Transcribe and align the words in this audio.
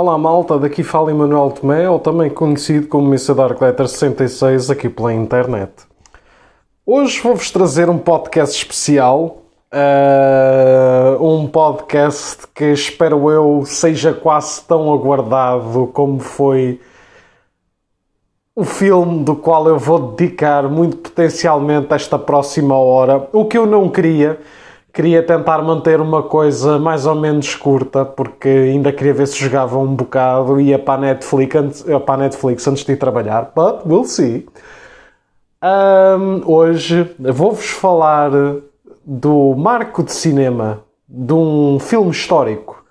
Olá 0.00 0.16
malta, 0.16 0.58
daqui 0.58 0.82
fala 0.82 1.10
Emanuel 1.10 1.50
Tomé, 1.50 1.86
ou 1.86 1.98
também 1.98 2.30
conhecido 2.30 2.88
como 2.88 3.06
Missa 3.06 3.34
Dark 3.34 3.60
Letter 3.60 3.86
66 3.86 4.70
aqui 4.70 4.88
pela 4.88 5.12
internet. 5.12 5.70
Hoje 6.86 7.20
vou-vos 7.20 7.50
trazer 7.50 7.90
um 7.90 7.98
podcast 7.98 8.56
especial, 8.56 9.42
uh, 9.70 11.22
um 11.22 11.46
podcast 11.46 12.46
que 12.54 12.72
espero 12.72 13.30
eu 13.30 13.62
seja 13.66 14.14
quase 14.14 14.62
tão 14.62 14.90
aguardado 14.90 15.90
como 15.92 16.18
foi 16.18 16.80
o 18.56 18.64
filme 18.64 19.22
do 19.22 19.36
qual 19.36 19.68
eu 19.68 19.78
vou 19.78 20.12
dedicar 20.12 20.62
muito 20.66 20.96
potencialmente 20.96 21.92
esta 21.92 22.18
próxima 22.18 22.74
hora. 22.74 23.28
O 23.34 23.44
que 23.44 23.58
eu 23.58 23.66
não 23.66 23.86
queria 23.90 24.40
Queria 24.92 25.22
tentar 25.22 25.62
manter 25.62 26.00
uma 26.00 26.22
coisa 26.22 26.78
mais 26.78 27.06
ou 27.06 27.14
menos 27.14 27.54
curta, 27.54 28.04
porque 28.04 28.48
ainda 28.48 28.92
queria 28.92 29.14
ver 29.14 29.28
se 29.28 29.38
jogava 29.38 29.78
um 29.78 29.94
bocado 29.94 30.60
e 30.60 30.70
ia 30.70 30.78
para 30.78 30.94
a 30.94 30.98
Netflix, 30.98 31.84
para 32.04 32.14
a 32.14 32.16
Netflix 32.16 32.66
antes 32.66 32.84
de 32.84 32.92
ir 32.92 32.96
trabalhar. 32.96 33.52
But 33.54 33.86
we'll 33.86 34.04
see. 34.04 34.48
Um, 35.62 36.42
hoje 36.50 37.14
vou-vos 37.18 37.70
falar 37.70 38.30
do 39.04 39.54
marco 39.54 40.02
de 40.02 40.12
cinema 40.12 40.82
de 41.08 41.34
um 41.34 41.78
filme 41.78 42.10
histórico, 42.10 42.82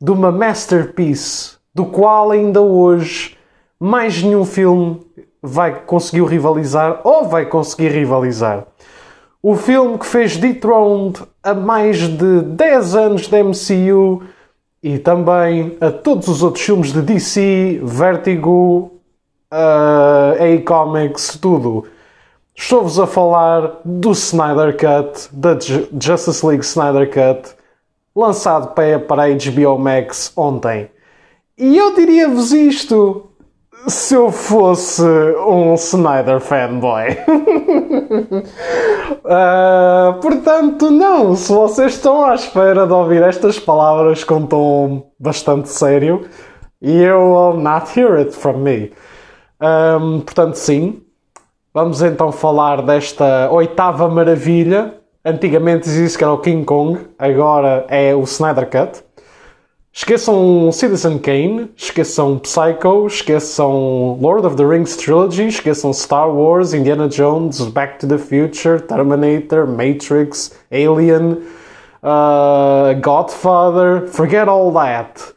de 0.00 0.10
uma 0.10 0.32
masterpiece, 0.32 1.56
do 1.74 1.84
qual 1.84 2.30
ainda 2.30 2.60
hoje 2.60 3.36
mais 3.78 4.22
nenhum 4.22 4.44
filme 4.44 5.00
vai 5.42 5.82
conseguir 5.82 6.24
rivalizar 6.24 7.00
ou 7.04 7.28
vai 7.28 7.46
conseguir 7.46 7.88
rivalizar. 7.88 8.64
O 9.42 9.54
filme 9.54 9.98
que 9.98 10.06
fez 10.06 10.36
Dethroned 10.38 11.22
a 11.44 11.52
mais 11.52 11.98
de 11.98 12.40
10 12.40 12.96
anos 12.96 13.28
da 13.28 13.44
MCU 13.44 14.22
e 14.82 14.98
também 14.98 15.76
a 15.80 15.90
todos 15.90 16.26
os 16.26 16.42
outros 16.42 16.64
filmes 16.64 16.92
de 16.92 17.02
DC, 17.02 17.80
Vertigo, 17.82 18.90
uh, 19.52 20.58
A-Comics, 20.58 21.38
tudo. 21.40 21.86
Estou-vos 22.56 22.98
a 22.98 23.06
falar 23.06 23.80
do 23.84 24.12
Snyder 24.12 24.76
Cut, 24.76 25.28
da 25.32 25.58
Justice 26.00 26.46
League 26.46 26.64
Snyder 26.64 27.08
Cut, 27.08 27.54
lançado 28.16 28.74
para 28.74 29.24
a 29.24 29.28
HBO 29.28 29.78
Max 29.78 30.32
ontem. 30.36 30.88
E 31.58 31.76
eu 31.76 31.94
diria-vos 31.94 32.52
isto 32.52 33.28
se 33.88 34.14
eu 34.14 34.30
fosse 34.30 35.02
um 35.02 35.74
Snyder 35.74 36.40
fanboy. 36.40 37.10
uh, 39.24 40.14
portanto, 40.22 40.90
não. 40.90 41.36
Se 41.36 41.52
vocês 41.52 41.92
estão 41.94 42.24
à 42.24 42.34
espera 42.34 42.86
de 42.86 42.92
ouvir 42.92 43.22
estas 43.22 43.58
palavras 43.58 44.24
com 44.24 44.46
tom 44.46 45.10
bastante 45.18 45.68
sério, 45.68 46.28
you 46.80 47.16
will 47.16 47.60
not 47.60 47.98
hear 47.98 48.18
it 48.18 48.32
from 48.32 48.58
me. 48.58 48.92
Um, 49.60 50.20
portanto, 50.20 50.54
sim. 50.54 51.02
Vamos 51.72 52.02
então 52.02 52.30
falar 52.32 52.82
desta 52.82 53.50
oitava 53.50 54.08
maravilha. 54.08 54.94
Antigamente 55.24 55.84
dizia-se 55.84 56.16
que 56.16 56.24
era 56.24 56.32
o 56.32 56.38
King 56.38 56.64
Kong, 56.64 57.00
agora 57.18 57.86
é 57.88 58.14
o 58.14 58.22
Snyder 58.22 58.68
Cut. 58.70 59.03
Esqueçam 59.96 60.72
Citizen 60.72 61.18
Kane, 61.18 61.70
esqueçam 61.76 62.36
Psycho, 62.40 63.06
esqueçam 63.06 64.18
Lord 64.20 64.44
of 64.44 64.56
the 64.56 64.64
Rings 64.64 64.96
Trilogy, 64.96 65.46
esqueçam 65.46 65.92
Star 65.92 66.28
Wars, 66.28 66.74
Indiana 66.74 67.08
Jones, 67.08 67.60
Back 67.60 68.00
to 68.00 68.08
the 68.08 68.18
Future, 68.18 68.80
Terminator, 68.80 69.68
Matrix, 69.68 70.50
Alien, 70.72 71.38
uh, 72.02 73.00
Godfather, 73.00 74.08
forget 74.08 74.48
all 74.48 74.72
that. 74.72 75.33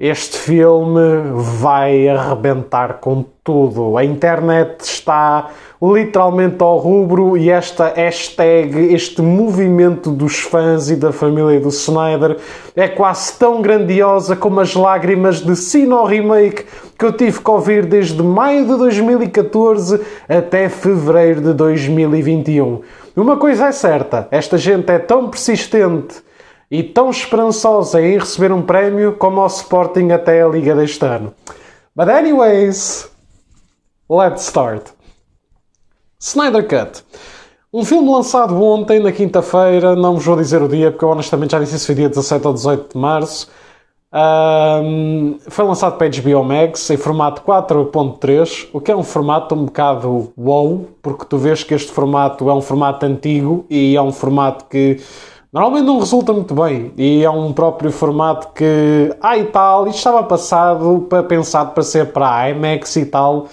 Este 0.00 0.38
filme 0.38 1.30
vai 1.34 2.08
arrebentar 2.08 3.00
com 3.00 3.22
tudo. 3.44 3.98
A 3.98 4.02
internet 4.02 4.80
está 4.80 5.50
literalmente 5.82 6.56
ao 6.62 6.78
rubro 6.78 7.36
e 7.36 7.50
esta 7.50 7.92
hashtag, 7.94 8.94
este 8.94 9.20
movimento 9.20 10.10
dos 10.10 10.38
fãs 10.38 10.88
e 10.88 10.96
da 10.96 11.12
família 11.12 11.60
do 11.60 11.68
Snyder 11.68 12.38
é 12.74 12.88
quase 12.88 13.38
tão 13.38 13.60
grandiosa 13.60 14.34
como 14.34 14.60
as 14.60 14.74
lágrimas 14.74 15.42
de 15.42 15.54
Sino 15.54 16.02
Remake 16.06 16.64
que 16.98 17.04
eu 17.04 17.12
tive 17.12 17.38
que 17.38 17.50
ouvir 17.50 17.84
desde 17.84 18.22
maio 18.22 18.64
de 18.64 18.78
2014 18.78 20.00
até 20.26 20.70
fevereiro 20.70 21.42
de 21.42 21.52
2021. 21.52 22.80
Uma 23.14 23.36
coisa 23.36 23.66
é 23.66 23.72
certa, 23.72 24.26
esta 24.30 24.56
gente 24.56 24.90
é 24.90 24.98
tão 24.98 25.28
persistente 25.28 26.22
e 26.70 26.82
tão 26.82 27.10
esperançosa 27.10 28.00
em 28.00 28.18
receber 28.18 28.52
um 28.52 28.62
prémio 28.62 29.16
como 29.16 29.40
ao 29.40 29.48
Sporting 29.48 30.10
até 30.10 30.42
a 30.42 30.48
Liga 30.48 30.74
deste 30.74 31.04
ano. 31.04 31.34
But 31.96 32.08
anyways, 32.08 33.10
let's 34.08 34.46
start. 34.46 34.90
Snyder 36.20 36.66
Cut. 36.66 37.02
Um 37.72 37.84
filme 37.84 38.10
lançado 38.10 38.60
ontem, 38.62 39.00
na 39.00 39.10
quinta-feira, 39.10 39.96
não 39.96 40.14
vos 40.14 40.24
vou 40.24 40.36
dizer 40.36 40.60
o 40.62 40.68
dia, 40.68 40.90
porque 40.90 41.04
eu 41.04 41.08
honestamente 41.08 41.52
já 41.52 41.58
disse 41.58 41.78
se 41.78 41.86
foi 41.86 41.94
dia 41.94 42.08
17 42.08 42.46
ou 42.46 42.52
18 42.52 42.92
de 42.92 42.98
março. 42.98 43.48
Um, 44.12 45.38
foi 45.48 45.64
lançado 45.64 45.96
para 45.96 46.08
HBO 46.08 46.42
Max 46.42 46.90
em 46.90 46.96
formato 46.96 47.42
4.3, 47.42 48.68
o 48.72 48.80
que 48.80 48.90
é 48.90 48.96
um 48.96 49.04
formato 49.04 49.54
um 49.54 49.66
bocado 49.66 50.32
wow, 50.36 50.88
porque 51.00 51.24
tu 51.24 51.38
vês 51.38 51.62
que 51.62 51.74
este 51.74 51.92
formato 51.92 52.50
é 52.50 52.54
um 52.54 52.60
formato 52.60 53.06
antigo 53.06 53.64
e 53.70 53.94
é 53.94 54.02
um 54.02 54.10
formato 54.10 54.64
que 54.64 54.98
Normalmente 55.52 55.86
não 55.86 55.98
resulta 55.98 56.32
muito 56.32 56.54
bem 56.54 56.92
e 56.96 57.24
é 57.24 57.30
um 57.30 57.52
próprio 57.52 57.90
formato 57.90 58.48
que, 58.54 59.12
ah 59.20 59.36
e 59.36 59.46
tal, 59.46 59.88
isto 59.88 59.98
estava 59.98 60.22
passado, 60.22 61.06
para, 61.08 61.24
pensado 61.24 61.72
para 61.72 61.82
ser 61.82 62.12
para 62.12 62.50
IMAX 62.50 62.94
e 62.94 63.06
tal. 63.06 63.48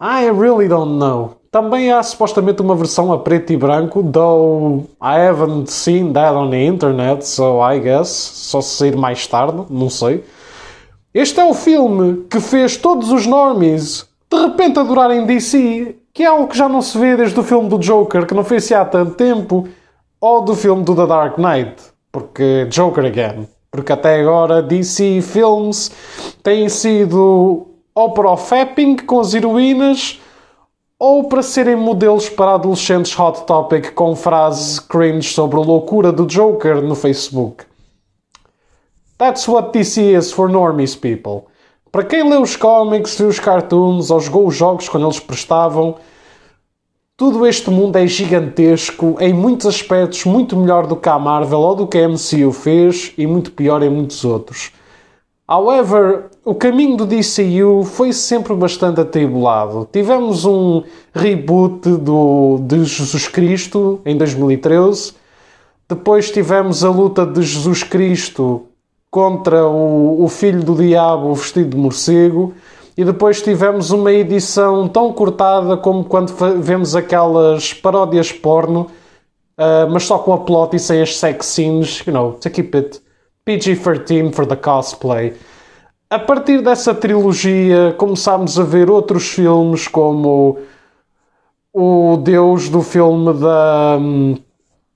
I 0.00 0.30
really 0.30 0.68
don't 0.68 0.92
know. 0.92 1.32
Também 1.50 1.90
há 1.90 2.00
supostamente 2.04 2.62
uma 2.62 2.76
versão 2.76 3.12
a 3.12 3.18
preto 3.18 3.52
e 3.52 3.56
branco, 3.56 4.00
though 4.00 4.84
I 5.02 5.18
haven't 5.28 5.72
seen 5.72 6.12
that 6.12 6.36
on 6.36 6.50
the 6.50 6.64
internet, 6.64 7.26
so 7.26 7.60
I 7.68 7.80
guess, 7.80 8.08
só 8.08 8.60
se 8.60 8.76
sair 8.76 8.96
mais 8.96 9.26
tarde, 9.26 9.64
não 9.68 9.90
sei. 9.90 10.22
Este 11.12 11.40
é 11.40 11.44
o 11.44 11.54
filme 11.54 12.26
que 12.30 12.38
fez 12.38 12.76
todos 12.76 13.10
os 13.10 13.26
normies 13.26 14.06
de 14.30 14.38
repente 14.40 14.78
adorarem 14.78 15.26
DC, 15.26 15.96
que 16.12 16.22
é 16.22 16.26
algo 16.26 16.46
que 16.46 16.56
já 16.56 16.68
não 16.68 16.82
se 16.82 16.96
vê 16.96 17.16
desde 17.16 17.40
o 17.40 17.42
filme 17.42 17.68
do 17.68 17.78
Joker, 17.78 18.26
que 18.26 18.34
não 18.34 18.44
fez-se 18.44 18.74
há 18.74 18.84
tanto 18.84 19.14
tempo 19.14 19.66
ou 20.20 20.42
do 20.42 20.54
filme 20.54 20.84
do 20.84 20.94
The 20.94 21.06
Dark 21.06 21.38
Knight, 21.38 21.76
porque 22.10 22.66
Joker 22.66 23.04
again. 23.04 23.48
Porque 23.70 23.92
até 23.92 24.20
agora 24.20 24.62
DC 24.62 25.20
Films 25.22 25.90
têm 26.42 26.68
sido 26.68 27.66
ou 27.94 28.12
para 28.12 28.30
o 28.30 28.36
fapping 28.36 28.96
com 28.96 29.20
as 29.20 29.34
heroínas 29.34 30.20
ou 30.98 31.24
para 31.24 31.42
serem 31.42 31.76
modelos 31.76 32.28
para 32.28 32.54
adolescentes 32.54 33.16
hot 33.18 33.44
topic 33.46 33.92
com 33.92 34.16
frases 34.16 34.80
cringe 34.80 35.28
sobre 35.28 35.58
a 35.58 35.62
loucura 35.62 36.10
do 36.10 36.26
Joker 36.26 36.82
no 36.82 36.94
Facebook. 36.94 37.64
That's 39.16 39.46
what 39.48 39.72
DC 39.72 40.00
is 40.00 40.32
for 40.32 40.48
normies 40.48 40.96
people. 40.96 41.46
Para 41.90 42.04
quem 42.04 42.28
lê 42.28 42.36
os 42.36 42.54
cómics, 42.54 43.16
viu 43.16 43.28
os 43.28 43.40
cartoons 43.40 44.10
ou 44.10 44.20
jogou 44.20 44.46
os 44.46 44.54
jogos 44.54 44.88
quando 44.88 45.06
eles 45.06 45.20
prestavam, 45.20 45.96
tudo 47.18 47.44
este 47.44 47.68
mundo 47.68 47.96
é 47.96 48.06
gigantesco, 48.06 49.16
em 49.18 49.34
muitos 49.34 49.66
aspectos 49.66 50.24
muito 50.24 50.56
melhor 50.56 50.86
do 50.86 50.94
que 50.94 51.08
a 51.08 51.18
Marvel 51.18 51.58
ou 51.58 51.74
do 51.74 51.86
que 51.88 51.98
a 51.98 52.08
MCU 52.08 52.52
fez 52.52 53.12
e 53.18 53.26
muito 53.26 53.50
pior 53.50 53.82
em 53.82 53.90
muitos 53.90 54.24
outros. 54.24 54.70
However, 55.48 56.26
o 56.44 56.54
caminho 56.54 56.96
do 56.96 57.04
DCU 57.04 57.82
foi 57.82 58.12
sempre 58.12 58.54
bastante 58.54 59.00
atribulado. 59.00 59.88
Tivemos 59.90 60.44
um 60.44 60.84
reboot 61.12 61.90
do, 61.90 62.60
de 62.62 62.84
Jesus 62.84 63.26
Cristo 63.26 64.00
em 64.06 64.16
2013, 64.16 65.14
depois 65.88 66.30
tivemos 66.30 66.84
a 66.84 66.90
luta 66.90 67.26
de 67.26 67.42
Jesus 67.42 67.82
Cristo 67.82 68.66
contra 69.10 69.66
o, 69.66 70.22
o 70.22 70.28
filho 70.28 70.62
do 70.62 70.76
diabo 70.76 71.34
vestido 71.34 71.70
de 71.70 71.76
morcego 71.76 72.54
e 72.98 73.04
depois 73.04 73.40
tivemos 73.40 73.92
uma 73.92 74.12
edição 74.12 74.88
tão 74.88 75.12
cortada 75.12 75.76
como 75.76 76.02
quando 76.02 76.34
vemos 76.60 76.96
aquelas 76.96 77.72
paródias 77.72 78.32
porno, 78.32 78.88
uh, 79.56 79.88
mas 79.88 80.02
só 80.02 80.18
com 80.18 80.32
a 80.32 80.38
plot 80.38 80.74
e 80.74 80.80
sem 80.80 81.00
as 81.00 81.16
sex 81.16 81.46
scenes, 81.46 82.02
you 82.04 82.12
know, 82.12 82.32
to 82.32 82.50
keep 82.50 82.76
it 82.76 83.00
PG-13 83.44 84.34
for 84.34 84.44
the 84.44 84.56
cosplay. 84.56 85.32
A 86.10 86.18
partir 86.18 86.60
dessa 86.60 86.92
trilogia 86.92 87.94
começámos 87.96 88.58
a 88.58 88.64
ver 88.64 88.90
outros 88.90 89.28
filmes 89.28 89.86
como 89.86 90.58
o 91.72 92.16
Deus 92.16 92.68
do 92.68 92.82
filme 92.82 93.32
da, 93.34 93.96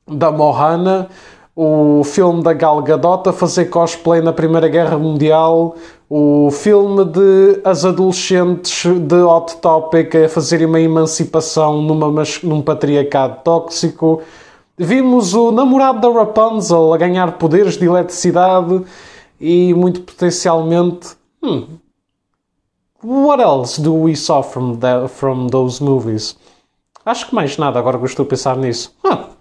da 0.09 0.33
Mohana, 0.33 1.09
o 1.55 2.03
filme 2.05 2.43
da 2.43 2.53
Gal 2.53 2.83
Gadot 2.83 3.29
a 3.29 3.33
fazer 3.33 3.67
cosplay 3.67 4.21
na 4.21 4.33
Primeira 4.33 4.69
Guerra 4.69 4.97
Mundial, 4.97 5.77
o 6.09 6.51
filme 6.51 7.05
de 7.05 7.61
as 7.65 7.85
adolescentes 7.85 8.85
de 8.85 9.17
Hot 9.17 9.57
Topic 9.59 10.15
a 10.15 10.29
fazerem 10.29 10.67
uma 10.67 10.81
emancipação 10.81 11.83
numa, 11.83 12.23
num 12.43 12.63
patriarcado 12.63 13.41
tóxico. 13.45 14.23
Vimos 14.79 15.35
o 15.35 15.51
namorado 15.53 16.01
da 16.01 16.11
Rapunzel 16.11 16.95
a 16.95 16.97
ganhar 16.97 17.33
poderes 17.39 17.77
de 17.77 17.85
eletricidade 17.85 18.83
e 19.39 19.75
muito 19.75 20.01
potencialmente 20.01 21.11
hmm, 21.43 21.65
what 23.03 23.43
else 23.43 23.81
do 23.81 23.95
we 23.95 24.15
saw 24.17 24.43
from, 24.43 24.77
the, 24.77 25.09
from 25.09 25.49
those 25.49 25.83
movies? 25.83 26.37
Acho 27.05 27.29
que 27.29 27.35
mais 27.35 27.59
nada, 27.59 27.79
agora 27.79 28.03
estou 28.05 28.25
a 28.25 28.29
pensar 28.29 28.57
nisso. 28.57 28.95
Ah, 29.05 29.32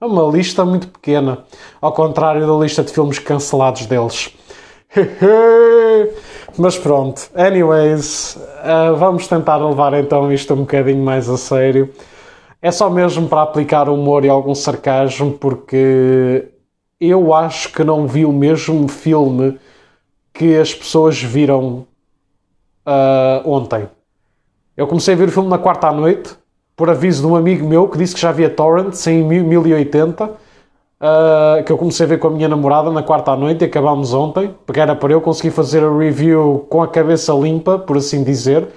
é 0.00 0.06
uma 0.06 0.30
lista 0.30 0.64
muito 0.64 0.88
pequena, 0.88 1.44
ao 1.80 1.92
contrário 1.92 2.46
da 2.46 2.52
lista 2.64 2.84
de 2.84 2.92
filmes 2.92 3.18
cancelados 3.18 3.86
deles. 3.86 4.32
Mas 6.56 6.78
pronto, 6.78 7.28
anyways, 7.34 8.36
uh, 8.36 8.96
vamos 8.96 9.26
tentar 9.26 9.56
levar 9.56 9.94
então 9.94 10.32
isto 10.32 10.54
um 10.54 10.58
bocadinho 10.58 11.04
mais 11.04 11.28
a 11.28 11.36
sério. 11.36 11.92
É 12.60 12.70
só 12.70 12.88
mesmo 12.90 13.28
para 13.28 13.42
aplicar 13.42 13.88
humor 13.88 14.24
e 14.24 14.28
algum 14.28 14.54
sarcasmo, 14.54 15.32
porque 15.32 16.48
eu 17.00 17.32
acho 17.34 17.72
que 17.72 17.84
não 17.84 18.06
vi 18.06 18.24
o 18.24 18.32
mesmo 18.32 18.88
filme 18.88 19.58
que 20.32 20.56
as 20.56 20.74
pessoas 20.74 21.20
viram 21.22 21.86
uh, 22.86 23.48
ontem. 23.48 23.88
Eu 24.76 24.86
comecei 24.86 25.14
a 25.14 25.16
ver 25.16 25.28
o 25.28 25.32
filme 25.32 25.48
na 25.48 25.58
quarta 25.58 25.88
à 25.88 25.92
noite, 25.92 26.36
por 26.78 26.88
aviso 26.88 27.22
de 27.22 27.26
um 27.26 27.34
amigo 27.34 27.66
meu 27.66 27.88
que 27.88 27.98
disse 27.98 28.14
que 28.14 28.20
já 28.20 28.30
via 28.30 28.48
Torrent 28.48 28.94
em 29.08 29.24
1080, 29.24 30.24
uh, 30.24 31.64
que 31.66 31.72
eu 31.72 31.76
comecei 31.76 32.06
a 32.06 32.08
ver 32.08 32.20
com 32.20 32.28
a 32.28 32.30
minha 32.30 32.48
namorada 32.48 32.88
na 32.92 33.02
quarta 33.02 33.32
à 33.32 33.36
noite 33.36 33.62
e 33.62 33.64
acabámos 33.64 34.14
ontem, 34.14 34.54
porque 34.64 34.78
era 34.78 34.94
para 34.94 35.12
eu 35.12 35.20
conseguir 35.20 35.50
fazer 35.50 35.82
a 35.82 35.92
review 35.92 36.64
com 36.70 36.80
a 36.80 36.86
cabeça 36.86 37.32
limpa, 37.32 37.80
por 37.80 37.96
assim 37.96 38.22
dizer 38.22 38.68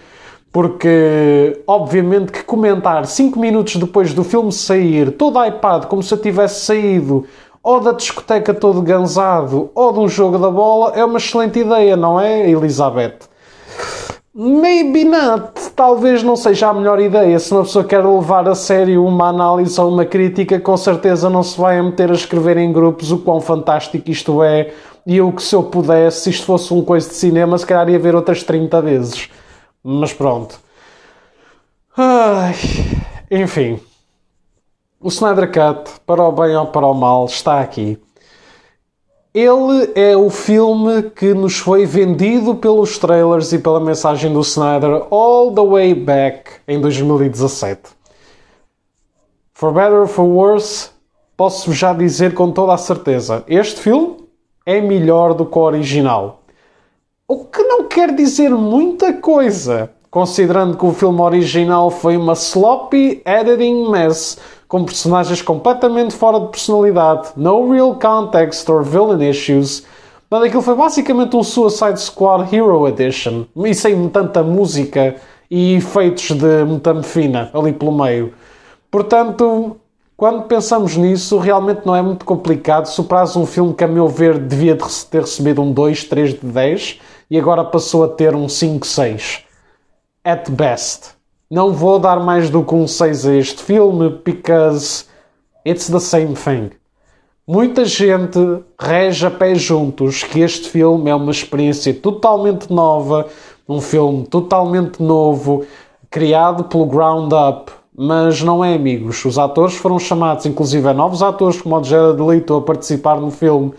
porque 0.52 1.62
obviamente 1.66 2.30
que 2.30 2.44
comentar 2.44 3.06
5 3.06 3.40
minutos 3.40 3.78
depois 3.78 4.14
do 4.14 4.22
filme 4.22 4.52
sair, 4.52 5.12
todo 5.12 5.42
iPad, 5.46 5.86
como 5.86 6.04
se 6.04 6.14
eu 6.14 6.18
tivesse 6.18 6.66
saído 6.66 7.26
ou 7.64 7.80
da 7.80 7.94
discoteca 7.94 8.54
todo 8.54 8.82
gansado 8.82 9.70
ou 9.74 9.94
de 9.94 10.00
um 10.00 10.10
jogo 10.10 10.38
da 10.38 10.52
bola, 10.52 10.92
é 10.94 11.06
uma 11.06 11.20
excelente 11.20 11.60
ideia, 11.60 11.96
não 11.96 12.20
é, 12.20 12.50
Elizabeth? 12.50 13.31
Maybe 14.34 15.04
not. 15.04 15.72
Talvez 15.76 16.24
não 16.24 16.38
seja 16.38 16.70
a 16.70 16.74
melhor 16.74 17.00
ideia. 17.02 17.38
Se 17.38 17.52
uma 17.52 17.64
pessoa 17.64 17.84
quer 17.84 18.06
levar 18.06 18.48
a 18.48 18.56
sério 18.56 19.06
uma 19.06 19.28
análise 19.28 19.80
ou 19.80 19.90
uma 19.90 20.06
crítica, 20.06 20.60
com 20.60 20.78
certeza 20.78 21.30
não 21.30 21.44
se 21.44 21.60
vai 21.60 21.82
meter 21.82 22.10
a 22.10 22.14
escrever 22.14 22.58
em 22.58 22.72
grupos 22.72 23.12
o 23.12 23.20
quão 23.20 23.42
fantástico 23.42 24.10
isto 24.10 24.42
é. 24.42 24.74
E 25.06 25.18
eu 25.18 25.32
que 25.34 25.44
se 25.44 25.54
eu 25.54 25.64
pudesse, 25.64 26.22
se 26.22 26.30
isto 26.30 26.46
fosse 26.46 26.74
um 26.74 26.84
coisa 26.84 27.10
de 27.10 27.16
cinema, 27.16 27.58
se 27.58 27.66
calhar 27.66 27.90
ia 27.90 28.00
ver 28.00 28.16
outras 28.16 28.42
30 28.44 28.82
vezes. 28.82 29.30
Mas 29.84 30.14
pronto. 30.14 30.60
Ai, 31.98 32.56
enfim. 33.30 33.80
O 35.00 35.10
Snyder 35.10 35.48
Cut, 35.52 36.00
para 36.06 36.24
o 36.24 36.32
bem 36.32 36.56
ou 36.56 36.68
para 36.68 36.88
o 36.88 36.94
mal, 36.94 37.26
está 37.26 37.60
aqui. 37.60 38.00
Ele 39.34 39.90
é 39.96 40.18
o 40.18 40.30
filme 40.30 41.04
que 41.04 41.34
nos 41.34 41.58
foi 41.58 41.86
vendido 41.86 42.54
pelos 42.54 42.98
trailers 42.98 43.54
e 43.54 43.60
pela 43.60 43.80
mensagem 43.80 44.34
do 44.34 44.42
Snyder 44.42 45.06
all 45.10 45.54
the 45.54 45.66
way 45.66 45.94
back 45.94 46.52
em 46.68 46.82
2017. 46.82 47.80
For 49.54 49.72
better 49.72 50.02
or 50.02 50.08
for 50.08 50.26
worse, 50.26 50.90
posso 51.38 51.72
já 51.72 51.94
dizer 51.94 52.34
com 52.34 52.52
toda 52.52 52.74
a 52.74 52.78
certeza: 52.78 53.46
este 53.48 53.80
filme 53.80 54.18
é 54.66 54.82
melhor 54.82 55.34
do 55.34 55.46
que 55.46 55.58
o 55.58 55.62
original. 55.62 56.42
O 57.26 57.46
que 57.46 57.64
não 57.64 57.86
quer 57.86 58.14
dizer 58.14 58.50
muita 58.50 59.14
coisa, 59.14 59.92
considerando 60.10 60.76
que 60.76 60.86
o 60.86 60.92
filme 60.92 61.22
original 61.22 61.90
foi 61.90 62.18
uma 62.18 62.34
sloppy 62.34 63.22
editing 63.26 63.90
mess 63.90 64.38
com 64.72 64.86
personagens 64.86 65.42
completamente 65.42 66.16
fora 66.16 66.40
de 66.40 66.48
personalidade, 66.48 67.32
no 67.36 67.70
real 67.70 67.94
context 67.96 68.70
or 68.70 68.82
villain 68.86 69.22
issues. 69.30 69.86
Mas 70.30 70.44
aquilo 70.44 70.62
foi 70.62 70.76
basicamente 70.76 71.36
um 71.36 71.44
Suicide 71.44 72.00
Squad 72.00 72.56
Hero 72.56 72.88
Edition 72.88 73.44
e 73.66 73.76
sem 73.76 74.08
tanta 74.08 74.42
música 74.42 75.18
e 75.50 75.74
efeitos 75.74 76.32
de 76.32 76.64
metamfina 76.64 77.52
ali 77.54 77.74
pelo 77.74 77.92
meio. 77.92 78.34
Portanto, 78.90 79.76
quando 80.16 80.44
pensamos 80.44 80.96
nisso, 80.96 81.38
realmente 81.38 81.82
não 81.86 81.94
é 81.94 82.02
muito 82.02 82.24
complicado 82.24 82.86
superar 82.86 83.28
um 83.38 83.46
filme 83.46 83.74
que, 83.74 83.84
a 83.84 83.90
meu 83.90 84.08
ver, 84.08 84.40
devia 84.40 84.78
ter 85.10 85.20
recebido 85.20 85.62
um 85.62 85.74
2, 85.74 86.06
3 86.06 86.40
de 86.40 86.48
10 86.48 86.98
e 87.30 87.38
agora 87.38 87.66
passou 87.66 88.06
a 88.06 88.08
ter 88.08 88.34
um 88.34 88.48
5, 88.48 88.88
6. 88.88 89.44
At 90.24 90.50
best. 90.50 91.21
Não 91.52 91.74
vou 91.74 92.00
dar 92.00 92.18
mais 92.22 92.50
do 92.50 92.64
que 92.64 92.74
um 92.74 92.88
6 92.88 93.26
a 93.26 93.36
este 93.36 93.62
filme, 93.62 94.22
because 94.24 95.04
it's 95.68 95.90
the 95.90 96.00
same 96.00 96.34
thing. 96.34 96.70
Muita 97.46 97.84
gente 97.84 98.40
rege 98.80 99.26
a 99.26 99.30
pé 99.30 99.54
juntos 99.54 100.24
que 100.24 100.40
este 100.40 100.70
filme 100.70 101.10
é 101.10 101.14
uma 101.14 101.30
experiência 101.30 101.94
totalmente 101.94 102.72
nova, 102.72 103.28
um 103.68 103.82
filme 103.82 104.26
totalmente 104.28 105.04
novo, 105.04 105.66
criado 106.10 106.64
pelo 106.64 106.86
ground 106.86 107.34
up, 107.34 107.70
mas 107.94 108.42
não 108.42 108.64
é, 108.64 108.74
amigos. 108.74 109.26
Os 109.26 109.38
atores 109.38 109.76
foram 109.76 110.00
chamados, 110.00 110.46
inclusive 110.46 110.94
novos 110.94 111.22
atores 111.22 111.62
como 111.62 111.78
o 111.78 111.84
Jared 111.84 112.22
Leto, 112.22 112.56
a 112.56 112.62
participar 112.62 113.20
no 113.20 113.30
filme 113.30 113.74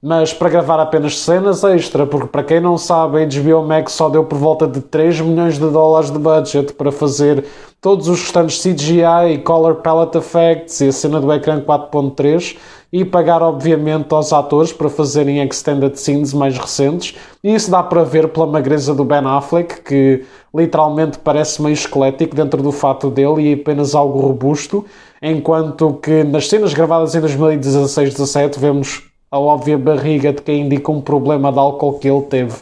mas 0.00 0.32
para 0.32 0.48
gravar 0.48 0.78
apenas 0.78 1.18
cenas 1.18 1.64
extra, 1.64 2.06
porque 2.06 2.28
para 2.28 2.44
quem 2.44 2.60
não 2.60 2.78
sabe, 2.78 3.18
a 3.18 3.26
HBO 3.26 3.66
Max 3.66 3.92
só 3.92 4.08
deu 4.08 4.24
por 4.24 4.38
volta 4.38 4.66
de 4.66 4.80
3 4.80 5.20
milhões 5.20 5.54
de 5.54 5.68
dólares 5.68 6.10
de 6.10 6.18
budget 6.18 6.72
para 6.74 6.92
fazer 6.92 7.44
todos 7.80 8.08
os 8.08 8.20
restantes 8.20 8.62
CGI 8.62 9.32
e 9.34 9.38
Color 9.38 9.76
Palette 9.76 10.18
Effects 10.18 10.80
e 10.80 10.88
a 10.88 10.92
cena 10.92 11.20
do 11.20 11.32
ecrã 11.32 11.60
4.3 11.60 12.56
e 12.92 13.04
pagar 13.04 13.42
obviamente 13.42 14.12
aos 14.14 14.32
atores 14.32 14.72
para 14.72 14.88
fazerem 14.88 15.42
extended 15.42 15.98
scenes 15.98 16.32
mais 16.32 16.56
recentes. 16.56 17.16
E 17.42 17.54
isso 17.54 17.70
dá 17.70 17.82
para 17.82 18.04
ver 18.04 18.28
pela 18.28 18.46
magreza 18.46 18.94
do 18.94 19.04
Ben 19.04 19.26
Affleck 19.26 19.82
que 19.82 20.24
literalmente 20.54 21.18
parece 21.18 21.60
meio 21.60 21.74
esquelético 21.74 22.36
dentro 22.36 22.62
do 22.62 22.72
fato 22.72 23.10
dele 23.10 23.50
e 23.50 23.52
apenas 23.54 23.94
algo 23.96 24.20
robusto 24.20 24.84
enquanto 25.20 25.94
que 25.94 26.22
nas 26.22 26.48
cenas 26.48 26.72
gravadas 26.72 27.14
em 27.14 27.20
2016-17 27.20 28.58
vemos 28.58 29.07
a 29.30 29.38
óbvia 29.38 29.76
barriga 29.76 30.32
de 30.32 30.42
quem 30.42 30.62
indica 30.62 30.90
um 30.90 31.00
problema 31.00 31.52
de 31.52 31.58
álcool 31.58 31.98
que 31.98 32.08
ele 32.08 32.22
teve 32.22 32.56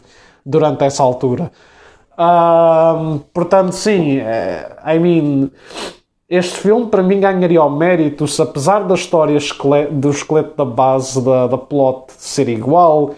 durante 0.44 0.84
essa 0.84 1.02
altura. 1.02 1.50
Um, 2.18 3.18
portanto, 3.32 3.72
sim, 3.72 4.18
eh, 4.18 4.76
I 4.86 4.98
mean, 4.98 5.50
este 6.28 6.56
filme 6.56 6.86
para 6.86 7.02
mim 7.02 7.20
ganharia 7.20 7.62
o 7.62 7.70
mérito 7.70 8.26
se, 8.26 8.40
apesar 8.40 8.80
da 8.84 8.94
história 8.94 9.38
do 9.90 10.10
esqueleto 10.10 10.56
da 10.56 10.64
base 10.64 11.22
da, 11.22 11.46
da 11.46 11.58
plot 11.58 12.12
ser 12.16 12.48
igual, 12.48 13.14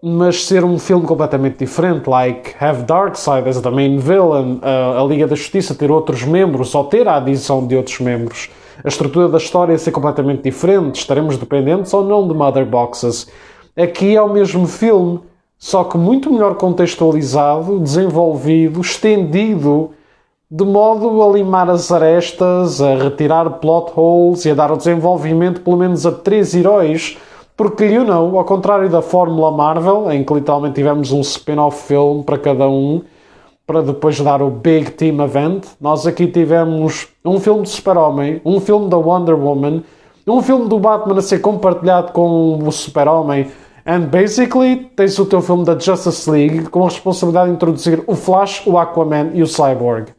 mas 0.00 0.44
ser 0.44 0.64
um 0.64 0.78
filme 0.78 1.06
completamente 1.06 1.58
diferente, 1.58 2.08
like 2.08 2.54
have 2.60 2.84
Darkseid 2.84 3.48
as 3.48 3.60
the 3.60 3.70
main 3.70 3.98
villain, 3.98 4.60
uh, 4.62 5.00
a 5.00 5.04
Liga 5.04 5.26
da 5.26 5.34
Justiça 5.34 5.74
ter 5.74 5.90
outros 5.90 6.22
membros 6.22 6.72
ou 6.74 6.84
ter 6.84 7.08
a 7.08 7.16
adição 7.16 7.66
de 7.66 7.74
outros 7.74 7.98
membros 7.98 8.48
a 8.82 8.88
estrutura 8.88 9.28
da 9.28 9.38
história 9.38 9.76
ser 9.76 9.90
completamente 9.90 10.42
diferente, 10.42 11.00
estaremos 11.00 11.36
dependentes 11.36 11.92
ou 11.92 12.04
não 12.04 12.26
de 12.26 12.34
Mother 12.34 12.64
Boxes. 12.64 13.28
Aqui 13.76 14.16
é 14.16 14.22
o 14.22 14.32
mesmo 14.32 14.66
filme, 14.66 15.20
só 15.58 15.84
que 15.84 15.98
muito 15.98 16.32
melhor 16.32 16.54
contextualizado, 16.54 17.80
desenvolvido, 17.80 18.80
estendido, 18.80 19.90
de 20.50 20.64
modo 20.64 21.22
a 21.22 21.28
limar 21.32 21.68
as 21.68 21.90
arestas, 21.92 22.80
a 22.80 22.94
retirar 22.94 23.50
plot 23.58 23.92
holes 23.94 24.44
e 24.44 24.50
a 24.50 24.54
dar 24.54 24.72
o 24.72 24.76
desenvolvimento 24.76 25.60
pelo 25.60 25.76
menos 25.76 26.06
a 26.06 26.12
três 26.12 26.54
heróis, 26.54 27.18
porque, 27.56 27.84
you 27.84 28.04
know, 28.04 28.38
ao 28.38 28.44
contrário 28.44 28.88
da 28.88 29.02
Fórmula 29.02 29.50
Marvel, 29.50 30.10
em 30.12 30.22
que 30.22 30.32
literalmente 30.32 30.76
tivemos 30.76 31.10
um 31.10 31.20
spin-off 31.20 31.88
film 31.88 32.22
para 32.22 32.38
cada 32.38 32.68
um, 32.68 33.02
para 33.68 33.82
depois 33.82 34.18
dar 34.18 34.40
o 34.40 34.48
Big 34.48 34.92
Team 34.92 35.22
Event. 35.22 35.66
Nós 35.78 36.06
aqui 36.06 36.26
tivemos 36.26 37.06
um 37.22 37.38
filme 37.38 37.64
de 37.64 37.68
Super-Homem, 37.68 38.40
um 38.42 38.58
filme 38.60 38.88
da 38.88 38.96
Wonder 38.96 39.38
Woman, 39.38 39.82
um 40.26 40.40
filme 40.40 40.66
do 40.70 40.78
Batman 40.78 41.18
a 41.18 41.20
ser 41.20 41.40
compartilhado 41.40 42.12
com 42.12 42.58
o 42.66 42.72
Super-Homem. 42.72 43.48
And 43.84 44.06
basically, 44.06 44.90
tens 44.96 45.18
o 45.18 45.26
teu 45.26 45.42
filme 45.42 45.66
da 45.66 45.78
Justice 45.78 46.30
League 46.30 46.70
com 46.70 46.80
a 46.80 46.88
responsabilidade 46.88 47.50
de 47.50 47.56
introduzir 47.56 48.02
o 48.06 48.14
Flash, 48.14 48.66
o 48.66 48.78
Aquaman 48.78 49.32
e 49.34 49.42
o 49.42 49.46
Cyborg. 49.46 50.14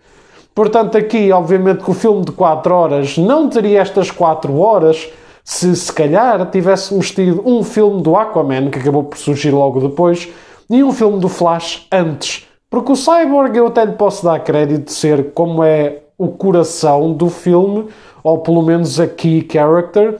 Portanto, 0.53 0.95
aqui, 0.95 1.31
obviamente, 1.31 1.83
que 1.83 1.89
o 1.89 1.95
filme 1.95 2.23
de 2.23 2.31
4 2.31 2.71
horas 2.71 3.17
não 3.17 3.49
teria 3.49 3.81
estas 3.81 4.11
4 4.11 4.55
horas 4.59 5.09
se, 5.43 5.75
se 5.75 5.91
calhar, 5.91 6.51
tivéssemos 6.51 7.09
tido 7.09 7.41
um 7.43 7.63
filme 7.63 8.03
do 8.03 8.15
Aquaman, 8.15 8.69
que 8.69 8.77
acabou 8.77 9.05
por 9.05 9.17
surgir 9.17 9.49
logo 9.49 9.79
depois, 9.79 10.29
e 10.69 10.83
um 10.83 10.93
filme 10.93 11.19
do 11.19 11.27
Flash 11.27 11.87
antes. 11.91 12.47
Porque 12.69 12.91
o 12.91 12.95
Cyborg 12.95 13.57
eu 13.57 13.67
até 13.67 13.83
lhe 13.83 13.93
posso 13.93 14.23
dar 14.23 14.39
crédito 14.39 14.85
de 14.85 14.93
ser 14.93 15.31
como 15.33 15.63
é 15.63 16.03
o 16.17 16.27
coração 16.27 17.13
do 17.13 17.29
filme, 17.29 17.87
ou 18.23 18.39
pelo 18.39 18.61
menos 18.61 18.99
a 18.99 19.07
key 19.07 19.47
character, 19.51 20.19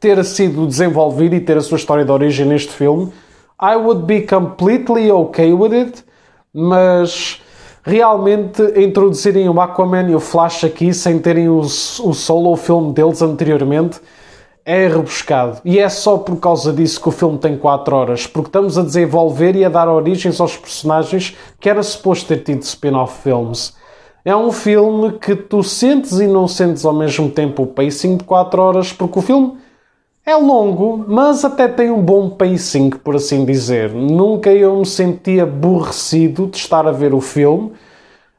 ter 0.00 0.22
sido 0.24 0.66
desenvolvido 0.66 1.34
e 1.34 1.40
ter 1.40 1.56
a 1.56 1.60
sua 1.60 1.76
história 1.76 2.04
de 2.04 2.10
origem 2.10 2.46
neste 2.46 2.72
filme. 2.72 3.12
I 3.62 3.76
would 3.76 4.02
be 4.02 4.22
completely 4.22 5.10
okay 5.10 5.52
with 5.52 5.72
it, 5.72 6.04
mas 6.52 7.40
realmente 7.84 8.62
introduzirem 8.76 9.48
o 9.48 9.60
Aquaman 9.60 10.10
e 10.10 10.14
o 10.14 10.20
Flash 10.20 10.64
aqui 10.64 10.92
sem 10.92 11.18
terem 11.18 11.48
o, 11.48 11.60
o 11.60 11.66
solo 12.14 12.56
filme 12.56 12.92
deles 12.92 13.22
anteriormente 13.22 14.00
é 14.64 14.88
rebuscado. 14.88 15.60
E 15.64 15.78
é 15.78 15.88
só 15.88 16.16
por 16.16 16.36
causa 16.36 16.72
disso 16.72 17.00
que 17.00 17.08
o 17.08 17.12
filme 17.12 17.38
tem 17.38 17.56
4 17.56 17.94
horas, 17.94 18.26
porque 18.26 18.48
estamos 18.48 18.78
a 18.78 18.82
desenvolver 18.82 19.54
e 19.56 19.64
a 19.64 19.68
dar 19.68 19.88
origens 19.88 20.40
aos 20.40 20.56
personagens 20.56 21.36
que 21.60 21.68
era 21.68 21.82
suposto 21.82 22.28
ter 22.28 22.42
tido 22.42 22.62
spin-off 22.62 23.22
films. 23.22 23.74
É 24.24 24.34
um 24.34 24.50
filme 24.50 25.12
que 25.18 25.36
tu 25.36 25.62
sentes 25.62 26.18
e 26.18 26.26
não 26.26 26.48
sentes 26.48 26.84
ao 26.86 26.94
mesmo 26.94 27.30
tempo 27.30 27.64
o 27.64 27.66
pacing 27.66 28.16
de 28.16 28.24
4 28.24 28.62
horas, 28.62 28.92
porque 28.92 29.18
o 29.18 29.22
filme 29.22 29.58
é 30.24 30.34
longo, 30.34 31.04
mas 31.06 31.44
até 31.44 31.68
tem 31.68 31.90
um 31.90 32.00
bom 32.00 32.30
pacing, 32.30 32.88
por 32.88 33.16
assim 33.16 33.44
dizer. 33.44 33.92
Nunca 33.92 34.50
eu 34.50 34.74
me 34.78 34.86
senti 34.86 35.38
aborrecido 35.38 36.46
de 36.46 36.56
estar 36.56 36.86
a 36.86 36.92
ver 36.92 37.12
o 37.12 37.20
filme. 37.20 37.72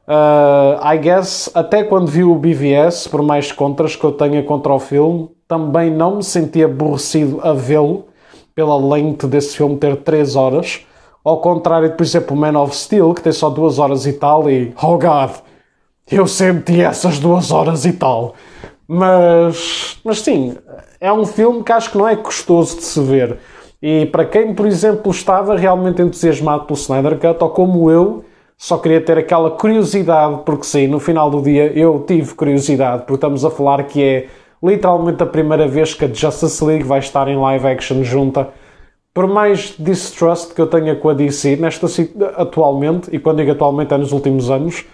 Uh, 0.08 0.82
I 0.84 0.98
guess, 0.98 1.52
até 1.54 1.84
quando 1.84 2.08
vi 2.08 2.24
o 2.24 2.34
BVS, 2.34 3.08
por 3.08 3.22
mais 3.22 3.52
contras 3.52 3.96
que 3.96 4.04
eu 4.04 4.12
tenha 4.12 4.42
contra 4.42 4.74
o 4.74 4.80
filme, 4.80 5.30
também 5.48 5.92
não 5.92 6.18
me 6.18 6.24
senti 6.24 6.64
aborrecido 6.64 7.40
a 7.44 7.54
vê-lo, 7.54 8.06
pela 8.54 8.78
lente 8.78 9.28
desse 9.28 9.58
filme 9.58 9.78
ter 9.78 9.98
3 9.98 10.36
horas. 10.36 10.86
Ao 11.24 11.42
contrário 11.42 11.90
de, 11.90 11.96
por 11.96 12.04
exemplo, 12.04 12.36
Man 12.36 12.60
of 12.60 12.76
Steel, 12.76 13.14
que 13.14 13.22
tem 13.22 13.34
só 13.34 13.50
2 13.50 13.80
horas 13.80 14.06
e 14.06 14.14
tal, 14.14 14.50
e 14.50 14.74
oh 14.82 14.98
god, 14.98 15.32
eu 16.10 16.26
senti 16.26 16.82
essas 16.82 17.20
2 17.20 17.52
horas 17.52 17.86
e 17.86 17.94
tal. 17.94 18.34
Mas, 18.88 20.00
mas 20.04 20.22
sim, 20.22 20.56
é 21.02 21.12
um 21.12 21.26
filme 21.26 21.64
que 21.64 21.72
acho 21.72 21.92
que 21.92 21.98
não 21.98 22.08
é 22.08 22.16
custoso 22.16 22.78
de 22.78 22.84
se 22.84 23.02
ver. 23.02 23.40
E 23.82 24.06
para 24.06 24.26
quem, 24.26 24.54
por 24.54 24.66
exemplo, 24.66 25.12
estava 25.12 25.56
realmente 25.56 26.02
entusiasmado 26.02 26.66
pelo 26.66 26.78
Snyder 26.78 27.20
Cut, 27.20 27.44
ou 27.44 27.50
como 27.50 27.92
eu, 27.92 28.24
só 28.58 28.78
queria 28.78 29.02
ter 29.02 29.18
aquela 29.18 29.52
curiosidade, 29.52 30.42
porque 30.46 30.66
sim, 30.66 30.88
no 30.88 31.00
final 31.00 31.30
do 31.30 31.42
dia 31.42 31.72
eu 31.78 32.04
tive 32.08 32.34
curiosidade, 32.34 33.02
porque 33.02 33.16
estamos 33.16 33.44
a 33.44 33.52
falar 33.52 33.84
que 33.84 34.02
é 34.02 34.28
literalmente 34.62 35.22
a 35.22 35.26
primeira 35.26 35.68
vez 35.68 35.94
que 35.94 36.06
a 36.06 36.14
Justice 36.14 36.64
League 36.64 36.84
vai 36.84 37.00
estar 37.00 37.28
em 37.28 37.38
live 37.38 37.68
action 37.68 38.04
junta. 38.04 38.50
Por 39.14 39.28
mais 39.28 39.76
distrust 39.80 40.54
que 40.54 40.62
eu 40.62 40.68
tenha 40.68 40.96
com 40.96 41.10
a 41.10 41.14
DC, 41.14 41.56
nesta 41.56 41.88
atualmente, 42.36 43.10
e 43.16 43.20
quando 43.20 43.38
digo 43.38 43.52
atualmente 43.52 43.94
é 43.94 43.98
nos 43.98 44.12
últimos 44.12 44.50
anos, 44.50 44.86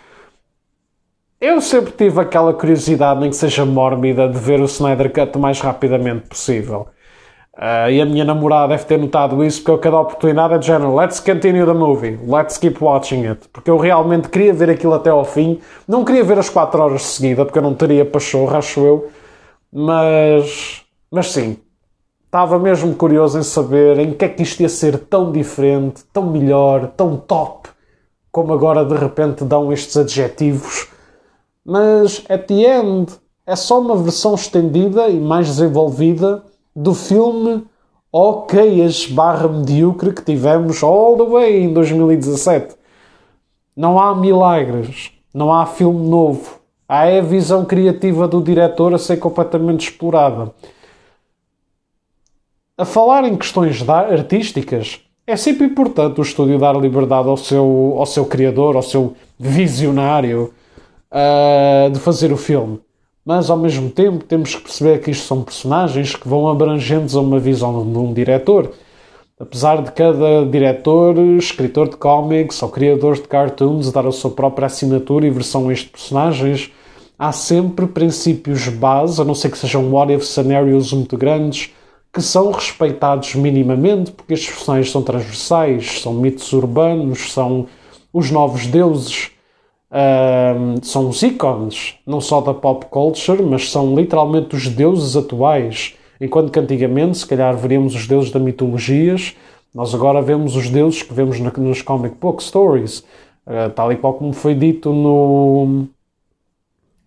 eu 1.39 1.59
sempre 1.59 1.91
tive 1.91 2.21
aquela 2.21 2.53
curiosidade, 2.53 3.19
nem 3.19 3.31
que 3.31 3.35
seja 3.35 3.65
mórbida, 3.65 4.29
de 4.29 4.37
ver 4.37 4.61
o 4.61 4.65
Snyder 4.65 5.11
Cut 5.11 5.35
o 5.35 5.41
mais 5.41 5.59
rapidamente 5.59 6.27
possível. 6.27 6.87
Uh, 7.57 7.89
e 7.89 7.99
a 7.99 8.05
minha 8.05 8.23
namorada 8.23 8.69
deve 8.69 8.85
ter 8.85 8.97
notado 8.97 9.43
isso, 9.43 9.59
porque 9.59 9.71
eu, 9.71 9.77
cada 9.79 9.99
oportunidade 9.99 10.53
é 10.53 10.57
de 10.59 10.67
género: 10.67 10.95
let's 10.95 11.19
continue 11.19 11.65
the 11.65 11.73
movie, 11.73 12.17
let's 12.25 12.57
keep 12.57 12.81
watching 12.81 13.25
it. 13.25 13.49
Porque 13.51 13.69
eu 13.69 13.77
realmente 13.77 14.29
queria 14.29 14.53
ver 14.53 14.69
aquilo 14.69 14.93
até 14.93 15.09
ao 15.09 15.25
fim. 15.25 15.59
Não 15.87 16.05
queria 16.05 16.23
ver 16.23 16.37
as 16.37 16.49
4 16.49 16.79
horas 16.79 17.01
de 17.01 17.07
seguida, 17.07 17.43
porque 17.43 17.57
eu 17.57 17.63
não 17.63 17.73
teria 17.73 18.05
pachorra, 18.05 18.59
acho 18.59 18.79
eu. 18.79 19.11
Mas, 19.71 20.83
mas 21.09 21.31
sim, 21.31 21.57
estava 22.25 22.59
mesmo 22.59 22.93
curioso 22.95 23.39
em 23.39 23.43
saber 23.43 23.99
em 23.99 24.13
que 24.13 24.25
é 24.25 24.29
que 24.29 24.43
isto 24.43 24.61
ia 24.61 24.69
ser 24.69 24.97
tão 24.97 25.31
diferente, 25.31 26.03
tão 26.11 26.29
melhor, 26.29 26.87
tão 26.97 27.15
top, 27.15 27.69
como 28.31 28.53
agora 28.53 28.83
de 28.83 28.95
repente 28.95 29.43
dão 29.43 29.71
estes 29.71 29.97
adjetivos 29.97 30.91
mas 31.65 32.23
at 32.27 32.47
the 32.47 32.79
end 32.79 33.11
é 33.45 33.55
só 33.55 33.79
uma 33.79 33.95
versão 33.95 34.33
estendida 34.33 35.07
e 35.09 35.19
mais 35.19 35.47
desenvolvida 35.47 36.43
do 36.75 36.93
filme 36.93 37.63
ok 38.11 38.87
barra 39.11 39.47
medíocre 39.47 40.13
que 40.13 40.23
tivemos 40.23 40.83
all 40.83 41.15
the 41.17 41.25
way 41.25 41.63
em 41.63 41.73
2017. 41.73 42.75
Não 43.75 43.99
há 43.99 44.15
milagres, 44.15 45.11
não 45.33 45.53
há 45.53 45.65
filme 45.65 46.09
novo. 46.09 46.60
Há 46.93 47.03
a 47.03 47.21
visão 47.21 47.63
criativa 47.63 48.27
do 48.27 48.41
diretor 48.41 48.93
a 48.93 48.97
ser 48.97 49.15
completamente 49.15 49.89
explorada. 49.89 50.51
A 52.77 52.83
falar 52.83 53.23
em 53.23 53.37
questões 53.37 53.81
artísticas, 53.89 54.99
é 55.25 55.37
sempre 55.37 55.67
importante 55.67 56.19
o 56.19 56.21
estúdio 56.21 56.59
dar 56.59 56.75
liberdade 56.75 57.29
ao 57.29 57.37
seu, 57.37 57.95
ao 57.97 58.05
seu 58.05 58.25
criador, 58.25 58.75
ao 58.75 58.81
seu 58.81 59.13
visionário, 59.39 60.53
uh, 61.09 61.89
de 61.89 61.97
fazer 61.97 62.33
o 62.33 62.35
filme. 62.35 62.81
Mas 63.23 63.49
ao 63.49 63.55
mesmo 63.55 63.89
tempo 63.89 64.25
temos 64.25 64.53
que 64.53 64.61
perceber 64.61 64.99
que 64.99 65.11
isto 65.11 65.25
são 65.25 65.43
personagens 65.43 66.13
que 66.13 66.27
vão 66.27 66.49
abrangentes 66.49 67.15
a 67.15 67.21
uma 67.21 67.39
visão 67.39 67.89
de 67.89 67.97
um 67.97 68.11
diretor. 68.11 68.69
Apesar 69.39 69.81
de 69.81 69.93
cada 69.93 70.45
diretor, 70.45 71.17
escritor 71.37 71.87
de 71.87 71.95
cómics 71.95 72.61
ou 72.61 72.67
criador 72.67 73.15
de 73.15 73.29
cartoons 73.29 73.93
dar 73.93 74.05
a 74.05 74.11
sua 74.11 74.31
própria 74.31 74.65
assinatura 74.65 75.25
e 75.25 75.29
versão 75.29 75.69
a 75.69 75.71
estes 75.71 75.89
personagens, 75.89 76.69
há 77.21 77.31
sempre 77.31 77.85
princípios 77.85 78.67
base, 78.67 79.21
a 79.21 79.23
não 79.23 79.35
ser 79.35 79.51
que 79.51 79.57
sejam 79.59 79.93
what-if 79.93 80.25
scenarios 80.25 80.91
muito 80.91 81.15
grandes, 81.15 81.71
que 82.11 82.19
são 82.19 82.51
respeitados 82.51 83.35
minimamente, 83.35 84.11
porque 84.11 84.33
estes 84.33 84.49
personagens 84.49 84.91
são 84.91 85.03
transversais, 85.03 86.01
são 86.01 86.13
mitos 86.15 86.51
urbanos, 86.51 87.31
são 87.31 87.67
os 88.11 88.31
novos 88.31 88.65
deuses 88.65 89.31
são 90.81 91.09
os 91.09 91.21
ícones, 91.21 91.95
não 92.07 92.21
só 92.21 92.39
da 92.41 92.53
pop 92.53 92.85
culture, 92.85 93.43
mas 93.43 93.69
são 93.69 93.93
literalmente 93.95 94.55
os 94.55 94.67
deuses 94.67 95.17
atuais. 95.17 95.95
Enquanto 96.19 96.51
que 96.51 96.59
antigamente, 96.59 97.17
se 97.17 97.27
calhar, 97.27 97.55
veríamos 97.57 97.93
os 97.93 98.07
deuses 98.07 98.31
da 98.31 98.39
mitologias, 98.39 99.35
nós 99.73 99.93
agora 99.93 100.21
vemos 100.21 100.55
os 100.55 100.69
deuses 100.69 101.03
que 101.03 101.13
vemos 101.13 101.39
na, 101.39 101.51
nos 101.57 101.81
comic 101.81 102.15
book 102.15 102.41
stories. 102.41 102.99
Uh, 103.45 103.69
tal 103.75 103.91
e 103.91 103.97
qual 103.97 104.13
como 104.13 104.31
foi 104.31 104.53
dito 104.53 104.93
no, 104.93 105.87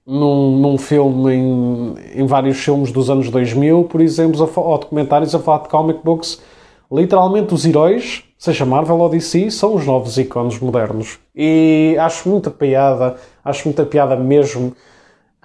num, 0.06 0.58
num 0.58 0.78
filme, 0.78 1.32
em, 1.32 1.94
em, 2.14 2.26
vários 2.26 2.58
filmes 2.58 2.92
dos 2.92 3.08
anos 3.08 3.30
2000, 3.30 3.84
por 3.84 4.00
exemplo, 4.00 4.42
a, 4.42 4.60
ou 4.60 4.78
documentários 4.78 5.34
a 5.34 5.38
falar 5.38 5.62
de 5.62 5.68
comic 5.68 6.00
books, 6.04 6.40
literalmente 6.90 7.54
os 7.54 7.64
heróis 7.64 8.24
seja 8.44 8.66
Marvel 8.66 8.98
ou 8.98 9.08
DC, 9.08 9.50
são 9.50 9.74
os 9.74 9.86
novos 9.86 10.18
ícones 10.18 10.60
modernos. 10.60 11.18
E 11.34 11.96
acho 11.98 12.28
muita 12.28 12.50
piada, 12.50 13.16
acho 13.42 13.66
muita 13.66 13.86
piada 13.86 14.16
mesmo, 14.16 14.76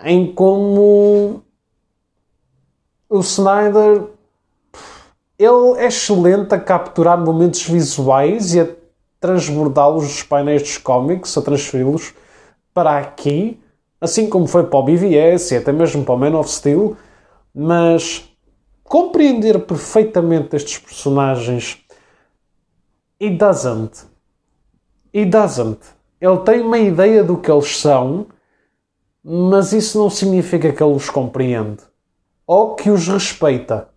em 0.03 0.33
como 0.33 1.41
o 3.09 3.19
Snyder 3.19 4.03
ele 5.37 5.77
é 5.77 5.85
excelente 5.85 6.53
a 6.53 6.59
capturar 6.59 7.17
momentos 7.17 7.63
visuais 7.63 8.53
e 8.53 8.59
a 8.59 8.67
transbordá-los 9.17 10.03
dos 10.03 10.23
painéis 10.23 10.61
dos 10.61 10.77
cómics, 10.77 11.37
a 11.37 11.41
transferi-los 11.41 12.13
para 12.73 12.97
aqui, 12.97 13.61
assim 13.99 14.29
como 14.29 14.47
foi 14.47 14.65
para 14.65 14.79
o 14.79 14.83
BVS 14.83 15.51
e 15.51 15.57
até 15.57 15.71
mesmo 15.71 16.03
para 16.03 16.15
o 16.15 16.17
Man 16.17 16.37
of 16.37 16.49
Steel, 16.49 16.95
mas 17.53 18.29
compreender 18.83 19.59
perfeitamente 19.59 20.55
estes 20.55 20.77
personagens 20.77 21.83
It 23.21 23.37
doesn't. 23.37 24.05
It 25.13 25.29
doesn't. 25.29 25.79
Ele 26.21 26.37
tem 26.39 26.61
uma 26.61 26.77
ideia 26.77 27.21
do 27.21 27.37
que 27.37 27.51
eles 27.51 27.77
são, 27.77 28.27
mas 29.21 29.73
isso 29.73 29.97
não 29.97 30.09
significa 30.09 30.71
que 30.71 30.81
ele 30.81 30.93
os 30.93 31.09
compreende 31.09 31.83
ou 32.47 32.75
que 32.75 32.89
os 32.89 33.07
respeita. 33.07 33.89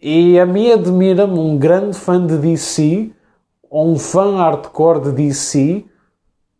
E 0.00 0.38
a 0.38 0.46
mim 0.46 0.70
admira-me 0.70 1.38
um 1.38 1.58
grande 1.58 1.98
fã 1.98 2.24
de 2.24 2.38
DC 2.38 3.12
ou 3.68 3.90
um 3.92 3.98
fã 3.98 4.36
hardcore 4.36 5.00
de 5.00 5.12
DC 5.12 5.84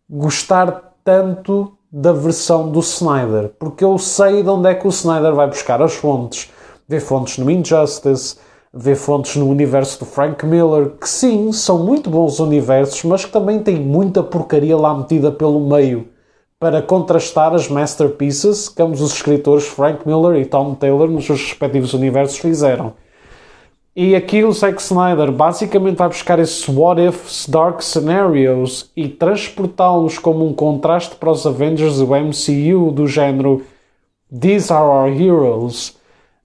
gostar 0.09 0.97
tanto 1.05 1.79
da 1.93 2.13
versão 2.13 2.71
do 2.71 2.79
Snyder, 2.79 3.51
porque 3.59 3.85
eu 3.85 3.99
sei 3.99 4.43
de 4.43 4.49
onde 4.49 4.69
é 4.69 4.75
que 4.75 4.87
o 4.87 4.91
Snyder 4.91 5.35
vai 5.35 5.49
buscar 5.49 5.83
as 5.83 5.95
fontes. 5.95 6.49
Vê 6.89 7.01
fontes 7.01 7.39
no 7.39 7.51
Injustice, 7.51 8.37
vê 8.73 8.95
fontes 8.95 9.35
no 9.35 9.49
universo 9.49 9.99
do 9.99 10.05
Frank 10.05 10.47
Miller, 10.47 10.91
que 10.91 11.09
sim, 11.09 11.53
são 11.53 11.79
muito 11.79 12.09
bons 12.09 12.39
universos, 12.39 13.03
mas 13.03 13.25
que 13.25 13.33
também 13.33 13.61
têm 13.61 13.81
muita 13.81 14.23
porcaria 14.23 14.77
lá 14.77 14.95
metida 14.95 15.33
pelo 15.33 15.61
meio, 15.61 16.09
para 16.61 16.81
contrastar 16.81 17.55
as 17.55 17.69
masterpieces 17.69 18.69
que 18.69 18.81
ambos 18.81 19.01
os 19.01 19.15
escritores 19.15 19.67
Frank 19.67 20.07
Miller 20.07 20.41
e 20.41 20.47
Tom 20.47 20.75
Taylor 20.75 21.09
nos 21.09 21.25
seus 21.27 21.41
respectivos 21.41 21.93
universos 21.93 22.39
fizeram. 22.39 22.93
E 23.95 24.15
aqui 24.15 24.45
o 24.45 24.53
Zack 24.53 24.81
Snyder 24.81 25.33
basicamente 25.33 25.97
vai 25.97 26.09
buscar 26.09 26.39
esses 26.39 26.69
what 26.69 27.01
ifs, 27.01 27.47
dark 27.49 27.83
scenarios 27.83 28.91
e 28.97 29.09
transportá-los 29.09 30.19
como 30.19 30.47
um 30.47 30.53
contraste 30.53 31.17
para 31.17 31.31
os 31.31 31.47
Avengers 31.47 31.99
do 31.99 32.07
MCU 32.07 32.93
do 32.93 33.07
género 33.07 33.63
These 34.33 34.73
are 34.73 34.85
our 34.85 35.09
heroes 35.09 35.99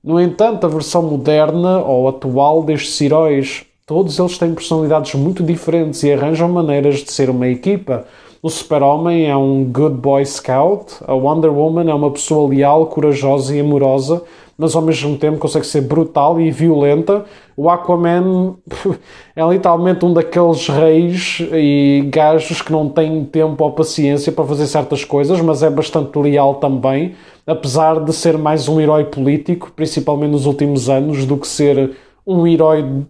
no 0.06 0.22
entanto, 0.22 0.68
a 0.68 0.70
versão 0.70 1.02
moderna 1.02 1.80
ou 1.80 2.08
atual 2.08 2.62
destes 2.62 3.02
heróis, 3.02 3.66
todos 3.88 4.20
eles 4.20 4.38
têm 4.38 4.54
personalidades 4.54 5.16
muito 5.16 5.42
diferentes 5.42 6.04
e 6.04 6.14
arranjam 6.14 6.48
maneiras 6.48 7.00
de 7.00 7.12
ser 7.12 7.28
uma 7.28 7.48
equipa. 7.48 8.06
O 8.40 8.48
Super-Homem 8.48 9.26
é 9.28 9.36
um 9.36 9.64
good 9.64 9.96
boy 9.96 10.24
scout, 10.24 10.98
a 11.08 11.14
Wonder 11.16 11.52
Woman 11.52 11.90
é 11.90 11.94
uma 11.96 12.12
pessoa 12.12 12.48
leal, 12.48 12.86
corajosa 12.86 13.56
e 13.56 13.60
amorosa, 13.60 14.22
mas 14.58 14.76
ao 14.76 14.82
mesmo 14.82 15.18
tempo 15.18 15.38
consegue 15.38 15.66
ser 15.66 15.82
brutal 15.82 16.40
e 16.40 16.50
violenta, 16.50 17.26
O 17.58 17.70
Aquaman 17.70 18.56
é 19.36 19.44
literalmente 19.46 20.06
um 20.06 20.14
daqueles 20.14 20.68
reis 20.68 21.40
e 21.52 22.08
gajos 22.10 22.62
que 22.62 22.72
não 22.72 22.88
têm 22.90 23.26
tempo 23.26 23.64
ou 23.64 23.72
paciência 23.72 24.32
para 24.32 24.46
fazer 24.46 24.68
certas 24.68 25.04
coisas, 25.04 25.42
mas 25.42 25.62
é 25.62 25.70
bastante 25.70 26.18
leal 26.18 26.56
também, 26.56 27.16
apesar 27.46 28.00
de 28.00 28.14
ser 28.14 28.38
mais 28.38 28.68
um 28.70 28.80
herói 28.80 29.06
político, 29.06 29.72
principalmente 29.76 30.32
nos 30.32 30.46
últimos 30.46 30.90
anos, 30.90 31.26
do 31.26 31.38
que 31.38 31.48
ser 31.48 31.96
um 32.26 32.48
herói 32.48 33.04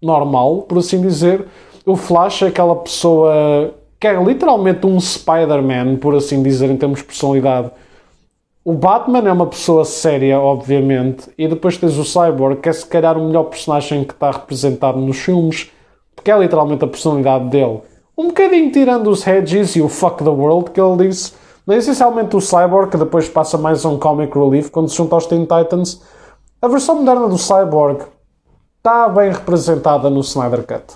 normal, 0.00 0.62
por 0.62 0.78
assim 0.78 1.00
dizer. 1.00 1.46
O 1.84 1.96
Flash 1.96 2.42
é 2.42 2.46
aquela 2.46 2.76
pessoa 2.76 3.74
que 4.00 4.06
é 4.06 4.22
literalmente 4.22 4.86
um 4.86 4.98
Spider-Man, 4.98 5.96
por 5.96 6.14
assim 6.14 6.42
dizer, 6.42 6.70
em 6.70 6.76
termos 6.76 7.00
de 7.00 7.04
personalidade 7.04 7.70
o 8.64 8.72
Batman 8.74 9.28
é 9.28 9.32
uma 9.32 9.46
pessoa 9.46 9.84
séria, 9.84 10.38
obviamente, 10.38 11.28
e 11.36 11.48
depois 11.48 11.76
tens 11.76 11.98
o 11.98 12.04
Cyborg, 12.04 12.60
que 12.60 12.68
é 12.68 12.72
se 12.72 12.86
calhar 12.86 13.18
o 13.18 13.26
melhor 13.26 13.44
personagem 13.44 14.04
que 14.04 14.12
está 14.12 14.30
representado 14.30 14.98
nos 14.98 15.18
filmes, 15.18 15.72
porque 16.14 16.30
é 16.30 16.38
literalmente 16.38 16.84
a 16.84 16.88
personalidade 16.88 17.48
dele. 17.48 17.80
Um 18.16 18.28
bocadinho 18.28 18.70
tirando 18.70 19.10
os 19.10 19.26
hedges 19.26 19.74
e 19.74 19.82
o 19.82 19.88
fuck 19.88 20.22
the 20.22 20.30
world 20.30 20.70
que 20.70 20.80
ele 20.80 21.08
disse, 21.08 21.32
mas 21.66 21.78
essencialmente 21.78 22.36
o 22.36 22.40
Cyborg, 22.40 22.90
que 22.90 22.96
depois 22.96 23.28
passa 23.28 23.58
mais 23.58 23.84
um 23.84 23.98
comic 23.98 24.32
relief 24.38 24.70
quando 24.70 24.88
se 24.88 24.96
junta 24.96 25.16
aos 25.16 25.26
Teen 25.26 25.42
Titans. 25.42 26.00
A 26.60 26.68
versão 26.68 26.96
moderna 26.96 27.26
do 27.26 27.38
Cyborg 27.38 28.04
está 28.78 29.08
bem 29.08 29.32
representada 29.32 30.08
no 30.08 30.20
Snyder 30.20 30.64
Cut. 30.64 30.94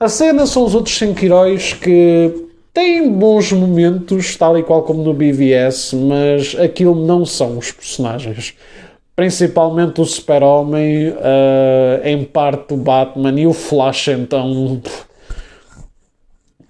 A 0.00 0.08
cena 0.08 0.44
são 0.44 0.64
os 0.64 0.74
outros 0.74 0.96
5 0.98 1.24
heróis 1.24 1.72
que 1.72 2.49
tem 2.72 3.10
bons 3.10 3.52
momentos, 3.52 4.36
tal 4.36 4.58
e 4.58 4.62
qual 4.62 4.82
como 4.82 5.02
no 5.02 5.12
BVS, 5.12 5.94
mas 5.94 6.56
aquilo 6.58 6.94
não 6.94 7.24
são 7.24 7.58
os 7.58 7.72
personagens. 7.72 8.54
Principalmente 9.16 10.00
o 10.00 10.04
Super-Homem, 10.04 11.08
uh, 11.08 11.14
em 12.04 12.24
parte 12.24 12.72
o 12.72 12.76
Batman 12.76 13.38
e 13.38 13.46
o 13.46 13.52
Flash, 13.52 14.08
então. 14.08 14.80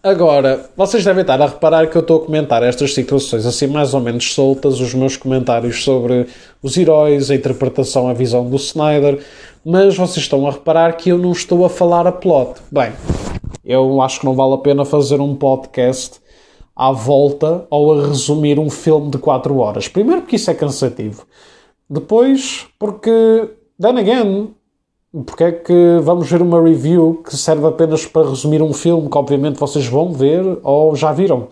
Agora, 0.02 0.70
vocês 0.74 1.04
devem 1.04 1.20
estar 1.20 1.42
a 1.42 1.46
reparar 1.46 1.86
que 1.90 1.94
eu 1.94 2.00
estou 2.00 2.22
a 2.22 2.24
comentar 2.24 2.62
estas 2.62 2.94
situações 2.94 3.44
assim 3.44 3.66
mais 3.66 3.92
ou 3.92 4.00
menos 4.00 4.32
soltas, 4.32 4.80
os 4.80 4.94
meus 4.94 5.14
comentários 5.14 5.84
sobre 5.84 6.26
os 6.62 6.74
heróis, 6.74 7.30
a 7.30 7.34
interpretação, 7.34 8.08
a 8.08 8.14
visão 8.14 8.48
do 8.48 8.56
Snyder, 8.56 9.22
mas 9.62 9.94
vocês 9.98 10.24
estão 10.24 10.46
a 10.46 10.52
reparar 10.52 10.96
que 10.96 11.10
eu 11.10 11.18
não 11.18 11.32
estou 11.32 11.66
a 11.66 11.68
falar 11.68 12.06
a 12.06 12.12
plot. 12.12 12.62
Bem, 12.72 12.92
eu 13.62 14.00
acho 14.00 14.20
que 14.20 14.24
não 14.24 14.34
vale 14.34 14.54
a 14.54 14.58
pena 14.58 14.86
fazer 14.86 15.20
um 15.20 15.34
podcast 15.34 16.18
à 16.74 16.90
volta 16.90 17.66
ou 17.68 17.92
a 17.92 18.06
resumir 18.06 18.58
um 18.58 18.70
filme 18.70 19.10
de 19.10 19.18
4 19.18 19.54
horas. 19.58 19.86
Primeiro, 19.86 20.22
porque 20.22 20.36
isso 20.36 20.50
é 20.50 20.54
cansativo. 20.54 21.26
Depois, 21.90 22.66
porque, 22.78 23.50
then 23.78 23.98
again, 23.98 24.54
porque 25.26 25.44
é 25.44 25.52
que 25.52 25.98
vamos 26.02 26.30
ver 26.30 26.42
uma 26.42 26.62
review 26.62 27.22
que 27.24 27.36
serve 27.36 27.66
apenas 27.66 28.06
para 28.06 28.28
resumir 28.28 28.62
um 28.62 28.72
filme 28.72 29.08
que, 29.08 29.18
obviamente, 29.18 29.58
vocês 29.58 29.86
vão 29.86 30.12
ver 30.12 30.58
ou 30.62 30.94
já 30.94 31.12
viram? 31.12 31.48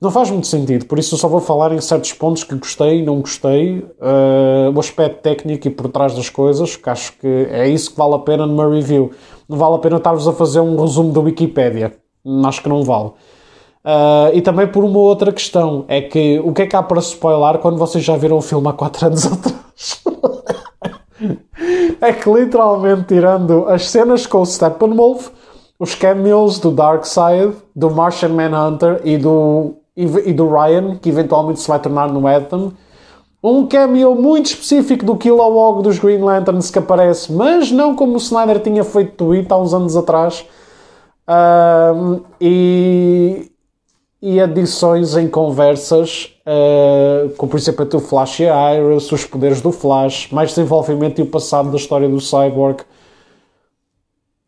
Não 0.00 0.10
faz 0.10 0.30
muito 0.30 0.48
sentido, 0.48 0.86
por 0.86 0.98
isso 0.98 1.14
eu 1.14 1.18
só 1.18 1.28
vou 1.28 1.40
falar 1.40 1.70
em 1.72 1.80
certos 1.80 2.12
pontos 2.12 2.42
que 2.42 2.56
gostei, 2.56 3.04
não 3.04 3.20
gostei, 3.20 3.78
uh, 3.78 4.74
o 4.74 4.80
aspecto 4.80 5.22
técnico 5.22 5.68
e 5.68 5.70
por 5.70 5.88
trás 5.88 6.12
das 6.12 6.28
coisas, 6.28 6.74
que 6.74 6.90
acho 6.90 7.12
que 7.18 7.46
é 7.50 7.68
isso 7.68 7.92
que 7.92 7.96
vale 7.96 8.16
a 8.16 8.18
pena 8.18 8.44
numa 8.44 8.68
review 8.68 9.12
não 9.52 9.58
vale 9.58 9.74
a 9.76 9.78
pena 9.78 9.98
estar-vos 9.98 10.26
a 10.26 10.32
fazer 10.32 10.60
um 10.60 10.80
resumo 10.80 11.12
da 11.12 11.20
Wikipédia. 11.20 11.92
Acho 12.44 12.62
que 12.62 12.68
não 12.68 12.82
vale. 12.82 13.10
Uh, 13.84 14.32
e 14.32 14.40
também 14.40 14.66
por 14.66 14.82
uma 14.82 14.98
outra 14.98 15.30
questão, 15.30 15.84
é 15.88 16.00
que 16.00 16.40
o 16.40 16.52
que 16.52 16.62
é 16.62 16.66
que 16.66 16.74
há 16.74 16.82
para 16.82 17.00
spoiler 17.00 17.58
quando 17.58 17.76
vocês 17.76 18.02
já 18.02 18.16
viram 18.16 18.38
o 18.38 18.40
filme 18.40 18.66
há 18.68 18.72
4 18.72 19.06
anos 19.06 19.26
atrás? 19.30 19.71
É 22.02 22.12
que 22.12 22.28
literalmente 22.28 23.04
tirando 23.04 23.68
as 23.68 23.88
cenas 23.88 24.26
com 24.26 24.40
o 24.40 24.46
Steppenwolf, 24.46 25.28
os 25.78 25.94
cameos 25.94 26.58
do 26.58 26.72
Darkseid, 26.72 27.54
do 27.76 27.92
Martian 27.92 28.30
Manhunter 28.30 29.00
e 29.04 29.16
do, 29.16 29.76
e, 29.96 30.04
e 30.30 30.32
do 30.32 30.52
Ryan, 30.52 30.96
que 30.96 31.08
eventualmente 31.08 31.60
se 31.60 31.68
vai 31.68 31.78
tornar 31.78 32.12
no 32.12 32.26
Anthem, 32.26 32.72
um 33.40 33.68
cameo 33.68 34.16
muito 34.16 34.46
específico 34.46 35.04
do 35.04 35.16
Kilowog 35.16 35.82
dos 35.84 36.00
Green 36.00 36.18
Lanterns 36.18 36.72
que 36.72 36.78
aparece, 36.80 37.32
mas 37.32 37.70
não 37.70 37.94
como 37.94 38.14
o 38.14 38.16
Snyder 38.16 38.58
tinha 38.58 38.82
feito 38.82 39.16
tweet 39.16 39.52
há 39.52 39.56
uns 39.56 39.72
anos 39.72 39.96
atrás. 39.96 40.44
Um, 41.28 42.20
e, 42.40 43.51
e 44.22 44.40
adições 44.40 45.16
em 45.16 45.26
conversas, 45.28 46.32
uh, 46.46 47.28
com 47.30 47.48
por 47.48 47.58
exemplo 47.58 47.88
o 47.94 47.98
Flash 47.98 48.40
e 48.40 48.48
a 48.48 48.74
Iris, 48.76 49.10
os 49.10 49.24
poderes 49.24 49.60
do 49.60 49.72
Flash, 49.72 50.28
mais 50.30 50.50
desenvolvimento 50.50 51.18
e 51.18 51.22
o 51.22 51.26
passado 51.26 51.70
da 51.70 51.76
história 51.76 52.08
do 52.08 52.20
Cyborg. 52.20 52.84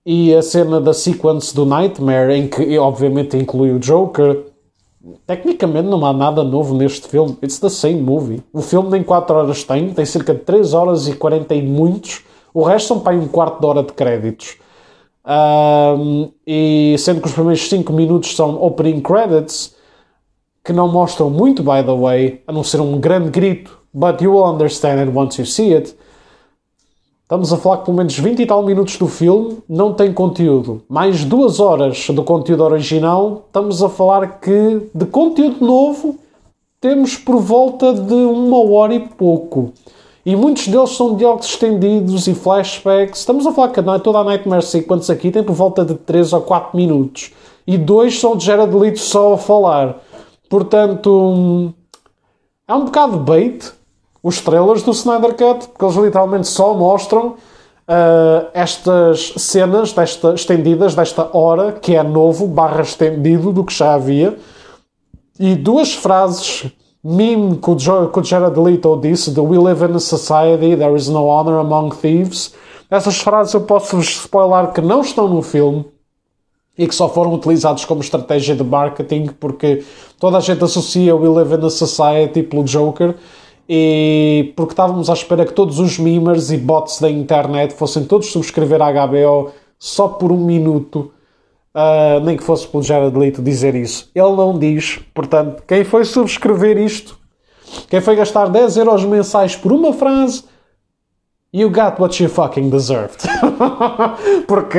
E 0.07 0.33
a 0.35 0.43
cena 0.43 0.81
da 0.81 0.95
sequence 0.95 1.55
do 1.55 1.67
Nightmare, 1.67 2.33
em 2.35 2.47
que 2.47 2.79
obviamente 2.79 3.37
inclui 3.37 3.73
o 3.73 3.81
Joker, 3.81 4.45
Tecnicamente 5.27 5.89
não 5.89 6.05
há 6.07 6.13
nada 6.13 6.43
novo 6.43 6.75
neste 6.75 7.07
filme. 7.09 7.37
It's 7.43 7.59
the 7.59 7.69
same 7.69 8.01
movie. 8.01 8.43
O 8.53 8.63
filme 8.63 8.89
nem 8.89 9.03
4 9.03 9.37
horas 9.37 9.63
tem, 9.63 9.93
tem 9.93 10.05
cerca 10.05 10.33
de 10.33 10.41
3 10.41 10.73
horas 10.73 11.07
e 11.07 11.15
40 11.15 11.55
e 11.55 11.63
muitos. 11.63 12.23
O 12.55 12.63
resto 12.63 12.89
são 12.89 13.01
para 13.01 13.15
um 13.15 13.29
quarto 13.29 13.61
de 13.61 13.67
hora 13.67 13.83
de 13.83 13.93
créditos. 13.93 14.57
Um, 15.27 16.31
e 16.47 16.97
sendo 16.99 17.21
que 17.21 17.27
os 17.27 17.33
primeiros 17.33 17.69
5 17.69 17.93
minutos 17.93 18.37
são 18.37 18.63
opening 18.63 19.01
credits, 19.01 19.75
que 20.63 20.73
não 20.73 20.91
mostram 20.91 21.31
muito, 21.31 21.63
by 21.63 21.83
the 21.85 21.95
way, 21.95 22.43
a 22.47 22.53
não 22.53 22.63
ser 22.63 22.81
um 22.81 22.99
grande 22.99 23.31
grito, 23.31 23.79
but 23.93 24.21
you 24.21 24.33
will 24.33 24.45
understand 24.45 25.01
it 25.01 25.11
once 25.15 25.41
you 25.41 25.47
see 25.47 25.75
it. 25.75 25.97
Estamos 27.23 27.53
a 27.53 27.57
falar 27.57 27.79
que 27.79 27.85
pelo 27.87 27.97
menos 27.97 28.19
20 28.19 28.43
e 28.43 28.47
tal 28.47 28.63
minutos 28.63 28.99
do 28.99 29.09
filme 29.09 29.59
não 29.67 29.95
tem 29.95 30.13
conteúdo. 30.13 30.83
Mais 30.89 31.25
duas 31.25 31.59
horas 31.59 32.07
do 32.11 32.23
conteúdo 32.23 32.63
original, 32.65 33.45
estamos 33.47 33.83
a 33.83 33.89
falar 33.89 34.41
que 34.41 34.89
de 34.95 35.07
conteúdo 35.07 35.65
novo 35.65 36.17
temos 36.81 37.17
por 37.17 37.41
volta 37.41 37.95
de 37.95 38.13
uma 38.13 38.59
hora 38.71 38.95
e 38.95 39.01
pouco. 39.01 39.73
E 40.25 40.35
muitos 40.35 40.69
deles 40.69 40.97
são 40.97 41.17
diálogos 41.17 41.47
estendidos 41.47 42.27
e 42.27 42.35
flashbacks. 42.35 43.21
Estamos 43.21 43.47
a 43.47 43.53
falar 43.53 43.69
que 43.69 43.83
toda 44.03 44.19
a 44.19 44.25
Nightmare 44.25 44.63
Sequence 44.63 45.13
aqui 45.13 45.31
tem 45.31 45.43
por 45.43 45.55
volta 45.55 45.85
de 45.85 45.95
3 45.95 46.33
ou 46.33 46.41
4 46.41 46.75
minutos. 46.75 47.33
E 47.67 47.77
dois 47.77 48.19
são 48.19 48.35
de 48.37 48.45
Jared 48.45 48.75
Leto 48.75 49.01
só 49.01 49.35
a 49.35 49.39
falar. 49.39 50.01
Portanto, 50.49 51.75
é 52.67 52.75
um 52.75 52.87
bocado 52.87 53.19
bait 53.19 53.73
os 54.23 54.41
trailers 54.41 54.83
do 54.83 54.93
Snyder 54.93 55.35
Cut, 55.35 55.69
porque 55.69 55.85
eles 55.85 55.97
literalmente 55.97 56.49
só 56.49 56.73
mostram 56.73 57.35
uh, 57.89 58.49
estas 58.55 59.35
cenas 59.37 59.93
desta, 59.93 60.33
estendidas 60.33 60.95
desta 60.95 61.29
hora, 61.37 61.73
que 61.73 61.95
é 61.95 62.03
novo, 62.03 62.47
barra 62.47 62.81
estendido 62.81 63.53
do 63.53 63.63
que 63.63 63.75
já 63.75 63.93
havia, 63.93 64.39
e 65.39 65.55
duas 65.55 65.93
frases 65.93 66.73
meme 67.05 67.57
que 67.57 67.71
o, 67.71 67.79
Jared 67.79 68.59
Leto 68.59 68.97
disse, 68.97 69.31
de 69.31 69.41
We 69.41 69.59
live 69.59 69.85
in 69.85 69.97
a 69.97 70.01
society, 70.01 70.77
there 70.77 70.97
is 70.97 71.09
no 71.09 71.27
honor 71.27 71.59
among 71.59 71.95
thieves. 71.97 72.55
Essas 72.91 73.19
frases 73.19 73.53
eu 73.55 73.61
posso-vos 73.61 74.07
spoiler 74.07 74.73
que 74.73 74.81
não 74.81 75.01
estão 75.01 75.29
no 75.29 75.43
filme, 75.43 75.85
e 76.77 76.87
que 76.89 76.95
só 76.95 77.09
foram 77.09 77.35
utilizados 77.35 77.85
como 77.85 78.01
estratégia 78.01 78.55
de 78.55 78.65
marketing 78.65 79.29
porque 79.39 79.85
toda 80.19 80.39
a 80.39 80.41
gente 80.41 80.63
associa 80.65 81.15
We 81.15 81.29
Live 81.29 81.55
in 81.55 81.67
a 81.67 81.71
Society 81.71 82.43
pelo 82.43 82.65
Joker 82.65 83.15
e 83.69 84.53
porque 84.57 84.73
estávamos 84.73 85.09
à 85.09 85.15
espera 85.15 85.47
que 85.47 85.53
todos 85.53 85.79
os 85.79 85.99
memers 85.99 86.51
e 86.51 86.57
bots 86.57 87.01
da 87.01 87.09
internet 87.09 87.75
fossem 87.75 88.05
todos 88.05 88.31
subscrever 88.31 88.83
a 88.83 89.07
HBO 89.07 89.53
só 89.79 90.09
por 90.09 90.33
um 90.33 90.45
minuto, 90.45 91.13
uh, 91.75 92.21
nem 92.25 92.37
que 92.37 92.45
fosse 92.45 92.67
pelo 92.67 92.83
Jared 92.83 93.17
Leto 93.17 93.43
dizer 93.43 93.75
isso. 93.75 94.11
Ele 94.15 94.37
não 94.37 94.59
diz, 94.59 95.01
portanto, 95.13 95.63
quem 95.67 95.85
foi 95.85 96.05
subscrever 96.05 96.79
isto, 96.79 97.19
quem 97.89 98.01
foi 98.01 98.17
gastar 98.17 98.47
10 98.49 98.77
euros 98.77 99.05
mensais 99.05 99.57
por 99.57 99.73
uma 99.73 99.93
frase, 99.93 100.45
You 101.57 101.71
got 101.71 102.01
what 102.01 102.21
you 102.21 102.29
fucking 102.29 102.69
deserved. 102.69 103.19
porque 104.49 104.77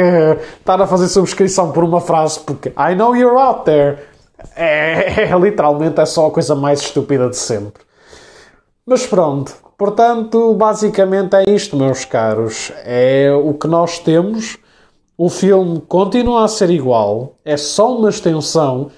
estar 0.60 0.82
a 0.82 0.86
fazer 0.86 1.08
subscrição 1.08 1.72
por 1.72 1.86
uma 1.86 2.02
frase, 2.02 2.42
porque 2.42 2.68
I 2.78 2.94
know 2.94 3.16
you're 3.16 3.40
out 3.40 3.64
there, 3.64 4.00
é, 4.58 5.24
é 5.24 5.40
literalmente 5.40 6.02
é 6.02 6.06
só 6.06 6.28
a 6.28 6.32
coisa 6.32 6.54
mais 6.54 6.82
estúpida 6.82 7.30
de 7.30 7.38
sempre. 7.38 7.82
Mas 8.86 9.08
pronto, 9.08 9.54
portanto, 9.78 10.54
basicamente 10.56 11.34
é 11.38 11.50
isto, 11.50 11.78
meus 11.78 12.04
caros. 12.04 12.74
É 12.84 13.32
o 13.32 13.54
que 13.54 13.68
nós 13.68 13.98
temos. 14.00 14.58
O 15.17 15.30
filme 15.30 15.80
continua 15.88 16.43
a 16.43 16.47
ser 16.49 16.69
igual, 16.69 17.36
é 17.45 17.56
só 17.56 17.97
uma 17.97 18.10
extensão. 18.10 18.91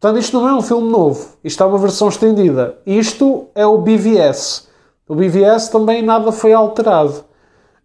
Portanto, 0.00 0.18
isto 0.18 0.38
não 0.38 0.48
é 0.48 0.54
um 0.54 0.62
filme 0.62 0.90
novo, 0.90 1.36
isto 1.44 1.62
é 1.62 1.66
uma 1.66 1.76
versão 1.76 2.08
estendida. 2.08 2.78
Isto 2.86 3.48
é 3.54 3.66
o 3.66 3.76
BVS. 3.76 4.66
O 5.06 5.14
BVS 5.14 5.68
também 5.68 6.02
nada 6.02 6.32
foi 6.32 6.54
alterado. 6.54 7.24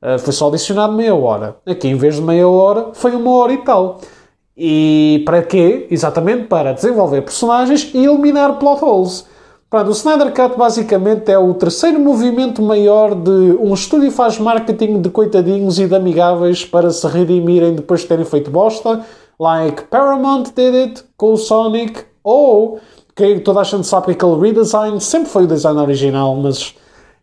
Uh, 0.01 0.17
foi 0.17 0.31
só 0.31 0.47
adicionado 0.47 0.93
meia 0.93 1.13
hora. 1.13 1.57
Aqui, 1.65 1.89
em 1.89 1.95
vez 1.95 2.15
de 2.15 2.21
meia 2.21 2.47
hora, 2.47 2.91
foi 2.93 3.15
uma 3.15 3.31
hora 3.31 3.51
e 3.51 3.57
tal. 3.57 3.99
E 4.55 5.21
para 5.25 5.41
quê? 5.41 5.87
Exatamente 5.91 6.47
para 6.47 6.73
desenvolver 6.73 7.21
personagens 7.21 7.91
e 7.93 8.05
eliminar 8.05 8.59
plot 8.59 8.81
holes. 8.83 9.25
Pronto, 9.73 9.87
o 9.87 9.91
Snyder 9.91 10.31
Cut 10.31 10.55
basicamente 10.55 11.31
é 11.31 11.39
o 11.39 11.51
terceiro 11.55 11.99
movimento 11.99 12.61
maior 12.61 13.15
de 13.15 13.57
um 13.59 13.73
estúdio 13.73 14.11
faz 14.11 14.37
marketing 14.37 15.01
de 15.01 15.09
coitadinhos 15.09 15.79
e 15.79 15.87
de 15.87 15.95
amigáveis 15.95 16.63
para 16.63 16.91
se 16.91 17.07
redimirem 17.07 17.73
depois 17.73 18.01
de 18.01 18.05
terem 18.05 18.23
feito 18.23 18.51
bosta, 18.51 19.03
like 19.39 19.85
Paramount 19.85 20.43
did 20.55 20.75
it 20.75 21.03
com 21.17 21.33
o 21.33 21.37
Sonic, 21.37 22.03
ou 22.23 22.77
que 23.15 23.39
toda 23.39 23.61
a 23.61 23.63
gente 23.63 23.87
sabe 23.87 24.05
que 24.05 24.11
aquele 24.11 24.39
redesign 24.39 25.01
sempre 25.01 25.29
foi 25.29 25.45
o 25.45 25.47
design 25.47 25.79
original, 25.79 26.35
mas 26.35 26.75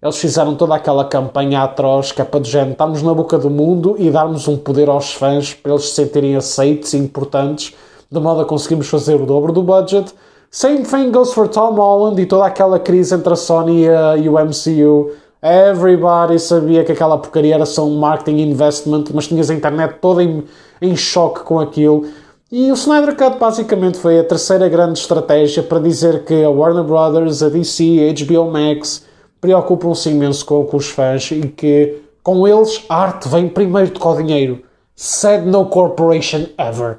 eles 0.02 0.16
fizeram 0.16 0.56
toda 0.56 0.74
aquela 0.74 1.04
campanha 1.04 1.62
atroz 1.62 2.10
que 2.10 2.20
é 2.20 2.24
para 2.24 2.40
do 2.40 2.48
género 2.48 2.72
estarmos 2.72 3.00
na 3.00 3.14
boca 3.14 3.38
do 3.38 3.48
mundo 3.48 3.94
e 3.96 4.10
darmos 4.10 4.48
um 4.48 4.56
poder 4.56 4.88
aos 4.88 5.12
fãs 5.12 5.54
para 5.54 5.70
eles 5.70 5.90
se 5.90 5.94
sentirem 5.94 6.34
aceitos 6.34 6.94
e 6.94 6.96
importantes, 6.96 7.72
de 8.10 8.18
modo 8.18 8.40
a 8.40 8.44
conseguirmos 8.44 8.88
fazer 8.88 9.20
o 9.20 9.24
dobro 9.24 9.52
do 9.52 9.62
budget. 9.62 10.12
Same 10.52 10.84
thing 10.84 11.12
goes 11.12 11.32
for 11.32 11.46
Tom 11.46 11.74
Holland 11.74 12.20
e 12.20 12.26
toda 12.26 12.44
aquela 12.44 12.80
crise 12.80 13.14
entre 13.14 13.32
a 13.32 13.36
Sony 13.36 13.84
e 13.84 14.28
o 14.28 14.32
MCU. 14.32 15.12
Everybody 15.40 16.40
sabia 16.40 16.82
que 16.82 16.90
aquela 16.90 17.16
porcaria 17.16 17.54
era 17.54 17.64
só 17.64 17.86
um 17.86 17.98
marketing 18.00 18.50
investment, 18.50 19.04
mas 19.14 19.28
tinhas 19.28 19.48
a 19.48 19.54
internet 19.54 19.98
toda 20.00 20.24
em, 20.24 20.42
em 20.82 20.96
choque 20.96 21.44
com 21.44 21.60
aquilo. 21.60 22.04
E 22.50 22.68
o 22.72 22.74
Snyder 22.74 23.14
Cut 23.14 23.38
basicamente 23.38 23.96
foi 23.98 24.18
a 24.18 24.24
terceira 24.24 24.68
grande 24.68 24.98
estratégia 24.98 25.62
para 25.62 25.78
dizer 25.78 26.24
que 26.24 26.42
a 26.42 26.50
Warner 26.50 26.82
Brothers, 26.82 27.44
a 27.44 27.48
DC, 27.48 27.84
a 28.10 28.24
HBO 28.24 28.50
Max 28.50 29.06
preocupam-se 29.40 30.10
imenso 30.10 30.44
com, 30.44 30.64
com, 30.64 30.76
os 30.76 30.88
fãs 30.88 31.30
e 31.30 31.42
que 31.42 32.02
com 32.24 32.48
eles 32.48 32.84
a 32.88 32.96
arte 33.04 33.28
vem 33.28 33.48
primeiro 33.48 33.92
do 33.92 34.00
que 34.00 34.06
o 34.06 34.16
dinheiro. 34.16 34.64
Said 34.96 35.46
no 35.46 35.66
corporation 35.66 36.46
ever. 36.58 36.98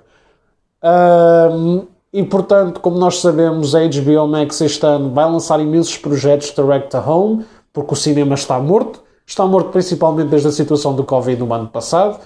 Um, 0.82 1.86
e 2.13 2.24
portanto, 2.24 2.82
como 2.82 2.97
nós 2.97 3.19
sabemos, 3.19 3.74
a 3.74 3.80
HBO 3.80 4.28
Max 4.28 4.60
este 4.60 4.86
ano 4.86 5.13
vai 5.13 5.26
lançar 5.26 5.60
imensos 5.60 5.97
projetos 5.97 6.52
direct 6.52 6.89
to 6.89 6.97
home, 6.97 7.45
porque 7.71 7.93
o 7.93 7.95
cinema 7.95 8.36
está 8.36 8.60
morto. 8.60 9.02
Está 9.26 9.45
morto 9.45 9.69
principalmente 9.69 10.28
desde 10.28 10.50
a 10.50 10.52
situação 10.52 10.93
do 10.93 11.06
Covid 11.06 11.39
no 11.39 11.54
ano 11.54 11.67
passado. 11.69 12.19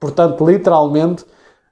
Portanto, 0.00 0.44
literalmente, 0.44 1.24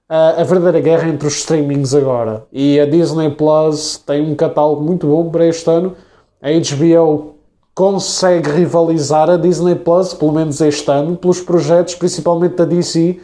a 0.08 0.44
verdadeira 0.44 0.80
guerra 0.80 1.08
entre 1.08 1.26
os 1.26 1.36
streamings 1.38 1.92
agora. 1.92 2.46
E 2.52 2.78
a 2.78 2.86
Disney 2.86 3.30
Plus 3.30 3.98
tem 3.98 4.22
um 4.22 4.36
catálogo 4.36 4.82
muito 4.82 5.08
bom 5.08 5.28
para 5.28 5.46
este 5.46 5.68
ano. 5.68 5.96
A 6.40 6.48
HBO 6.50 7.34
consegue 7.74 8.48
rivalizar 8.50 9.28
a 9.28 9.36
Disney 9.36 9.74
Plus, 9.74 10.14
pelo 10.14 10.32
menos 10.32 10.60
este 10.60 10.88
ano, 10.88 11.16
pelos 11.16 11.40
projetos, 11.40 11.96
principalmente 11.96 12.54
da 12.54 12.64
DC 12.64 13.20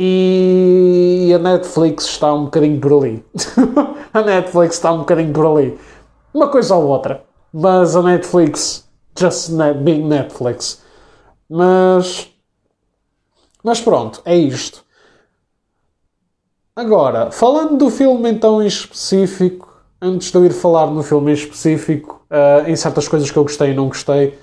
e 0.00 1.32
a 1.34 1.38
Netflix 1.40 2.04
está 2.04 2.32
um 2.32 2.44
bocadinho 2.44 2.80
por 2.80 2.92
ali. 2.92 3.24
a 4.14 4.22
Netflix 4.22 4.76
está 4.76 4.92
um 4.92 4.98
bocadinho 4.98 5.32
por 5.32 5.44
ali. 5.44 5.76
Uma 6.32 6.46
coisa 6.46 6.76
ou 6.76 6.86
outra. 6.86 7.24
Mas 7.52 7.96
a 7.96 8.02
Netflix, 8.02 8.88
just 9.18 9.48
net, 9.48 9.76
being 9.80 10.06
Netflix. 10.06 10.84
Mas. 11.50 12.32
Mas 13.64 13.80
pronto, 13.80 14.22
é 14.24 14.36
isto. 14.36 14.84
Agora, 16.76 17.32
falando 17.32 17.76
do 17.76 17.90
filme 17.90 18.30
então 18.30 18.62
em 18.62 18.68
específico, 18.68 19.82
antes 20.00 20.30
de 20.30 20.38
eu 20.38 20.44
ir 20.46 20.52
falar 20.52 20.86
no 20.92 21.02
filme 21.02 21.32
em 21.32 21.34
específico, 21.34 22.24
uh, 22.30 22.70
em 22.70 22.76
certas 22.76 23.08
coisas 23.08 23.32
que 23.32 23.36
eu 23.36 23.42
gostei 23.42 23.72
e 23.72 23.74
não 23.74 23.88
gostei, 23.88 24.38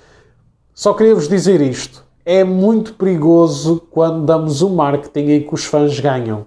só 0.74 0.92
queria 0.92 1.14
vos 1.14 1.28
dizer 1.28 1.62
isto 1.62 2.05
é 2.26 2.42
muito 2.42 2.94
perigoso 2.94 3.80
quando 3.88 4.26
damos 4.26 4.60
o 4.60 4.68
marketing 4.68 5.30
em 5.30 5.40
que 5.42 5.54
os 5.54 5.64
fãs 5.64 5.98
ganham. 6.00 6.44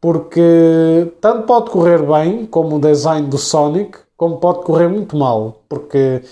Porque 0.00 1.12
tanto 1.20 1.44
pode 1.44 1.70
correr 1.70 2.00
bem, 2.00 2.46
como 2.46 2.76
o 2.76 2.80
design 2.80 3.26
do 3.26 3.36
Sonic, 3.36 3.98
como 4.16 4.36
pode 4.36 4.60
correr 4.60 4.86
muito 4.86 5.16
mal. 5.16 5.62
Porque 5.68 6.22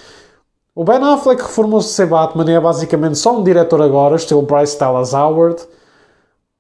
o 0.72 0.84
Ben 0.84 1.02
Affleck 1.02 1.42
reformou-se 1.42 1.88
de 1.88 1.94
ser 1.94 2.06
Batman 2.06 2.48
e 2.48 2.54
é 2.54 2.60
basicamente 2.60 3.18
só 3.18 3.36
um 3.36 3.42
diretor 3.42 3.82
agora, 3.82 4.14
estilo 4.14 4.42
Bryce 4.42 4.78
Dallas 4.78 5.12
Howard. 5.12 5.60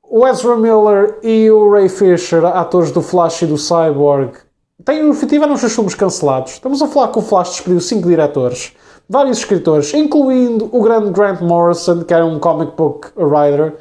O 0.02 0.26
Ezra 0.26 0.56
Miller 0.56 1.18
e 1.22 1.48
o 1.48 1.70
Ray 1.70 1.88
Fisher, 1.88 2.44
atores 2.44 2.90
do 2.90 3.02
Flash 3.02 3.42
e 3.42 3.46
do 3.46 3.56
Cyborg, 3.56 4.32
têm, 4.84 5.12
tiveram 5.12 5.54
os 5.54 5.60
seus 5.60 5.74
filmes 5.74 5.94
cancelados. 5.94 6.54
Estamos 6.54 6.82
a 6.82 6.88
falar 6.88 7.08
que 7.08 7.18
o 7.20 7.22
Flash 7.22 7.50
despediu 7.50 7.80
5 7.80 8.08
diretores 8.08 8.72
vários 9.08 9.38
escritores, 9.38 9.92
incluindo 9.94 10.68
o 10.72 10.82
grande 10.82 11.10
Grant 11.10 11.40
Morrison, 11.40 12.02
que 12.02 12.12
era 12.12 12.24
um 12.24 12.38
comic 12.38 12.76
book 12.76 13.08
writer. 13.16 13.74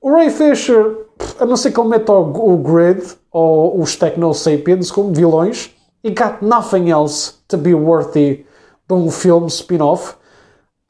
O 0.00 0.12
Ray 0.12 0.30
Fisher, 0.30 1.06
a 1.40 1.46
não 1.46 1.56
ser 1.56 1.72
que 1.72 1.80
ele 1.80 1.88
meta 1.88 2.12
o, 2.12 2.56
Grid 2.58 3.02
ou 3.32 3.80
os 3.80 3.96
Techno 3.96 4.32
Sapiens 4.34 4.90
como 4.90 5.12
vilões, 5.12 5.70
e 6.04 6.10
got 6.10 6.36
nothing 6.42 6.90
else 6.90 7.34
to 7.48 7.56
be 7.56 7.74
worthy 7.74 8.46
de 8.88 8.94
um 8.94 9.10
filme 9.10 9.48
spin-off, 9.48 10.14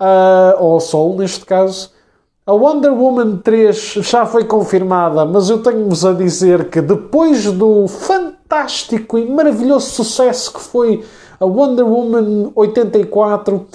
uh, 0.01 0.63
ou 0.63 0.81
Soul 0.81 1.17
neste 1.17 1.45
caso. 1.47 1.95
A 2.45 2.53
Wonder 2.53 2.93
Woman 2.93 3.39
3 3.39 3.77
já 4.03 4.25
foi 4.25 4.45
confirmada, 4.45 5.25
mas 5.25 5.51
eu 5.51 5.63
tenho-vos 5.63 6.05
a 6.05 6.13
dizer 6.13 6.69
que 6.71 6.81
depois 6.81 7.45
do 7.51 7.89
fantástico 7.89 9.19
e 9.19 9.29
maravilhoso 9.29 9.91
sucesso 9.91 10.53
que 10.53 10.61
foi 10.61 11.05
a 11.39 11.45
Wonder 11.45 11.85
Woman 11.85 12.53
84, 12.55 13.67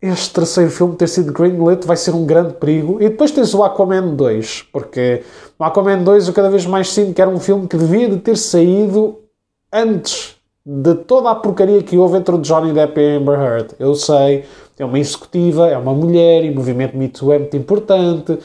este 0.00 0.32
terceiro 0.32 0.70
filme 0.70 0.96
ter 0.96 1.08
sido 1.08 1.32
greenlit 1.32 1.86
vai 1.86 1.96
ser 1.96 2.14
um 2.14 2.24
grande 2.24 2.54
perigo. 2.54 3.00
E 3.00 3.08
depois 3.08 3.30
tens 3.30 3.52
o 3.54 3.64
Aquaman 3.64 4.14
2, 4.14 4.68
porque 4.72 5.22
o 5.58 5.64
Aquaman 5.64 6.02
2 6.02 6.28
eu 6.28 6.34
cada 6.34 6.50
vez 6.50 6.66
mais 6.66 6.90
sinto 6.90 7.14
que 7.14 7.20
era 7.20 7.30
um 7.30 7.40
filme 7.40 7.66
que 7.66 7.76
devia 7.76 8.08
de 8.08 8.18
ter 8.18 8.36
saído 8.36 9.18
antes 9.72 10.36
de 10.64 10.94
toda 10.94 11.30
a 11.30 11.34
porcaria 11.34 11.82
que 11.82 11.96
houve 11.96 12.18
entre 12.18 12.34
o 12.34 12.38
Johnny 12.38 12.72
Depp 12.72 13.00
e 13.00 13.16
Amber 13.16 13.40
Heard. 13.40 13.74
Eu 13.78 13.94
sei, 13.94 14.44
é 14.78 14.84
uma 14.84 14.98
executiva, 14.98 15.66
é 15.68 15.76
uma 15.76 15.94
mulher 15.94 16.44
e 16.44 16.50
o 16.50 16.54
movimento 16.54 16.96
Me 16.96 17.08
Too 17.08 17.32
é 17.32 17.38
muito 17.38 17.56
importante. 17.56 18.38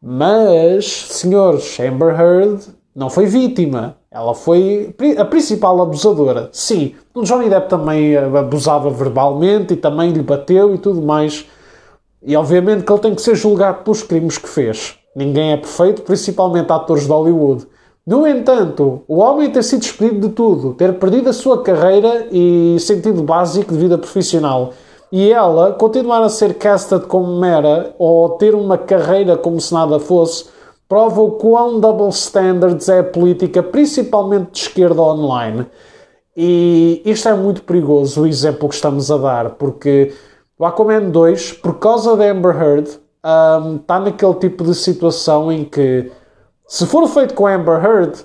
Mas, 0.00 0.86
senhores, 0.86 1.78
Amber 1.80 2.18
Heard 2.18 2.62
não 2.94 3.10
foi 3.10 3.26
vítima. 3.26 3.96
Ela 4.12 4.34
foi 4.34 4.92
a 5.16 5.24
principal 5.24 5.80
abusadora. 5.80 6.48
Sim, 6.52 6.96
o 7.14 7.22
Johnny 7.22 7.48
Depp 7.48 7.68
também 7.68 8.16
abusava 8.16 8.90
verbalmente 8.90 9.74
e 9.74 9.76
também 9.76 10.10
lhe 10.10 10.20
bateu 10.20 10.74
e 10.74 10.78
tudo 10.78 11.00
mais. 11.00 11.46
E 12.20 12.36
obviamente 12.36 12.84
que 12.84 12.92
ele 12.92 13.00
tem 13.00 13.14
que 13.14 13.22
ser 13.22 13.36
julgado 13.36 13.84
pelos 13.84 14.02
crimes 14.02 14.36
que 14.36 14.48
fez. 14.48 14.96
Ninguém 15.14 15.52
é 15.52 15.56
perfeito, 15.56 16.02
principalmente 16.02 16.72
atores 16.72 17.04
de 17.04 17.10
Hollywood. 17.12 17.66
No 18.04 18.26
entanto, 18.26 19.02
o 19.06 19.18
homem 19.18 19.48
ter 19.48 19.62
sido 19.62 19.82
despedido 19.82 20.28
de 20.28 20.34
tudo, 20.34 20.74
ter 20.74 20.98
perdido 20.98 21.30
a 21.30 21.32
sua 21.32 21.62
carreira 21.62 22.26
e 22.32 22.76
sentido 22.80 23.22
básico 23.22 23.72
de 23.72 23.78
vida 23.78 23.96
profissional, 23.96 24.72
e 25.12 25.30
ela 25.30 25.72
continuar 25.72 26.22
a 26.22 26.28
ser 26.28 26.54
casted 26.54 27.06
como 27.06 27.38
mera 27.38 27.94
ou 27.98 28.30
ter 28.30 28.56
uma 28.56 28.76
carreira 28.76 29.36
como 29.36 29.60
se 29.60 29.72
nada 29.72 30.00
fosse, 30.00 30.46
prova 30.90 31.22
o 31.22 31.30
quão 31.30 31.78
double 31.78 32.08
standards 32.08 32.88
é 32.88 32.98
a 32.98 33.04
política, 33.04 33.62
principalmente 33.62 34.50
de 34.50 34.58
esquerda 34.58 35.00
online. 35.00 35.64
E 36.36 37.00
isto 37.04 37.28
é 37.28 37.34
muito 37.34 37.62
perigoso, 37.62 38.22
o 38.22 38.26
exemplo 38.26 38.68
que 38.68 38.74
estamos 38.74 39.08
a 39.08 39.16
dar, 39.16 39.50
porque 39.50 40.12
o 40.58 40.66
Aquaman 40.66 41.10
2, 41.10 41.52
por 41.52 41.78
causa 41.78 42.16
da 42.16 42.24
Amber 42.24 42.60
Heard, 42.60 42.88
um, 43.24 43.76
está 43.76 44.00
naquele 44.00 44.34
tipo 44.34 44.64
de 44.64 44.74
situação 44.74 45.52
em 45.52 45.64
que, 45.64 46.10
se 46.66 46.84
for 46.86 47.06
feito 47.06 47.34
com 47.34 47.46
a 47.46 47.54
Amber 47.54 47.84
Heard, 47.84 48.24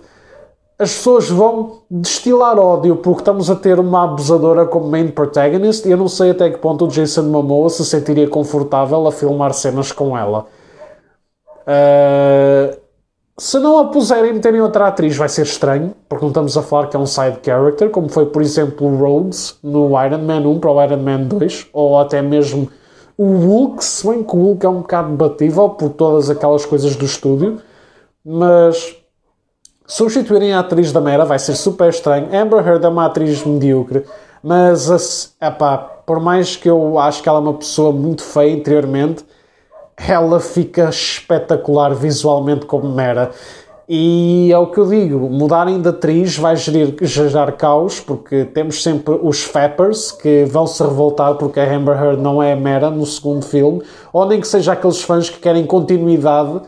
as 0.79 0.91
pessoas 0.91 1.29
vão 1.29 1.81
destilar 1.89 2.57
ódio 2.57 2.95
porque 2.95 3.21
estamos 3.21 3.47
a 3.51 3.55
ter 3.55 3.79
uma 3.79 4.05
abusadora 4.05 4.65
como 4.65 4.89
main 4.89 5.09
protagonist 5.09 5.87
e 5.87 5.91
eu 5.91 5.97
não 5.97 6.07
sei 6.07 6.31
até 6.31 6.49
que 6.49 6.57
ponto 6.57 6.85
o 6.85 6.87
Jason 6.87 7.23
Momoa 7.23 7.69
se 7.69 7.85
sentiria 7.85 8.27
confortável 8.27 9.05
a 9.07 9.11
filmar 9.11 9.53
cenas 9.53 9.91
com 9.91 10.17
ela. 10.17 10.47
Uh, 11.67 12.77
se 13.37 13.59
não 13.59 13.79
a 13.79 13.85
puserem 13.85 14.29
e 14.29 14.33
meterem 14.33 14.61
outra 14.61 14.87
atriz 14.87 15.17
vai 15.17 15.27
ser 15.27 15.41
estranho, 15.41 15.93
porque 16.07 16.23
não 16.23 16.29
estamos 16.29 16.57
a 16.57 16.61
falar 16.61 16.87
que 16.87 16.95
é 16.95 16.99
um 16.99 17.05
side 17.05 17.39
character, 17.43 17.89
como 17.89 18.07
foi, 18.07 18.27
por 18.27 18.41
exemplo, 18.41 18.87
o 18.87 18.95
Rhodes 18.95 19.57
no 19.61 19.89
Iron 20.05 20.19
Man 20.19 20.47
1 20.47 20.59
para 20.59 20.71
o 20.71 20.83
Iron 20.83 21.01
Man 21.01 21.23
2, 21.23 21.67
ou 21.73 21.99
até 21.99 22.21
mesmo 22.21 22.69
o 23.17 23.25
Hulk, 23.25 23.83
se 23.83 24.07
bem 24.07 24.23
que 24.23 24.35
o 24.35 24.39
Hulk 24.39 24.65
é 24.65 24.69
um 24.69 24.81
bocado 24.81 25.09
debatível 25.11 25.69
por 25.69 25.89
todas 25.89 26.29
aquelas 26.29 26.65
coisas 26.65 26.95
do 26.95 27.03
estúdio, 27.03 27.59
mas 28.23 28.95
substituírem 29.85 30.53
a 30.53 30.59
atriz 30.59 30.93
da 30.93 31.01
Mera 31.01 31.25
vai 31.25 31.37
ser 31.37 31.55
super 31.55 31.89
estranho. 31.89 32.29
Amber 32.33 32.65
Heard 32.65 32.85
é 32.85 32.89
uma 32.89 33.05
atriz 33.05 33.43
medíocre, 33.43 34.05
mas 34.41 35.35
epá, 35.41 35.77
por 35.77 36.21
mais 36.21 36.55
que 36.55 36.69
eu 36.69 36.97
acho 36.99 37.21
que 37.21 37.27
ela 37.27 37.39
é 37.39 37.41
uma 37.41 37.53
pessoa 37.53 37.91
muito 37.91 38.23
feia 38.23 38.51
interiormente, 38.51 39.25
ela 39.97 40.39
fica 40.39 40.89
espetacular 40.89 41.93
visualmente 41.93 42.65
como 42.65 42.91
Mera. 42.91 43.31
E 43.87 44.51
é 44.51 44.57
o 44.57 44.67
que 44.67 44.79
eu 44.79 44.89
digo, 44.89 45.29
mudarem 45.29 45.79
de 45.79 45.89
atriz 45.89 46.37
vai 46.39 46.55
gerir, 46.55 46.95
gerar 47.03 47.51
caos, 47.51 47.99
porque 47.99 48.43
temos 48.43 48.81
sempre 48.81 49.19
os 49.21 49.43
fappers 49.43 50.11
que 50.11 50.43
vão 50.45 50.65
se 50.65 50.81
revoltar 50.81 51.35
porque 51.35 51.59
a 51.59 51.75
Amber 51.75 51.95
Heard 51.95 52.19
não 52.19 52.41
é 52.41 52.53
a 52.53 52.55
Mera 52.55 52.89
no 52.89 53.05
segundo 53.05 53.45
filme, 53.45 53.83
ou 54.11 54.25
nem 54.25 54.41
que 54.41 54.47
seja 54.47 54.73
aqueles 54.73 55.03
fãs 55.03 55.29
que 55.29 55.37
querem 55.37 55.67
continuidade 55.67 56.61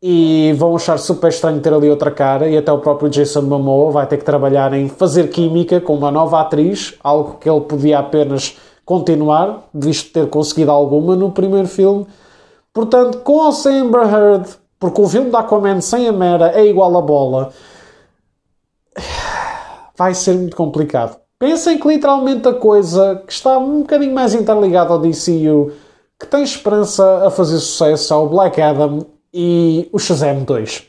e 0.00 0.54
vão 0.56 0.76
achar 0.76 0.96
super 0.96 1.28
estranho 1.28 1.60
ter 1.60 1.74
ali 1.74 1.90
outra 1.90 2.10
cara 2.10 2.48
e 2.48 2.56
até 2.56 2.70
o 2.72 2.78
próprio 2.78 3.10
Jason 3.10 3.42
Momoa 3.42 3.90
vai 3.90 4.06
ter 4.06 4.16
que 4.16 4.24
trabalhar 4.24 4.72
em 4.72 4.88
fazer 4.88 5.28
química 5.28 5.80
com 5.80 5.94
uma 5.94 6.12
nova 6.12 6.40
atriz, 6.40 6.94
algo 7.02 7.36
que 7.40 7.50
ele 7.50 7.62
podia 7.62 7.98
apenas 7.98 8.56
continuar, 8.84 9.68
visto 9.74 10.12
ter 10.12 10.28
conseguido 10.28 10.70
alguma 10.70 11.16
no 11.16 11.32
primeiro 11.32 11.66
filme. 11.66 12.06
Portanto, 12.72 13.18
com 13.18 13.32
ou 13.32 13.52
sem 13.52 13.80
Amber 13.80 14.02
Heard, 14.02 14.48
porque 14.78 15.00
o 15.00 15.08
filme 15.08 15.30
da 15.30 15.40
Aquaman 15.40 15.80
sem 15.80 16.08
a 16.08 16.12
Mera 16.12 16.52
é 16.52 16.64
igual 16.66 16.96
a 16.96 17.02
bola, 17.02 17.52
vai 19.96 20.14
ser 20.14 20.34
muito 20.34 20.56
complicado. 20.56 21.18
Pensem 21.38 21.78
que 21.78 21.88
literalmente 21.88 22.46
a 22.48 22.54
coisa 22.54 23.22
que 23.26 23.32
está 23.32 23.58
um 23.58 23.80
bocadinho 23.80 24.14
mais 24.14 24.34
interligada 24.34 24.92
ao 24.92 24.98
DCU, 24.98 25.72
que 26.18 26.26
tem 26.26 26.42
esperança 26.42 27.26
a 27.26 27.30
fazer 27.30 27.58
sucesso, 27.58 28.12
é 28.12 28.16
o 28.16 28.26
Black 28.26 28.60
Adam 28.60 29.06
e 29.32 29.88
o 29.92 29.98
Shazam 29.98 30.44
2. 30.44 30.86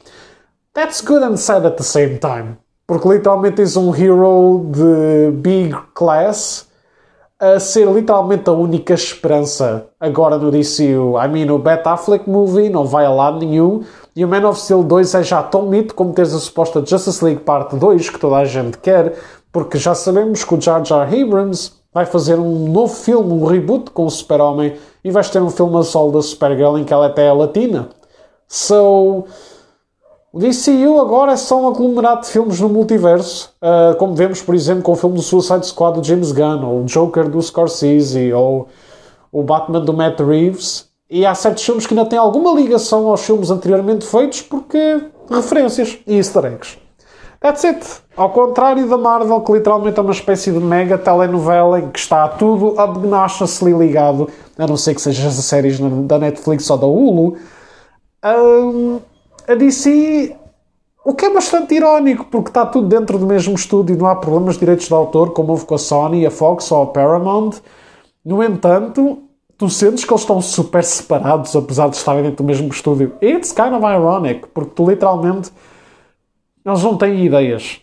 That's 0.73 1.01
good 1.01 1.23
and 1.23 1.37
sad 1.37 1.65
at 1.65 1.77
the 1.77 1.83
same 1.83 2.17
time. 2.19 2.57
Porque 2.85 3.07
literalmente 3.07 3.57
tens 3.57 3.77
um 3.77 3.95
hero 3.95 4.65
de 4.69 5.31
big 5.37 5.75
class 5.93 6.67
a 7.41 7.59
ser 7.59 7.87
literalmente 7.91 8.47
a 8.47 8.53
única 8.53 8.93
esperança 8.93 9.87
agora 9.99 10.37
no 10.37 10.51
DCU. 10.51 11.17
I 11.17 11.27
mean, 11.27 11.51
o 11.51 11.57
Bat 11.57 11.87
Affleck 11.87 12.29
movie 12.29 12.69
não 12.69 12.85
vai 12.85 13.03
a 13.03 13.09
lado 13.09 13.39
nenhum 13.39 13.81
e 14.15 14.23
o 14.23 14.27
Man 14.27 14.47
of 14.47 14.59
Steel 14.59 14.83
2 14.83 15.15
é 15.15 15.23
já 15.23 15.41
tão 15.41 15.63
mito 15.63 15.95
como 15.95 16.13
teres 16.13 16.35
a 16.35 16.39
suposta 16.39 16.85
Justice 16.85 17.25
League 17.25 17.41
Parte 17.41 17.75
2 17.75 18.11
que 18.11 18.19
toda 18.19 18.35
a 18.35 18.45
gente 18.45 18.77
quer, 18.77 19.15
porque 19.51 19.79
já 19.79 19.95
sabemos 19.95 20.43
que 20.43 20.53
o 20.53 20.61
Jar 20.61 20.85
Jar 20.85 21.07
Abrams 21.11 21.71
vai 21.91 22.05
fazer 22.05 22.37
um 22.37 22.71
novo 22.71 22.93
filme, 22.93 23.33
um 23.33 23.43
reboot 23.43 23.89
com 23.89 24.05
o 24.05 24.11
Super-Homem 24.11 24.75
e 25.03 25.09
vais 25.09 25.27
ter 25.31 25.41
um 25.41 25.49
filme 25.49 25.75
a 25.79 25.81
solo 25.81 26.11
da 26.11 26.21
Supergirl 26.21 26.77
em 26.77 26.83
que 26.83 26.93
ela 26.93 27.07
até 27.07 27.25
é 27.25 27.33
latina. 27.33 27.89
So, 28.47 29.25
o 30.33 30.39
DCU 30.39 30.99
agora 30.99 31.33
é 31.33 31.35
só 31.35 31.61
um 31.61 31.67
aglomerado 31.67 32.21
de 32.21 32.27
filmes 32.27 32.59
no 32.59 32.69
multiverso, 32.69 33.53
uh, 33.61 33.95
como 33.97 34.15
vemos, 34.15 34.41
por 34.41 34.55
exemplo, 34.55 34.81
com 34.81 34.93
o 34.93 34.95
filme 34.95 35.15
do 35.15 35.21
Suicide 35.21 35.65
Squad 35.67 35.99
do 35.99 36.03
James 36.05 36.31
Gunn, 36.31 36.65
ou 36.65 36.81
o 36.81 36.85
Joker 36.85 37.29
do 37.29 37.41
Scorsese, 37.41 38.31
ou 38.31 38.69
o 39.31 39.43
Batman 39.43 39.81
do 39.81 39.93
Matt 39.93 40.19
Reeves. 40.21 40.89
E 41.09 41.25
há 41.25 41.35
certos 41.35 41.63
filmes 41.63 41.85
que 41.85 41.93
ainda 41.93 42.09
têm 42.09 42.17
alguma 42.17 42.53
ligação 42.53 43.07
aos 43.07 43.25
filmes 43.25 43.51
anteriormente 43.51 44.05
feitos 44.05 44.41
porque 44.41 45.03
referências 45.29 45.99
e 46.07 46.15
easter 46.15 46.45
eggs. 46.45 46.77
That's 47.41 47.65
it. 47.65 47.85
Ao 48.15 48.29
contrário 48.29 48.87
da 48.87 48.97
Marvel, 48.97 49.41
que 49.41 49.51
literalmente 49.51 49.99
é 49.99 50.01
uma 50.01 50.11
espécie 50.11 50.51
de 50.51 50.59
mega 50.59 50.97
telenovela 50.97 51.79
em 51.79 51.89
que 51.89 51.99
está 51.99 52.27
tudo 52.27 52.79
obnoxiously 52.79 53.73
ligado, 53.73 54.29
a 54.57 54.67
não 54.67 54.77
ser 54.77 54.93
que 54.93 55.01
sejam 55.01 55.27
as 55.27 55.33
séries 55.33 55.79
da 55.79 56.19
Netflix 56.19 56.69
ou 56.69 56.77
da 56.77 56.85
Hulu, 56.85 57.35
um, 58.23 58.99
a 59.47 59.55
DC, 59.55 60.35
o 61.03 61.13
que 61.13 61.25
é 61.25 61.33
bastante 61.33 61.75
irónico, 61.75 62.25
porque 62.25 62.49
está 62.49 62.65
tudo 62.65 62.87
dentro 62.87 63.17
do 63.17 63.25
mesmo 63.25 63.55
estúdio, 63.55 63.97
não 63.97 64.07
há 64.07 64.15
problemas 64.15 64.55
de 64.55 64.61
direitos 64.61 64.87
de 64.87 64.93
autor, 64.93 65.31
como 65.31 65.51
houve 65.51 65.65
com 65.65 65.75
a 65.75 65.77
Sony, 65.77 66.25
a 66.25 66.31
Fox 66.31 66.71
ou 66.71 66.83
a 66.83 66.87
Paramount. 66.87 67.59
No 68.23 68.43
entanto, 68.43 69.23
tu 69.57 69.69
sentes 69.69 70.05
que 70.05 70.11
eles 70.11 70.21
estão 70.21 70.41
super 70.41 70.83
separados, 70.83 71.55
apesar 71.55 71.89
de 71.89 71.95
estarem 71.95 72.23
dentro 72.23 72.37
do 72.37 72.47
mesmo 72.47 72.67
estúdio. 72.69 73.13
It's 73.21 73.51
kind 73.51 73.73
of 73.73 73.85
ironic, 73.85 74.47
porque 74.53 74.71
tu 74.75 74.89
literalmente. 74.89 75.51
Eles 76.63 76.83
não 76.83 76.95
têm 76.95 77.25
ideias. 77.25 77.81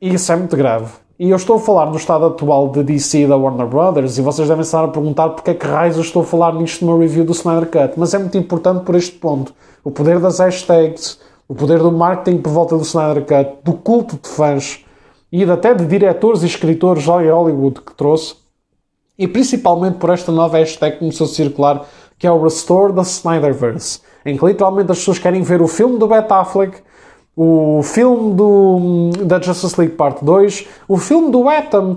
E 0.00 0.14
isso 0.14 0.30
é 0.30 0.36
muito 0.36 0.56
grave. 0.56 1.03
E 1.16 1.30
eu 1.30 1.36
estou 1.36 1.56
a 1.56 1.60
falar 1.60 1.86
no 1.86 1.96
estado 1.96 2.26
atual 2.26 2.70
de 2.70 2.82
DC 2.82 3.28
da 3.28 3.36
Warner 3.36 3.68
Brothers, 3.68 4.18
e 4.18 4.20
vocês 4.20 4.48
devem 4.48 4.62
estar 4.62 4.82
a 4.82 4.88
perguntar 4.88 5.28
porque 5.28 5.52
é 5.52 5.54
que 5.54 5.64
raios 5.64 5.94
eu 5.94 6.02
estou 6.02 6.22
a 6.22 6.24
falar 6.24 6.52
nisto 6.54 6.84
no 6.84 6.98
review 6.98 7.24
do 7.24 7.30
Snyder 7.30 7.70
Cut. 7.70 7.94
Mas 7.96 8.14
é 8.14 8.18
muito 8.18 8.36
importante 8.36 8.84
por 8.84 8.96
este 8.96 9.12
ponto. 9.12 9.54
O 9.84 9.92
poder 9.92 10.18
das 10.18 10.40
hashtags, 10.40 11.20
o 11.46 11.54
poder 11.54 11.78
do 11.78 11.92
marketing 11.92 12.38
por 12.38 12.50
volta 12.50 12.76
do 12.76 12.82
Snyder 12.82 13.24
Cut, 13.24 13.58
do 13.62 13.74
culto 13.74 14.18
de 14.20 14.28
fãs 14.28 14.84
e 15.30 15.44
até 15.44 15.72
de 15.72 15.86
diretores 15.86 16.42
e 16.42 16.46
escritores 16.46 17.06
lá 17.06 17.22
em 17.22 17.30
Hollywood 17.30 17.80
que 17.82 17.94
trouxe, 17.94 18.34
e 19.16 19.28
principalmente 19.28 19.98
por 19.98 20.10
esta 20.10 20.32
nova 20.32 20.58
hashtag 20.58 20.94
que 20.94 20.98
começou 20.98 21.26
a 21.26 21.30
circular, 21.30 21.86
que 22.18 22.26
é 22.26 22.32
o 22.32 22.42
Restore 22.42 22.92
the 22.92 23.02
Snyderverse, 23.02 24.00
em 24.26 24.36
que 24.36 24.44
literalmente 24.44 24.90
as 24.90 24.98
pessoas 24.98 25.20
querem 25.20 25.42
ver 25.42 25.62
o 25.62 25.68
filme 25.68 25.96
do 25.96 26.08
Ben 26.08 26.24
Affleck 26.28 26.78
o 27.36 27.82
filme 27.82 28.34
do, 28.34 29.10
da 29.24 29.40
Justice 29.40 29.78
League 29.78 29.96
Parte 29.96 30.24
2, 30.24 30.66
o 30.86 30.96
filme 30.96 31.30
do 31.30 31.48
Atom 31.48 31.96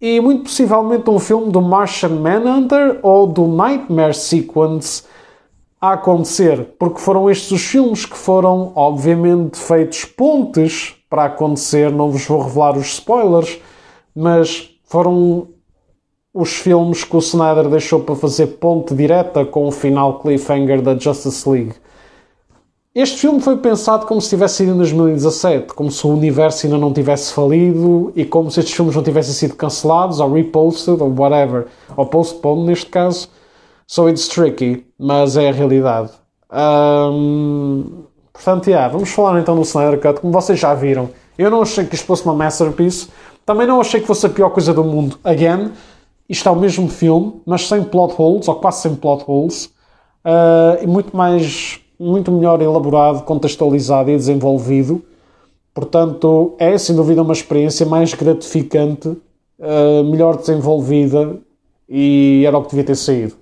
e 0.00 0.20
muito 0.20 0.44
possivelmente 0.44 1.08
um 1.10 1.18
filme 1.18 1.50
do 1.50 1.60
Martian 1.60 2.10
Manhunter 2.10 2.98
ou 3.02 3.26
do 3.26 3.46
Nightmare 3.46 4.14
Sequence 4.14 5.04
a 5.80 5.92
acontecer, 5.92 6.74
porque 6.78 7.00
foram 7.00 7.30
estes 7.30 7.50
os 7.50 7.62
filmes 7.62 8.06
que 8.06 8.16
foram, 8.16 8.72
obviamente, 8.74 9.58
feitos 9.58 10.04
pontes 10.04 10.94
para 11.08 11.24
acontecer. 11.24 11.90
Não 11.90 12.10
vos 12.10 12.24
vou 12.26 12.42
revelar 12.42 12.76
os 12.76 12.86
spoilers, 12.86 13.58
mas 14.14 14.70
foram 14.84 15.48
os 16.32 16.56
filmes 16.56 17.04
que 17.04 17.16
o 17.16 17.18
Snyder 17.18 17.68
deixou 17.68 18.00
para 18.00 18.14
fazer 18.14 18.46
ponte 18.58 18.94
direta 18.94 19.44
com 19.44 19.66
o 19.66 19.72
final 19.72 20.18
cliffhanger 20.18 20.82
da 20.82 20.96
Justice 20.96 21.48
League. 21.48 21.74
Este 22.96 23.18
filme 23.18 23.42
foi 23.42 23.58
pensado 23.58 24.06
como 24.06 24.22
se 24.22 24.30
tivesse 24.30 24.54
sido 24.54 24.72
em 24.72 24.76
2017, 24.78 25.74
como 25.74 25.90
se 25.90 26.06
o 26.06 26.14
universo 26.14 26.64
ainda 26.64 26.78
não 26.78 26.94
tivesse 26.94 27.30
falido 27.30 28.10
e 28.16 28.24
como 28.24 28.50
se 28.50 28.60
estes 28.60 28.74
filmes 28.74 28.96
não 28.96 29.02
tivessem 29.02 29.34
sido 29.34 29.54
cancelados 29.54 30.18
ou 30.18 30.32
reposted 30.32 31.02
ou 31.02 31.14
whatever, 31.14 31.66
ou 31.94 32.06
postponed 32.06 32.64
neste 32.64 32.86
caso. 32.86 33.28
So 33.86 34.08
it's 34.08 34.26
tricky, 34.28 34.86
mas 34.98 35.36
é 35.36 35.50
a 35.50 35.52
realidade. 35.52 36.10
Um, 36.50 38.04
portanto, 38.32 38.68
yeah, 38.68 38.90
vamos 38.90 39.10
falar 39.10 39.40
então 39.40 39.56
do 39.56 39.60
Snyder 39.60 40.00
Cut. 40.00 40.22
Como 40.22 40.32
vocês 40.32 40.58
já 40.58 40.72
viram, 40.72 41.10
eu 41.36 41.50
não 41.50 41.60
achei 41.60 41.84
que 41.84 41.96
isto 41.96 42.06
fosse 42.06 42.24
uma 42.24 42.34
masterpiece, 42.34 43.08
também 43.44 43.66
não 43.66 43.78
achei 43.78 44.00
que 44.00 44.06
fosse 44.06 44.24
a 44.24 44.30
pior 44.30 44.48
coisa 44.48 44.72
do 44.72 44.82
mundo. 44.82 45.18
Again, 45.22 45.70
isto 46.30 46.48
é 46.48 46.52
o 46.52 46.56
mesmo 46.56 46.88
filme, 46.88 47.42
mas 47.44 47.68
sem 47.68 47.84
plot 47.84 48.14
holes, 48.16 48.48
ou 48.48 48.54
quase 48.54 48.80
sem 48.80 48.94
plot 48.94 49.22
holes, 49.26 49.66
uh, 50.24 50.82
e 50.82 50.86
muito 50.86 51.14
mais 51.14 51.84
muito 51.98 52.30
melhor 52.30 52.60
elaborado, 52.60 53.22
contextualizado 53.24 54.10
e 54.10 54.16
desenvolvido. 54.16 55.02
Portanto, 55.74 56.54
é 56.58 56.76
sem 56.78 56.94
dúvida 56.96 57.22
uma 57.22 57.32
experiência 57.32 57.84
mais 57.84 58.14
gratificante, 58.14 59.08
uh, 59.08 60.04
melhor 60.04 60.36
desenvolvida 60.36 61.38
e 61.88 62.44
era 62.46 62.56
o 62.56 62.62
que 62.62 62.70
devia 62.70 62.84
ter 62.84 62.96
saído. 62.96 63.34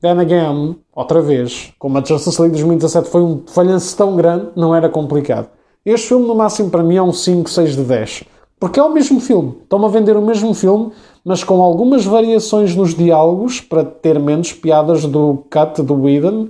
Then 0.00 0.20
again, 0.20 0.76
outra 0.94 1.22
vez, 1.22 1.72
como 1.78 1.96
a 1.96 2.04
Justice 2.04 2.40
League 2.40 2.52
2017 2.52 3.08
foi 3.08 3.22
um 3.22 3.42
falhanço 3.46 3.96
tão 3.96 4.16
grande, 4.16 4.48
não 4.54 4.74
era 4.74 4.88
complicado. 4.88 5.48
Este 5.84 6.08
filme, 6.08 6.26
no 6.26 6.34
máximo, 6.34 6.70
para 6.70 6.82
mim 6.82 6.96
é 6.96 7.02
um 7.02 7.12
5, 7.12 7.48
6 7.48 7.76
de 7.76 7.84
10. 7.84 8.24
Porque 8.58 8.80
é 8.80 8.82
o 8.82 8.92
mesmo 8.92 9.20
filme. 9.20 9.58
Estão-me 9.62 9.84
a 9.84 9.88
vender 9.88 10.16
o 10.16 10.22
mesmo 10.22 10.54
filme, 10.54 10.90
mas 11.24 11.44
com 11.44 11.62
algumas 11.62 12.04
variações 12.04 12.74
nos 12.74 12.94
diálogos, 12.94 13.60
para 13.60 13.84
ter 13.84 14.18
menos 14.18 14.52
piadas 14.52 15.04
do 15.04 15.44
cut 15.50 15.82
do 15.82 15.94
Whedon, 16.02 16.48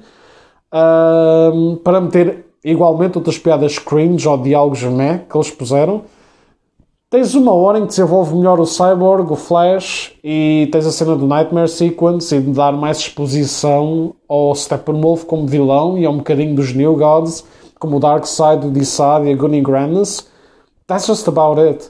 para 1.85 2.01
meter 2.01 2.47
igualmente 2.65 3.17
outras 3.19 3.39
piadas 3.39 3.79
cringe 3.79 4.27
ou 4.27 4.37
diálogos 4.39 4.83
meh 4.83 5.19
que 5.19 5.37
eles 5.37 5.51
puseram. 5.51 6.03
Tens 7.09 7.35
uma 7.37 7.53
hora 7.53 7.79
em 7.79 7.83
que 7.83 7.89
desenvolve 7.89 8.35
melhor 8.35 8.59
o 8.59 8.67
Cyborg, 8.67 9.31
o 9.31 9.37
Flash 9.37 10.13
e 10.25 10.69
tens 10.73 10.85
a 10.85 10.91
cena 10.91 11.15
do 11.15 11.29
Nightmare 11.29 11.69
Sequence 11.69 12.35
e 12.35 12.41
de 12.41 12.51
dar 12.51 12.73
mais 12.73 12.99
exposição 12.99 14.17
ao 14.29 14.53
Steppenwolf 14.53 15.25
como 15.25 15.47
vilão 15.47 15.97
e 15.97 16.05
a 16.05 16.11
um 16.11 16.17
bocadinho 16.17 16.57
dos 16.57 16.73
New 16.73 16.97
Gods, 16.97 17.45
como 17.79 17.99
o 17.99 18.01
Darkseid, 18.01 18.67
o 18.67 18.71
Dissad 18.73 19.27
e 19.27 19.33
a 19.33 19.37
Gunny 19.37 19.61
Grandness. 19.61 20.27
That's 20.89 21.07
just 21.07 21.29
about 21.29 21.61
it. 21.61 21.89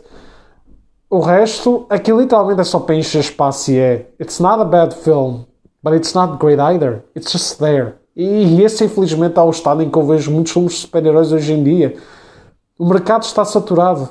O 1.08 1.20
resto, 1.20 1.86
aqui 1.88 2.12
literalmente 2.12 2.60
é 2.60 2.64
só 2.64 2.80
para 2.80 2.96
encher 2.96 3.20
espaço 3.20 3.70
e 3.70 3.78
é. 3.78 4.06
It's 4.20 4.40
not 4.40 4.60
a 4.60 4.64
bad 4.64 4.94
film, 4.94 5.44
but 5.82 5.94
it's 5.94 6.12
not 6.12 6.36
great 6.38 6.60
either. 6.60 7.02
It's 7.16 7.32
just 7.32 7.58
there. 7.58 8.03
E 8.16 8.62
esse, 8.62 8.84
infelizmente, 8.84 9.38
é 9.38 9.42
o 9.42 9.50
estado 9.50 9.82
em 9.82 9.90
que 9.90 9.98
eu 9.98 10.06
vejo 10.06 10.30
muitos 10.30 10.52
filmes 10.52 10.74
de 10.74 10.78
super-heróis 10.80 11.32
hoje 11.32 11.52
em 11.52 11.62
dia. 11.62 11.96
O 12.78 12.86
mercado 12.86 13.24
está 13.24 13.44
saturado. 13.44 14.08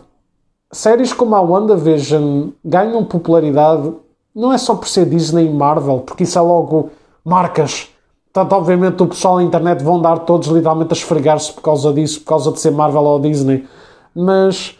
Séries 0.71 1.13
como 1.13 1.35
a 1.35 1.41
WandaVision 1.41 2.49
ganham 2.63 3.05
popularidade 3.05 3.93
não 4.35 4.51
é 4.51 4.57
só 4.57 4.75
por 4.75 4.87
ser 4.87 5.05
Disney 5.05 5.45
e 5.45 5.49
Marvel, 5.49 5.99
porque 5.99 6.23
isso 6.23 6.37
é 6.37 6.41
logo 6.41 6.89
marcas. 7.23 7.89
Portanto, 8.33 8.53
obviamente, 8.53 9.03
o 9.03 9.07
pessoal 9.07 9.35
na 9.35 9.43
internet 9.43 9.83
vão 9.83 10.01
dar 10.01 10.19
todos 10.19 10.47
literalmente 10.47 10.91
a 10.91 10.97
esfregar-se 10.97 11.53
por 11.53 11.61
causa 11.61 11.93
disso, 11.93 12.19
por 12.21 12.27
causa 12.27 12.51
de 12.51 12.59
ser 12.59 12.71
Marvel 12.71 13.03
ou 13.03 13.19
Disney. 13.19 13.67
Mas 14.15 14.77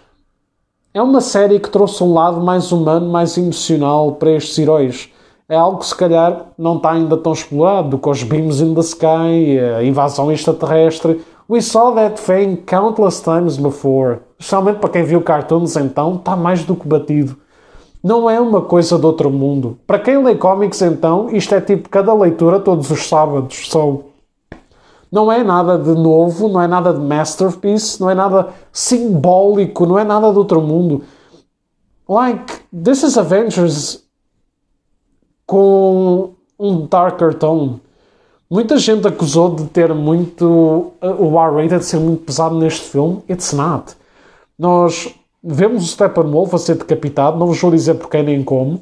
é 0.93 1.01
uma 1.01 1.21
série 1.21 1.59
que 1.59 1.69
trouxe 1.69 2.03
um 2.03 2.13
lado 2.13 2.41
mais 2.41 2.71
humano, 2.71 3.09
mais 3.09 3.37
emocional 3.37 4.13
para 4.13 4.31
estes 4.31 4.57
heróis 4.57 5.09
é 5.53 5.55
algo 5.55 5.77
que 5.77 5.85
se 5.85 5.95
calhar 5.95 6.47
não 6.57 6.77
está 6.77 6.93
ainda 6.93 7.15
tão 7.15 7.31
explorado, 7.31 7.99
com 7.99 8.09
os 8.09 8.23
beams 8.23 8.59
in 8.59 8.73
the 8.73 8.81
sky, 8.81 9.59
a 9.77 9.83
invasão 9.83 10.31
extraterrestre. 10.31 11.21
We 11.47 11.61
saw 11.61 11.93
that 11.93 12.19
thing 12.19 12.55
countless 12.65 13.21
times 13.21 13.57
before. 13.57 14.17
Especialmente 14.39 14.79
para 14.79 14.89
quem 14.89 15.03
viu 15.03 15.21
cartoons 15.21 15.75
então, 15.75 16.15
está 16.15 16.35
mais 16.35 16.63
do 16.63 16.75
que 16.75 16.87
batido. 16.87 17.37
Não 18.03 18.27
é 18.27 18.41
uma 18.41 18.61
coisa 18.61 18.97
de 18.97 19.05
outro 19.05 19.29
mundo. 19.29 19.77
Para 19.85 19.99
quem 19.99 20.23
lê 20.23 20.33
cómics 20.33 20.81
então, 20.81 21.29
isto 21.29 21.53
é 21.53 21.61
tipo 21.61 21.87
cada 21.87 22.13
leitura 22.13 22.59
todos 22.59 22.89
os 22.89 23.07
sábados. 23.07 23.69
So, 23.69 24.05
Não 25.11 25.31
é 25.31 25.43
nada 25.43 25.77
de 25.77 25.91
novo, 25.91 26.49
não 26.49 26.59
é 26.59 26.67
nada 26.67 26.91
de 26.91 26.99
masterpiece, 26.99 28.01
não 28.01 28.09
é 28.09 28.15
nada 28.15 28.49
simbólico, 28.71 29.85
não 29.85 29.99
é 29.99 30.03
nada 30.03 30.31
de 30.31 30.37
outro 30.39 30.59
mundo. 30.59 31.03
Like, 32.09 32.51
this 32.73 33.03
is 33.03 33.17
Avengers 33.17 34.02
com 35.45 36.33
um 36.59 36.85
darker 36.85 37.33
tone. 37.33 37.81
Muita 38.49 38.77
gente 38.77 39.07
acusou 39.07 39.55
de 39.55 39.65
ter 39.65 39.93
muito. 39.93 40.93
O 41.01 41.39
R-rated 41.39 41.83
ser 41.83 41.99
muito 41.99 42.23
pesado 42.23 42.55
neste 42.55 42.81
filme. 42.81 43.23
It's 43.29 43.51
not. 43.53 43.95
Nós 44.57 45.13
vemos 45.43 45.83
o 45.83 45.87
Steppenwolf 45.87 46.53
a 46.53 46.57
ser 46.57 46.75
decapitado, 46.75 47.37
não 47.37 47.47
vos 47.47 47.59
vou 47.59 47.71
dizer 47.71 47.95
porquê 47.95 48.21
nem 48.21 48.43
como. 48.43 48.81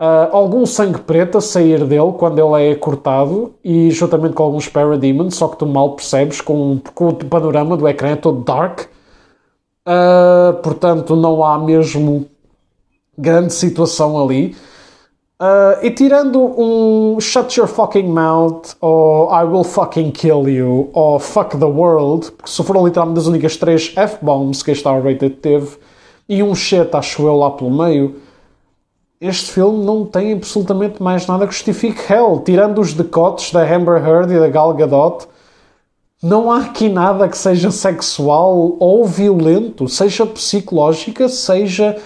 Uh, 0.00 0.32
algum 0.32 0.64
sangue 0.64 1.00
preto 1.00 1.36
a 1.36 1.40
sair 1.42 1.84
dele 1.84 2.12
quando 2.16 2.38
ele 2.38 2.70
é 2.70 2.74
cortado 2.74 3.52
e 3.62 3.90
juntamente 3.90 4.32
com 4.32 4.44
alguns 4.44 4.66
Parademons, 4.66 5.34
só 5.34 5.46
que 5.48 5.58
tu 5.58 5.66
mal 5.66 5.94
percebes 5.94 6.40
com, 6.40 6.80
com 6.94 7.08
o 7.08 7.14
panorama 7.14 7.76
do 7.76 7.86
ecrã 7.86 8.12
é 8.12 8.16
todo 8.16 8.42
dark. 8.42 8.86
Uh, 9.86 10.54
portanto, 10.62 11.14
não 11.14 11.44
há 11.44 11.58
mesmo 11.58 12.26
grande 13.18 13.52
situação 13.52 14.22
ali. 14.22 14.56
Uh, 15.40 15.82
e 15.82 15.90
tirando 15.90 16.38
um 16.38 17.18
Shut 17.18 17.58
Your 17.58 17.66
Fucking 17.66 18.08
Mouth, 18.08 18.76
ou 18.80 19.32
I 19.32 19.44
Will 19.44 19.64
Fucking 19.64 20.10
Kill 20.10 20.48
You, 20.48 20.90
ou 20.92 21.18
Fuck 21.18 21.56
the 21.56 21.64
World, 21.64 22.30
porque 22.32 22.50
se 22.50 22.62
foram 22.62 22.84
literalmente 22.84 23.20
as 23.20 23.26
únicas 23.26 23.56
três 23.56 23.92
F-bombs 23.96 24.62
que 24.62 24.70
este 24.70 24.86
R-rated 24.86 25.36
teve, 25.36 25.78
e 26.28 26.42
um 26.42 26.54
shit, 26.54 26.94
acho 26.94 27.22
eu, 27.22 27.36
lá 27.36 27.50
pelo 27.50 27.70
meio 27.70 28.16
este 29.20 29.52
filme 29.52 29.84
não 29.84 30.06
tem 30.06 30.32
absolutamente 30.32 31.02
mais 31.02 31.26
nada 31.26 31.46
que 31.46 31.52
justifique 31.52 32.10
Hell. 32.10 32.40
Tirando 32.42 32.80
os 32.80 32.94
decotes 32.94 33.52
da 33.52 33.62
Amber 33.62 34.02
Heard 34.02 34.32
e 34.32 34.38
da 34.38 34.48
Gal 34.48 34.72
Gadot, 34.72 35.26
não 36.22 36.50
há 36.50 36.60
aqui 36.60 36.88
nada 36.88 37.28
que 37.28 37.36
seja 37.36 37.70
sexual 37.70 38.76
ou 38.80 39.04
violento, 39.04 39.86
seja 39.88 40.24
psicológica, 40.24 41.28
seja 41.28 41.98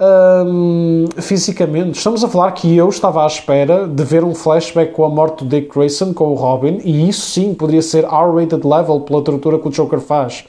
hum, 0.00 1.06
fisicamente. 1.18 1.98
Estamos 1.98 2.22
a 2.24 2.28
falar 2.28 2.52
que 2.52 2.76
eu 2.76 2.88
estava 2.88 3.24
à 3.24 3.26
espera 3.26 3.86
de 3.86 4.04
ver 4.04 4.24
um 4.24 4.34
flashback 4.34 4.92
com 4.92 5.04
a 5.04 5.08
morte 5.08 5.44
do 5.44 5.50
Dick 5.50 5.68
Grayson 5.74 6.12
com 6.12 6.32
o 6.32 6.34
Robin, 6.34 6.80
e 6.84 7.08
isso 7.08 7.30
sim 7.30 7.54
poderia 7.54 7.82
ser 7.82 8.04
R-rated 8.04 8.66
level 8.66 9.00
pela 9.00 9.22
tortura 9.22 9.58
que 9.58 9.68
o 9.68 9.70
Joker 9.70 10.00
faz. 10.00 10.44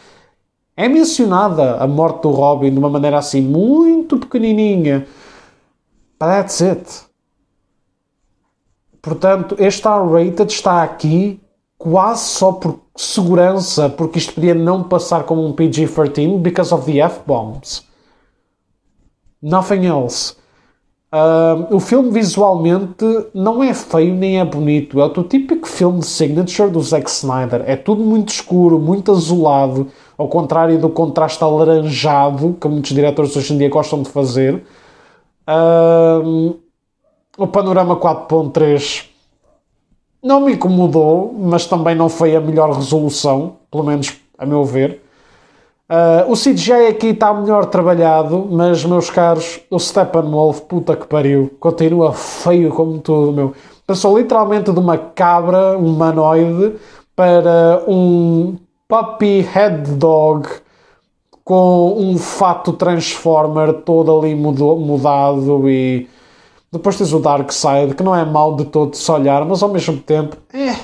É 0.75 0.87
mencionada 0.87 1.77
a 1.77 1.87
morte 1.87 2.21
do 2.21 2.31
Robin 2.31 2.71
de 2.71 2.77
uma 2.77 2.89
maneira 2.89 3.17
assim 3.17 3.41
muito 3.41 4.17
pequenininha 4.17 5.07
But 6.19 6.27
that's 6.27 6.61
it. 6.61 7.05
Portanto, 9.01 9.55
este 9.59 9.87
R-rated 9.87 10.51
está 10.51 10.83
aqui 10.83 11.39
quase 11.77 12.29
só 12.29 12.53
por 12.53 12.79
segurança, 12.95 13.87
porque 13.87 14.17
isto 14.17 14.33
podia 14.33 14.55
não 14.55 14.83
passar 14.83 15.23
como 15.23 15.45
um 15.45 15.53
PG-13 15.53 16.39
because 16.39 16.73
of 16.73 16.91
the 16.91 16.99
F-bombs. 16.99 17.86
Nothing 19.41 19.85
else. 19.85 20.35
Uh, 21.09 21.73
o 21.73 21.79
filme 21.79 22.11
visualmente 22.11 23.05
não 23.33 23.63
é 23.63 23.73
feio 23.73 24.13
nem 24.13 24.39
é 24.39 24.45
bonito. 24.45 24.99
É 24.99 25.05
o 25.05 25.23
típico 25.23 25.67
filme 25.67 26.03
signature 26.03 26.69
do 26.69 26.81
Zack 26.81 27.09
Snyder. 27.09 27.63
É 27.65 27.75
tudo 27.75 28.03
muito 28.03 28.29
escuro, 28.29 28.77
muito 28.77 29.11
azulado, 29.11 29.87
ao 30.17 30.27
contrário 30.27 30.77
do 30.77 30.89
contraste 30.89 31.43
alaranjado 31.43 32.57
que 32.59 32.67
muitos 32.67 32.91
diretores 32.91 33.35
hoje 33.35 33.53
em 33.53 33.57
dia 33.57 33.69
gostam 33.69 34.01
de 34.01 34.09
fazer. 34.09 34.63
Um, 35.47 36.55
o 37.37 37.47
panorama 37.47 37.95
4.3 37.95 39.05
não 40.21 40.41
me 40.41 40.53
incomodou, 40.53 41.33
mas 41.39 41.65
também 41.65 41.95
não 41.95 42.09
foi 42.09 42.35
a 42.35 42.41
melhor 42.41 42.71
resolução, 42.71 43.57
pelo 43.71 43.83
menos 43.83 44.13
a 44.37 44.45
meu 44.45 44.65
ver. 44.65 45.01
Uh, 45.89 46.29
o 46.29 46.33
CGI 46.33 46.87
aqui 46.87 47.07
está 47.07 47.33
melhor 47.33 47.67
trabalhado, 47.67 48.45
mas, 48.51 48.83
meus 48.83 49.09
caros, 49.09 49.61
o 49.69 49.79
Steppenwolf, 49.79 50.61
puta 50.61 50.97
que 50.97 51.07
pariu, 51.07 51.55
continua 51.61 52.11
feio 52.11 52.71
como 52.73 52.99
tudo, 52.99 53.31
meu. 53.31 53.53
Passou 53.85 54.17
literalmente 54.17 54.69
de 54.69 54.79
uma 54.79 54.97
cabra 54.97 55.77
humanoide 55.77 56.75
para 57.15 57.83
um 57.87 58.57
puppy 58.85 59.39
head 59.39 59.91
dog 59.93 60.47
com 61.45 61.95
um 61.97 62.17
fato 62.17 62.73
Transformer 62.73 63.71
todo 63.73 64.19
ali 64.19 64.35
mudado 64.35 65.69
e 65.69 66.05
depois 66.69 66.97
tens 66.97 67.13
o 67.13 67.19
Dark 67.19 67.49
Side 67.51 67.95
que 67.95 68.03
não 68.03 68.13
é 68.13 68.25
mau 68.25 68.57
de 68.57 68.65
todo 68.65 68.93
se 68.93 69.09
olhar, 69.09 69.45
mas 69.45 69.63
ao 69.63 69.69
mesmo 69.69 69.97
tempo, 69.97 70.35
é, 70.53 70.75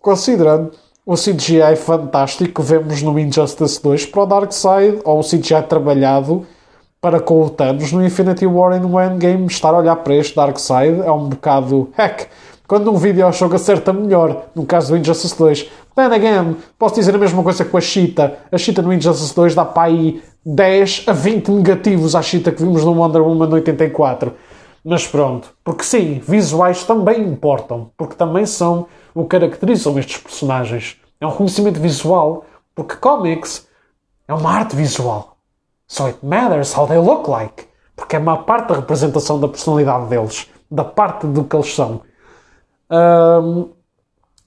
considerando 0.00 0.72
o 1.06 1.14
CGI 1.14 1.76
fantástico 1.76 2.62
que 2.62 2.66
vemos 2.66 3.02
no 3.02 3.18
Injustice 3.18 3.82
2 3.82 4.06
para 4.06 4.22
o 4.22 4.26
Dark 4.26 4.52
Side 4.52 5.00
ou 5.04 5.20
o 5.20 5.22
CGI 5.22 5.62
trabalhado 5.68 6.46
para 6.98 7.20
com 7.20 7.42
o 7.42 7.50
Thanos 7.50 7.92
no 7.92 8.04
Infinity 8.04 8.46
War 8.46 8.74
e 8.74 8.80
no 8.80 8.98
Endgame 8.98 9.46
estar 9.46 9.74
a 9.74 9.78
olhar 9.78 9.96
para 9.96 10.14
este 10.14 10.34
Dark 10.34 10.58
Side 10.58 11.02
é 11.04 11.12
um 11.12 11.28
bocado 11.28 11.90
heck 11.98 12.26
quando 12.66 12.90
um 12.90 12.96
videojogo 12.96 13.56
acerta 13.56 13.92
melhor, 13.92 14.46
no 14.54 14.64
caso 14.64 14.88
do 14.88 14.96
Injustice 14.96 15.36
2. 15.36 15.70
Then 15.94 16.06
again, 16.06 16.56
posso 16.78 16.94
dizer 16.94 17.14
a 17.14 17.18
mesma 17.18 17.42
coisa 17.42 17.62
com 17.62 17.76
a 17.76 17.80
Cheetah. 17.80 18.32
A 18.50 18.56
Cheetah 18.56 18.80
no 18.80 18.90
Injustice 18.90 19.34
2 19.34 19.54
dá 19.54 19.66
para 19.66 19.82
aí 19.82 20.22
10 20.46 21.04
a 21.06 21.12
20 21.12 21.50
negativos 21.50 22.16
à 22.16 22.22
Cheetah 22.22 22.52
que 22.52 22.62
vimos 22.62 22.82
no 22.82 22.92
Wonder 22.92 23.20
Woman 23.20 23.50
84. 23.50 24.32
Mas 24.84 25.06
pronto, 25.06 25.54
porque 25.64 25.82
sim, 25.82 26.18
visuais 26.18 26.84
também 26.84 27.22
importam, 27.22 27.90
porque 27.96 28.14
também 28.14 28.44
são 28.44 28.86
o 29.14 29.22
que 29.22 29.30
caracterizam 29.30 29.98
estes 29.98 30.18
personagens. 30.18 31.00
É 31.18 31.26
um 31.26 31.32
conhecimento 31.32 31.80
visual, 31.80 32.44
porque 32.74 32.96
comics 32.96 33.66
é 34.28 34.34
uma 34.34 34.50
arte 34.50 34.76
visual. 34.76 35.38
So 35.86 36.04
it 36.04 36.18
matters 36.22 36.76
how 36.76 36.86
they 36.86 36.98
look 36.98 37.30
like, 37.30 37.66
porque 37.96 38.16
é 38.16 38.18
uma 38.18 38.36
parte 38.36 38.68
da 38.68 38.74
representação 38.76 39.40
da 39.40 39.48
personalidade 39.48 40.06
deles, 40.08 40.50
da 40.70 40.84
parte 40.84 41.26
do 41.26 41.44
que 41.44 41.56
eles 41.56 41.74
são. 41.74 42.02
Um, 42.90 43.70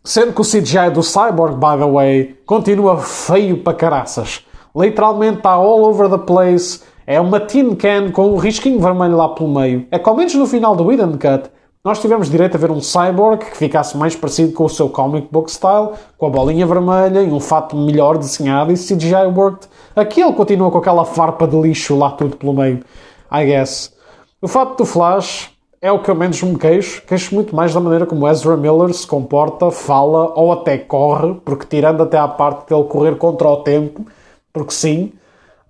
sendo 0.03 0.33
que 0.33 0.41
o 0.41 0.43
CGI 0.43 0.91
do 0.93 1.01
Cyborg, 1.01 1.55
by 1.55 1.83
the 1.83 1.91
way, 1.91 2.39
continua 2.45 2.97
feio 2.97 3.63
para 3.63 3.73
caraças. 3.73 4.45
Literalmente 4.75 5.37
está 5.37 5.51
all 5.51 5.83
over 5.83 6.09
the 6.09 6.19
place. 6.19 6.83
É 7.09 7.21
uma 7.21 7.39
tin 7.39 7.73
can 7.73 8.11
com 8.11 8.33
um 8.33 8.35
risquinho 8.35 8.81
vermelho 8.81 9.15
lá 9.15 9.29
pelo 9.29 9.47
meio. 9.47 9.87
É 9.89 9.97
que 9.97 10.09
ao 10.09 10.13
menos 10.13 10.35
no 10.35 10.45
final 10.45 10.75
do 10.75 10.83
Whedon 10.83 11.13
Cut 11.13 11.49
nós 11.81 12.01
tivemos 12.01 12.29
direito 12.29 12.55
a 12.55 12.59
ver 12.59 12.69
um 12.69 12.81
cyborg 12.81 13.45
que 13.45 13.55
ficasse 13.55 13.95
mais 13.95 14.13
parecido 14.13 14.51
com 14.51 14.65
o 14.65 14.69
seu 14.69 14.89
comic 14.89 15.29
book 15.31 15.49
style, 15.49 15.91
com 16.17 16.25
a 16.25 16.29
bolinha 16.29 16.65
vermelha 16.67 17.21
e 17.21 17.31
um 17.31 17.39
fato 17.39 17.77
melhor 17.77 18.17
desenhado 18.17 18.73
e 18.73 18.75
CGI 18.75 19.25
worked. 19.33 19.69
Aqui 19.95 20.21
ele 20.21 20.33
continua 20.33 20.69
com 20.69 20.79
aquela 20.79 21.05
farpa 21.05 21.47
de 21.47 21.55
lixo 21.55 21.97
lá 21.97 22.11
tudo 22.11 22.35
pelo 22.35 22.51
meio, 22.51 22.83
I 23.31 23.45
guess. 23.45 23.93
O 24.41 24.47
fato 24.49 24.75
do 24.75 24.85
Flash 24.85 25.49
é 25.81 25.89
o 25.89 25.99
que 25.99 26.11
eu 26.11 26.15
menos 26.15 26.43
me 26.43 26.57
queixo. 26.59 27.03
Queixo 27.07 27.33
muito 27.33 27.55
mais 27.55 27.73
da 27.73 27.79
maneira 27.79 28.05
como 28.05 28.27
Ezra 28.27 28.57
Miller 28.57 28.93
se 28.93 29.07
comporta, 29.07 29.71
fala 29.71 30.33
ou 30.35 30.51
até 30.51 30.77
corre, 30.77 31.35
porque 31.45 31.65
tirando 31.67 32.03
até 32.03 32.17
a 32.17 32.27
parte 32.27 32.67
dele 32.67 32.83
correr 32.83 33.15
contra 33.15 33.47
o 33.47 33.63
tempo, 33.63 34.05
porque 34.51 34.73
sim, 34.73 35.13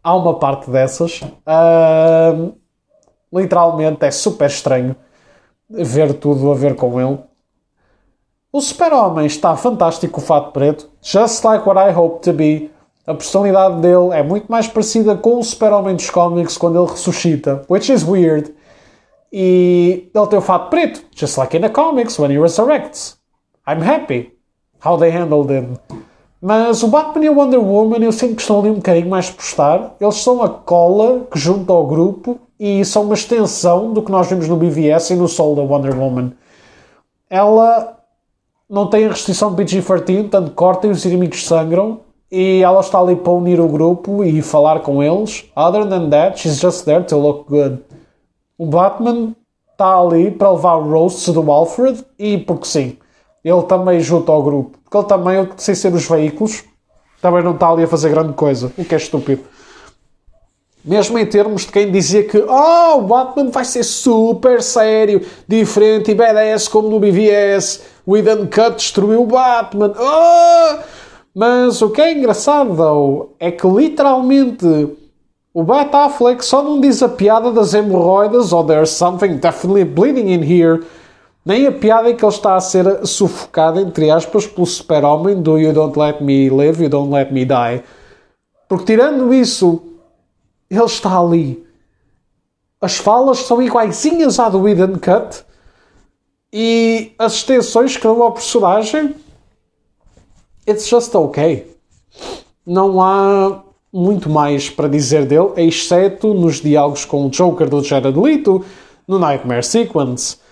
há 0.08 0.16
uma 0.16 0.40
parte 0.40 0.72
dessas. 0.72 1.20
Uh, 1.22 2.56
literalmente 3.34 4.06
é 4.06 4.12
super 4.12 4.48
estranho 4.48 4.96
ver 5.70 6.14
tudo 6.14 6.50
a 6.50 6.56
ver 6.56 6.76
com 6.76 7.02
ele. 7.02 7.20
O 8.50 8.62
Super-Homem 8.62 9.26
está 9.26 9.56
fantástico, 9.58 10.22
o 10.22 10.24
fato 10.24 10.54
preto, 10.54 10.90
just 11.02 11.44
like 11.44 11.68
what 11.68 11.78
I 11.78 11.94
hope 11.94 12.22
to 12.22 12.32
be. 12.32 12.72
A 13.06 13.14
personalidade 13.14 13.82
dele 13.82 14.14
é 14.14 14.24
muito 14.24 14.50
mais 14.50 14.68
parecida 14.68 15.16
com 15.16 15.40
o 15.40 15.44
Super-Homem 15.44 15.96
dos 15.96 16.10
cómics 16.10 16.58
quando 16.58 16.82
ele 16.82 16.90
ressuscita, 16.90 17.64
which 17.70 17.92
is 17.92 18.04
weird. 18.04 18.54
E 19.32 20.10
ele 20.16 20.28
tem 20.28 20.40
o 20.40 20.42
fato 20.42 20.70
preto, 20.70 21.04
just 21.14 21.38
like 21.38 21.56
in 21.56 21.62
the 21.62 21.70
comics 21.70 22.18
when 22.18 22.32
he 22.32 22.40
resurrects. 22.40 23.18
I'm 23.68 23.82
happy 23.82 24.32
how 24.80 24.98
they 24.98 25.12
handled 25.12 25.52
him. 25.52 25.78
Mas 26.42 26.84
o 26.84 26.88
Batman 26.88 27.26
e 27.26 27.30
o 27.30 27.38
Wonder 27.38 27.60
Woman 27.60 27.98
eu 28.04 28.12
sinto 28.12 28.36
que 28.36 28.42
estão 28.42 28.60
ali 28.60 28.70
um 28.70 28.76
bocadinho 28.76 29.10
mais 29.10 29.30
postar. 29.30 29.96
Eles 30.00 30.16
são 30.16 30.44
a 30.44 30.50
cola 30.50 31.26
que 31.32 31.40
junta 31.40 31.74
ao 31.74 31.88
grupo 31.88 32.40
e 32.60 32.86
são 32.86 33.04
uma 33.04 33.16
extensão 33.16 33.92
do 33.92 34.02
que 34.02 34.12
nós 34.12 34.28
vimos 34.28 34.48
no 34.48 34.56
BVS 34.56 35.10
e 35.10 35.16
no 35.16 35.28
Soul 35.28 35.56
da 35.56 35.64
Wonder 35.64 36.00
Woman. 36.00 36.32
Ela 37.30 37.98
não 38.70 38.88
tem 38.88 39.06
a 39.06 39.10
restrição 39.10 39.54
de 39.54 39.64
PG-13, 39.64 40.30
tanto 40.30 40.52
corta 40.52 40.88
e 40.88 40.92
os 40.92 41.06
inimigos 41.06 41.46
sangram. 41.46 42.02
E 42.32 42.62
ela 42.62 42.82
está 42.82 43.00
ali 43.00 43.16
para 43.16 43.32
unir 43.32 43.60
o 43.60 43.70
grupo 43.70 44.24
e 44.24 44.42
falar 44.42 44.82
com 44.82 45.02
eles. 45.02 45.46
Other 45.56 45.88
than 45.88 46.10
that, 46.10 46.38
she's 46.38 46.60
just 46.60 46.84
there 46.84 47.04
to 47.06 47.18
look 47.18 47.50
good. 47.50 47.80
O 48.58 48.66
Batman 48.66 49.34
está 49.72 49.98
ali 49.98 50.32
para 50.32 50.52
levar 50.52 50.76
roasts 50.76 51.34
do 51.34 51.52
Alfred 51.52 52.04
e 52.20 52.38
porque 52.38 52.68
sim, 52.68 52.98
ele 53.44 53.64
também 53.64 54.00
junto 54.00 54.32
ao 54.32 54.44
grupo. 54.44 54.78
Porque 54.84 54.98
ele 54.98 55.06
também, 55.06 55.50
sem 55.58 55.76
ser 55.76 55.94
os 55.94 56.08
veículos, 56.08 56.64
também 57.22 57.44
não 57.44 57.54
está 57.54 57.70
ali 57.70 57.84
a 57.84 57.88
fazer 57.88 58.10
grande 58.10 58.34
coisa, 58.34 58.72
o 58.78 58.86
que 58.86 58.94
é 58.94 58.98
estúpido. 58.98 59.44
Mesmo 60.84 61.18
em 61.20 61.26
termos 61.26 61.64
de 61.64 61.72
quem 61.72 61.92
dizia 61.92 62.24
que 62.24 62.38
oh, 62.38 63.00
o 63.00 63.02
Batman 63.02 63.50
vai 63.50 63.66
ser 63.66 63.84
super 63.84 64.62
sério, 64.62 65.26
diferente 65.48 66.12
e 66.12 66.16
badass 66.16 66.68
como 66.68 66.90
no 66.90 67.00
BVS. 67.00 67.84
O 68.06 68.16
Eden 68.16 68.46
Cut 68.46 68.78
destruiu 68.78 69.24
o 69.24 69.28
Batman. 69.28 69.94
Oh! 70.00 70.78
Mas 71.36 71.82
o 71.82 71.90
que 71.90 72.02
é 72.02 72.14
engraçado, 72.14 72.74
though, 72.74 73.34
é 73.40 73.52
que 73.52 73.68
literalmente 73.68 74.66
o 75.54 75.64
Bat 75.64 75.94
Affleck 75.94 76.46
só 76.46 76.64
não 76.64 76.80
diz 76.80 77.02
a 77.04 77.10
piada 77.10 77.52
das 77.52 77.74
hemorroidas 77.74 78.54
ou 78.54 78.64
there's 78.64 78.92
something 78.92 79.38
definitely 79.38 79.84
bleeding 79.84 80.32
in 80.32 80.44
here, 80.44 80.84
nem 81.48 81.66
a 81.66 81.72
piada 81.72 82.10
em 82.10 82.16
que 82.18 82.26
ele 82.26 82.34
está 82.34 82.58
a 82.58 82.60
ser 82.60 83.08
sufocado, 83.08 83.80
entre 83.80 84.12
aspas, 84.12 84.46
pelo 84.46 84.68
super-homem 84.68 85.42
do 85.42 85.58
You 85.58 85.72
Don't 85.72 85.98
Let 85.98 86.20
Me 86.20 86.50
Live, 86.50 86.84
You 86.84 86.90
Don't 86.90 87.10
Let 87.10 87.32
Me 87.32 87.46
Die. 87.46 87.84
Porque 88.68 88.84
tirando 88.84 89.34
isso, 89.34 89.82
ele 90.70 90.84
está 90.84 91.18
ali. 91.18 91.66
As 92.82 92.98
falas 92.98 93.38
são 93.40 93.62
iguaizinhas 93.62 94.40
à 94.40 94.50
do 94.50 94.68
Eden 94.68 94.96
Cut 94.96 95.46
e 96.52 97.14
as 97.18 97.36
extensões 97.36 97.96
que 97.96 98.04
dão 98.04 98.22
ao 98.22 98.34
personagem 98.34 99.16
it's 100.68 100.86
just 100.86 101.16
okay. 101.16 101.66
Não 102.66 103.02
há 103.02 103.64
muito 103.94 104.30
mais 104.30 104.70
para 104.70 104.90
dizer 104.90 105.26
dele, 105.26 105.54
exceto 105.56 106.34
nos 106.34 106.60
diálogos 106.60 107.06
com 107.06 107.26
o 107.26 107.30
Joker 107.30 107.70
do 107.70 107.82
Jared 107.82 108.20
Leto, 108.20 108.66
no 109.08 109.18
Nightmare 109.18 109.64
Sequence. 109.64 110.46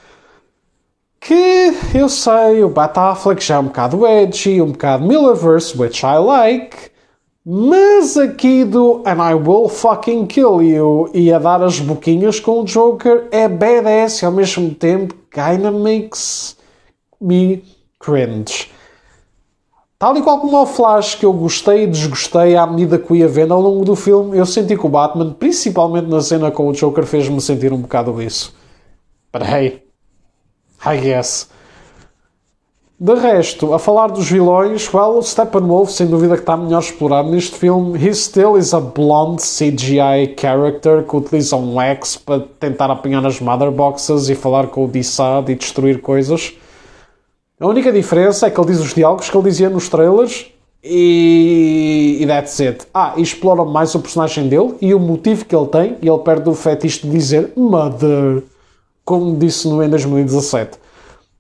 Que 1.26 1.74
eu 1.96 2.08
sei, 2.08 2.64
o 2.64 2.70
Bat 2.70 2.94
já 3.40 3.56
é 3.56 3.58
um 3.58 3.64
bocado 3.64 4.06
edgy, 4.06 4.62
um 4.62 4.74
bocado 4.74 5.08
Millerverse, 5.08 5.76
which 5.76 6.06
I 6.06 6.20
like, 6.20 6.92
mas 7.44 8.16
aqui 8.16 8.64
do 8.64 9.02
And 9.04 9.32
I 9.32 9.34
Will 9.34 9.68
Fucking 9.68 10.28
Kill 10.28 10.62
You 10.62 11.10
e 11.16 11.34
a 11.34 11.40
dar 11.40 11.64
as 11.64 11.80
boquinhas 11.80 12.40
com 12.40 12.62
o 12.62 12.64
Joker 12.64 13.28
é 13.32 13.48
badass 13.48 14.22
e 14.22 14.26
ao 14.28 14.32
mesmo 14.32 14.76
tempo 14.76 15.16
kinda 15.32 15.72
makes 15.72 16.58
me 17.20 17.64
cringe. 18.00 18.70
Tal 19.98 20.16
e 20.18 20.22
qual 20.22 20.40
como 20.40 20.62
o 20.62 20.66
Flash, 20.68 21.16
que 21.16 21.26
eu 21.26 21.34
gostei 21.34 21.86
e 21.86 21.88
desgostei 21.88 22.56
à 22.56 22.68
medida 22.68 23.00
que 23.00 23.16
ia 23.16 23.28
vendo 23.28 23.56
ao 23.56 23.62
longo 23.62 23.84
do 23.84 23.96
filme, 23.96 24.38
eu 24.38 24.46
senti 24.46 24.78
que 24.78 24.86
o 24.86 24.90
Batman, 24.90 25.34
principalmente 25.34 26.08
na 26.08 26.22
cena 26.22 26.52
com 26.52 26.68
o 26.68 26.72
Joker, 26.72 27.04
fez-me 27.04 27.42
sentir 27.42 27.74
um 27.74 27.82
bocado 27.82 28.22
isso. 28.22 28.54
But 29.34 29.42
hey, 29.42 29.85
I 30.86 30.98
guess. 30.98 31.50
De 32.98 33.14
resto, 33.14 33.74
a 33.74 33.80
falar 33.80 34.08
dos 34.08 34.32
vilões, 34.32 34.92
well, 34.94 35.22
Steppenwolf, 35.22 35.92
sem 35.92 36.08
dúvida 36.08 36.36
que 36.36 36.44
está 36.44 36.56
melhor 36.56 36.80
explorado 36.80 37.30
neste 37.30 37.58
filme. 37.58 38.00
He 38.00 38.14
still 38.14 38.58
is 38.58 38.74
a 38.74 38.80
blonde 38.80 39.42
CGI 39.42 40.34
character 40.40 41.04
que 41.04 41.18
utiliza 41.18 41.58
um 41.58 41.76
wax 41.76 42.16
para 42.16 42.46
tentar 42.58 42.90
apanhar 42.90 43.26
as 43.26 43.42
mother 43.42 43.70
boxes 43.70 44.30
e 44.30 44.36
falar 44.36 44.68
com 44.68 44.86
o 44.86 44.88
Dissad 44.88 45.50
e 45.50 45.56
destruir 45.56 46.02
coisas. 46.02 46.54
A 47.60 47.68
única 47.68 47.92
diferença 47.92 48.48
é 48.48 48.50
que 48.50 48.58
ele 48.58 48.68
diz 48.68 48.80
os 48.80 48.94
diálogos 48.94 49.30
que 49.30 49.36
ele 49.36 49.50
dizia 49.50 49.70
nos 49.70 49.90
trailers 49.90 50.46
e, 50.82 52.20
e 52.22 52.26
that's 52.26 52.62
it. 52.62 52.88
Ah, 52.94 53.14
e 53.18 53.22
exploram 53.22 53.66
mais 53.66 53.94
o 53.94 54.00
personagem 54.00 54.48
dele 54.48 54.76
e 54.82 54.94
o 54.94 55.00
motivo 55.02 55.44
que 55.44 55.54
ele 55.54 55.68
tem 55.68 55.98
e 56.02 56.08
ele 56.08 56.20
perde 56.20 56.50
o 56.50 56.54
fetiche 56.54 57.06
de 57.06 57.10
dizer 57.10 57.52
Mother, 57.58 58.42
como 59.06 59.38
disse 59.38 59.68
no 59.68 59.82
em 59.84 59.90
2017. 59.90 60.80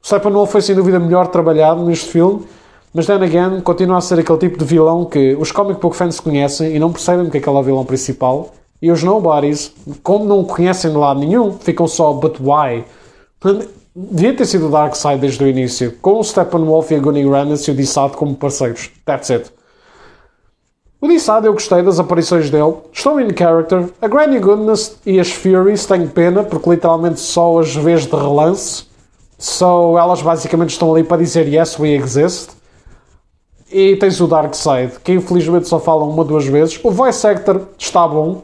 O 0.01 0.45
foi 0.45 0.61
sem 0.61 0.76
dúvida 0.76 0.99
melhor 0.99 1.28
trabalhado 1.28 1.84
neste 1.84 2.09
filme, 2.09 2.45
mas 2.93 3.07
then 3.07 3.24
again 3.24 3.59
continua 3.61 3.97
a 3.97 4.01
ser 4.01 4.20
aquele 4.20 4.38
tipo 4.38 4.57
de 4.57 4.63
vilão 4.63 5.03
que 5.03 5.36
os 5.36 5.51
comic 5.51 5.82
book 5.82 5.97
fans 5.97 6.20
conhecem 6.20 6.76
e 6.76 6.80
não 6.80 6.91
percebem 6.91 7.30
que 7.30 7.38
é 7.38 7.39
aquele 7.41 7.61
vilão 7.63 7.84
principal. 7.84 8.53
E 8.82 8.91
os 8.91 9.01
nobodies, 9.01 9.74
como 10.03 10.26
não 10.26 10.41
o 10.41 10.45
conhecem 10.45 10.91
de 10.91 10.97
lado 10.97 11.20
nenhum, 11.20 11.53
ficam 11.53 11.88
só 11.88 12.13
but 12.13 12.38
why? 12.39 12.86
Devia 13.95 14.36
ter 14.36 14.45
sido 14.45 14.70
Darkseid 14.70 15.20
desde 15.20 15.43
o 15.43 15.47
início, 15.47 15.97
com 16.01 16.20
o 16.20 16.24
Steppenwolf 16.24 16.91
e 16.91 16.95
a 16.95 16.99
Gunning 16.99 17.30
Ramnus 17.30 17.68
e 17.68 17.72
o 17.72 17.76
Dissad 17.76 18.13
como 18.13 18.36
parceiros. 18.36 18.91
That's 19.05 19.32
it. 19.32 19.51
O 21.06 21.08
Dissad 21.08 21.45
eu 21.45 21.53
gostei 21.53 21.84
das 21.84 21.99
aparições 21.99 22.49
dele, 22.49 22.78
estão 22.91 23.22
in 23.22 23.28
character. 23.38 23.89
A 24.01 24.08
Granny 24.08 24.39
Goodness 24.39 24.97
e 25.06 25.20
as 25.20 25.32
Furies 25.32 25.86
tenho 25.86 26.08
pena, 26.08 26.43
porque 26.43 26.68
literalmente 26.68 27.20
só 27.20 27.60
as 27.60 27.76
vês 27.76 28.08
de 28.08 28.16
relance. 28.16 28.86
So 29.38 29.99
elas 29.99 30.24
basicamente 30.24 30.72
estão 30.72 30.91
ali 30.91 31.03
para 31.03 31.22
dizer 31.22 31.47
yes, 31.47 31.78
we 31.78 31.89
exist. 31.89 32.53
E 33.72 33.95
tens 33.97 34.20
o 34.20 34.26
Darkseid, 34.26 34.93
que 35.03 35.12
infelizmente 35.12 35.68
só 35.68 35.80
falam 35.80 36.10
uma 36.10 36.24
duas 36.24 36.47
vezes. 36.47 36.80
O 36.84 36.89
voice 36.89 37.28
actor 37.28 37.62
está 37.78 38.08
bom. 38.08 38.41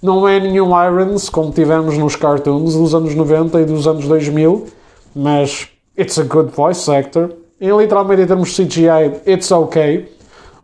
Não 0.00 0.28
é 0.28 0.38
nenhum 0.38 0.70
Irons 0.86 1.28
como 1.28 1.50
tivemos 1.50 1.98
nos 1.98 2.14
cartoons 2.14 2.76
dos 2.76 2.94
anos 2.94 3.12
90 3.12 3.60
e 3.60 3.64
dos 3.64 3.88
anos 3.88 4.06
2000 4.06 4.68
mas 5.16 5.66
it's 5.98 6.16
a 6.16 6.22
good 6.22 6.52
voice 6.52 6.88
actor. 6.88 7.32
E 7.60 7.68
literalmente 7.68 8.22
em 8.22 8.26
termos 8.28 8.50
de 8.50 8.64
CGI, 8.64 9.20
it's 9.26 9.50
ok. 9.50 10.14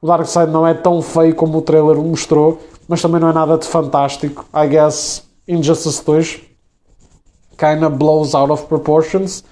O 0.03 0.07
Darkseid 0.07 0.51
não 0.51 0.67
é 0.67 0.73
tão 0.73 1.03
feio 1.03 1.35
como 1.35 1.59
o 1.59 1.63
trailer 1.63 1.97
mostrou, 1.97 2.59
mas 2.89 3.03
também 3.03 3.21
não 3.21 3.29
é 3.29 3.33
nada 3.33 3.59
de 3.59 3.67
fantástico. 3.67 4.47
I 4.55 4.67
guess 4.67 5.23
Injustice 5.47 6.05
2 6.05 6.41
kinda 7.59 7.91
blows 7.91 8.35
out 8.35 8.51
of 8.51 8.65
proportions. 8.67 9.45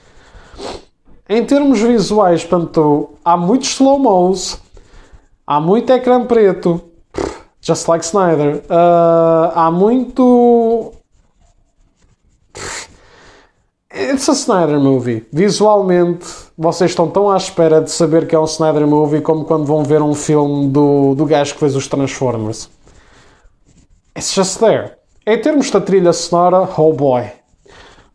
Em 1.29 1.45
termos 1.45 1.81
visuais, 1.81 2.43
portanto, 2.43 3.11
há 3.23 3.37
muitos 3.37 3.69
slow-mos, 3.69 4.59
há 5.47 5.61
muito 5.61 5.93
ecrã 5.93 6.25
preto, 6.25 6.81
just 7.61 7.87
like 7.87 8.03
Snyder. 8.03 8.63
Uh, 8.65 9.53
há 9.55 9.71
muito 9.71 10.93
It's 14.19 14.29
a 14.29 14.33
Snyder 14.33 14.81
Movie. 14.81 15.25
Visualmente, 15.33 16.27
vocês 16.59 16.91
estão 16.91 17.09
tão 17.09 17.31
à 17.31 17.37
espera 17.37 17.81
de 17.81 17.89
saber 17.89 18.27
que 18.27 18.35
é 18.35 18.41
um 18.41 18.47
Snyder 18.47 18.85
Movie 18.85 19.21
como 19.21 19.45
quando 19.45 19.65
vão 19.65 19.85
ver 19.85 20.03
um 20.03 20.13
filme 20.13 20.67
do, 20.67 21.15
do 21.15 21.25
gajo 21.25 21.55
que 21.55 21.61
fez 21.61 21.77
os 21.77 21.87
Transformers. 21.87 22.69
It's 24.17 24.35
just 24.35 24.59
there. 24.59 24.95
Em 25.25 25.41
termos 25.41 25.71
da 25.71 25.81
trilha 25.81 26.13
sonora, 26.13 26.69
oh 26.77 26.93
boy. 26.93 27.27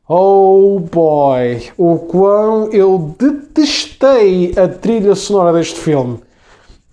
Oh 0.05 0.77
boy. 0.91 1.71
O 1.77 1.99
quão 1.99 2.67
eu 2.73 3.15
detestei 3.17 4.53
a 4.57 4.67
trilha 4.67 5.15
sonora 5.15 5.53
deste 5.53 5.79
filme. 5.79 6.19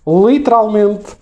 Literalmente, 0.07 1.17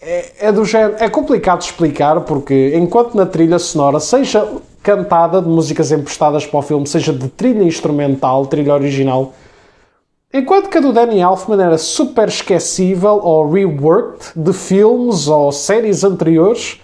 é, 0.00 0.46
é 0.46 0.50
do 0.50 0.64
género. 0.64 0.96
É 0.98 1.10
complicado 1.10 1.60
explicar 1.60 2.22
porque, 2.22 2.72
enquanto 2.74 3.14
na 3.14 3.26
trilha 3.26 3.58
sonora, 3.58 4.00
seja 4.00 4.48
cantada 4.82 5.42
de 5.42 5.48
músicas 5.48 5.92
emprestadas 5.92 6.46
para 6.46 6.58
o 6.58 6.62
filme, 6.62 6.86
seja 6.86 7.12
de 7.12 7.28
trilha 7.28 7.62
instrumental, 7.62 8.46
trilha 8.46 8.74
original. 8.74 9.32
Enquanto 10.32 10.68
que 10.68 10.78
a 10.78 10.80
do 10.80 10.92
Danny 10.92 11.20
Elfman 11.20 11.60
era 11.60 11.78
super 11.78 12.28
esquecível 12.28 13.20
ou 13.22 13.50
reworked 13.50 14.32
de 14.36 14.52
filmes 14.52 15.26
ou 15.26 15.50
séries 15.50 16.04
anteriores, 16.04 16.80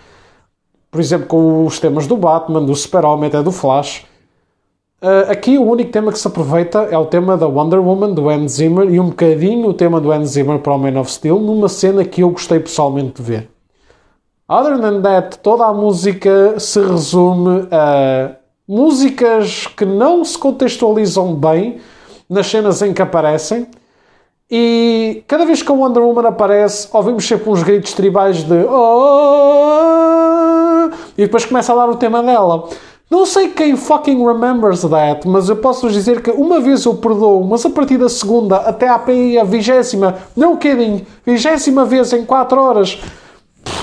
por 0.91 1.01
exemplo, 1.01 1.27
com 1.27 1.67
os 1.67 1.79
temas 1.79 2.07
do 2.07 2.17
Batman, 2.17 2.65
do 2.65 2.75
Super-Homem, 2.75 3.27
até 3.27 3.43
do 3.43 3.53
Flash. 3.53 4.07
Uh, 5.03 5.31
aqui 5.31 5.59
o 5.59 5.63
único 5.63 5.91
tema 5.91 6.11
que 6.11 6.19
se 6.19 6.27
aproveita 6.27 6.89
é 6.91 6.97
o 6.97 7.05
tema 7.05 7.37
da 7.37 7.47
Wonder 7.47 7.81
Woman, 7.81 8.15
do 8.15 8.31
Hans 8.31 8.53
Zimmer, 8.53 8.89
e 8.89 8.99
um 8.99 9.09
bocadinho 9.09 9.69
o 9.69 9.75
tema 9.75 10.01
do 10.01 10.11
Hans 10.11 10.31
Zimmer 10.31 10.61
para 10.61 10.73
o 10.73 10.79
Man 10.79 10.99
of 10.99 11.11
Steel, 11.11 11.39
numa 11.39 11.69
cena 11.69 12.05
que 12.05 12.23
eu 12.23 12.31
gostei 12.31 12.61
pessoalmente 12.61 13.21
de 13.21 13.23
ver. 13.23 13.54
Other 14.47 14.79
than 14.79 15.01
that, 15.01 15.39
toda 15.39 15.65
a 15.65 15.73
música 15.73 16.61
se 16.61 16.79
resume 16.79 17.67
a 17.71 18.33
músicas 18.69 19.67
que 19.67 19.87
não 19.87 20.23
se 20.23 20.37
contextualizam 20.37 21.35
bem 21.35 21.81
nas 22.29 22.47
cenas 22.49 22.83
em 22.83 22.93
que 22.93 23.01
aparecem. 23.01 23.67
E 24.51 25.25
cada 25.27 25.47
vez 25.47 25.63
que 25.63 25.73
a 25.73 25.75
Wonder 25.75 26.03
Woman 26.03 26.29
aparece, 26.29 26.87
ouvimos 26.93 27.27
sempre 27.27 27.49
uns 27.49 27.63
gritos 27.63 27.95
tribais 27.95 28.43
de 28.43 28.67
oh! 28.69 29.31
e 31.17 31.23
depois 31.23 31.47
começa 31.47 31.73
a 31.73 31.77
dar 31.77 31.89
o 31.89 31.97
tema 31.97 32.23
dela. 32.23 32.69
Não 33.11 33.25
sei 33.25 33.49
quem 33.49 33.77
fucking 33.77 34.27
remembers 34.27 34.83
that, 34.83 35.27
mas 35.27 35.49
eu 35.49 35.57
posso 35.57 35.89
dizer 35.89 36.21
que 36.21 36.31
uma 36.31 36.61
vez 36.61 36.85
eu 36.85 36.95
perdoo, 36.97 37.43
mas 37.45 37.65
a 37.65 37.71
partir 37.71 37.97
da 37.97 38.11
segunda 38.11 38.57
até 38.57 38.89
a 38.89 38.99
vigésima, 39.45 40.17
não 40.37 40.59
kidding, 40.59 41.07
vigésima 41.25 41.87
vez 41.87 42.13
em 42.13 42.27
4 42.27 42.61
horas, 42.61 43.01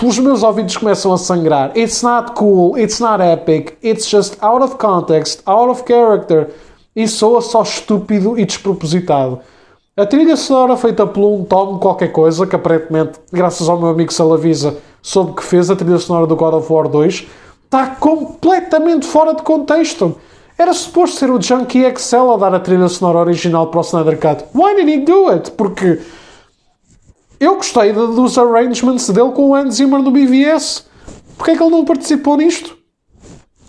os 0.08 0.18
meus 0.20 0.44
ouvidos 0.44 0.78
começam 0.78 1.14
a 1.14 1.18
sangrar. 1.18 1.72
It's 1.78 2.02
not 2.02 2.32
cool, 2.34 2.78
it's 2.78 3.00
not 3.00 3.22
epic, 3.22 3.78
it's 3.84 4.10
just 4.10 4.38
out 4.42 4.64
of 4.64 4.78
context, 4.78 5.42
out 5.46 5.70
of 5.70 5.84
character 5.84 6.50
e 6.96 7.08
soa 7.08 7.42
só 7.42 7.62
estúpido 7.62 8.38
e 8.38 8.46
despropositado. 8.46 9.40
A 9.96 10.06
trilha 10.06 10.36
sonora 10.36 10.78
feita 10.78 11.06
por 11.06 11.22
um 11.22 11.44
Tom 11.44 11.78
qualquer 11.78 12.12
coisa, 12.12 12.48
que 12.48 12.56
aparentemente, 12.56 13.20
graças 13.32 13.68
ao 13.70 13.78
meu 13.78 13.90
amigo 13.90 14.12
Salavisa, 14.12 14.78
soube 15.02 15.34
que 15.34 15.44
fez 15.44 15.70
a 15.70 15.76
trilha 15.76 15.98
sonora 15.98 16.26
do 16.26 16.36
God 16.36 16.54
of 16.56 16.72
War 16.72 16.88
2, 16.88 17.28
está 17.66 17.88
completamente 17.88 19.06
fora 19.06 19.34
de 19.34 19.42
contexto. 19.44 20.16
Era 20.58 20.74
suposto 20.74 21.18
ser 21.18 21.30
o 21.30 21.42
Junkie 21.42 21.84
Excel 21.84 22.32
a 22.32 22.38
dar 22.38 22.54
a 22.54 22.60
trilha 22.60 22.88
sonora 22.88 23.20
original 23.20 23.68
para 23.68 23.80
o 23.80 23.84
Snyder 23.84 24.18
Cut. 24.18 24.46
Why 24.54 24.76
did 24.76 24.88
he 24.88 25.00
do 25.00 25.30
it? 25.30 25.52
Porque 25.52 26.00
eu 27.42 27.56
gostei 27.56 27.92
dos 27.92 28.38
arrangements 28.38 29.10
dele 29.10 29.32
com 29.32 29.50
o 29.50 29.56
Hans 29.56 29.74
Zimmer 29.74 30.00
no 30.00 30.12
BVS. 30.12 30.86
Porquê 31.36 31.52
é 31.52 31.58
que 31.58 31.64
ele 31.64 31.72
não 31.72 31.84
participou 31.84 32.38
nisto? 32.38 32.78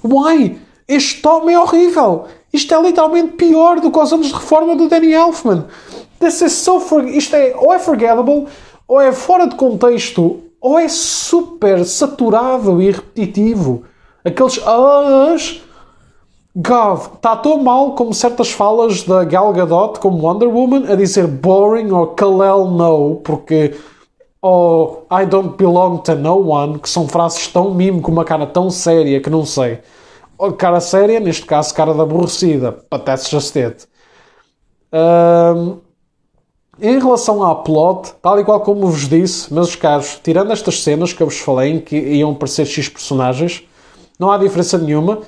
Why? 0.04 0.58
Este 0.86 1.22
tome 1.22 1.54
é 1.54 1.58
horrível. 1.58 2.26
Isto 2.52 2.74
é 2.74 2.82
literalmente 2.82 3.32
pior 3.32 3.80
do 3.80 3.90
que 3.90 3.98
os 3.98 4.12
anos 4.12 4.26
de 4.26 4.34
reforma 4.34 4.76
do 4.76 4.90
Danny 4.90 5.14
Elfman. 5.14 5.64
This 6.20 6.42
is 6.42 6.52
so 6.52 6.80
for... 6.80 7.02
Isto 7.02 7.34
é 7.34 7.54
ou 7.56 7.72
é 7.72 7.78
forgettable, 7.78 8.46
ou 8.86 9.00
é 9.00 9.10
fora 9.10 9.46
de 9.46 9.56
contexto, 9.56 10.42
ou 10.60 10.78
é 10.78 10.86
super 10.86 11.82
saturado 11.86 12.82
e 12.82 12.90
repetitivo. 12.90 13.84
Aqueles 14.22 14.60
as 14.66 15.62
God, 16.54 17.14
está 17.14 17.34
tão 17.34 17.62
mal 17.62 17.94
como 17.94 18.12
certas 18.12 18.50
falas 18.50 19.04
da 19.04 19.24
Gal 19.24 19.52
Gadot 19.54 19.98
como 19.98 20.26
Wonder 20.26 20.48
Woman 20.48 20.84
a 20.92 20.94
dizer 20.94 21.26
boring 21.26 21.90
ou 21.90 22.08
Kalel 22.08 22.66
no, 22.66 23.16
porque 23.24 23.74
ou 24.42 25.06
I 25.10 25.24
don't 25.24 25.56
belong 25.56 26.02
to 26.02 26.14
no 26.14 26.50
one, 26.50 26.78
que 26.78 26.90
são 26.90 27.08
frases 27.08 27.46
tão 27.46 27.72
mimo 27.72 28.02
com 28.02 28.12
uma 28.12 28.24
cara 28.24 28.46
tão 28.46 28.70
séria 28.70 29.20
que 29.20 29.30
não 29.30 29.46
sei. 29.46 29.78
Ou 30.36 30.52
cara 30.52 30.80
séria, 30.80 31.20
neste 31.20 31.46
caso 31.46 31.72
cara 31.72 31.94
de 31.94 32.00
aborrecida, 32.00 32.72
but 32.90 33.02
that's 33.02 33.30
just 33.30 33.56
it. 33.56 33.86
Um, 34.92 35.78
em 36.80 36.98
relação 36.98 37.42
à 37.44 37.54
plot, 37.54 38.12
tal 38.20 38.38
e 38.40 38.44
qual 38.44 38.60
como 38.60 38.88
vos 38.88 39.08
disse, 39.08 39.54
meus 39.54 39.74
caros, 39.74 40.20
tirando 40.22 40.52
estas 40.52 40.82
cenas 40.82 41.14
que 41.14 41.22
eu 41.22 41.28
vos 41.28 41.38
falei 41.38 41.80
que 41.80 41.96
iam 41.96 42.32
aparecer 42.32 42.66
X 42.66 42.88
personagens, 42.90 43.62
não 44.18 44.30
há 44.30 44.36
diferença 44.36 44.76
nenhuma 44.76 45.20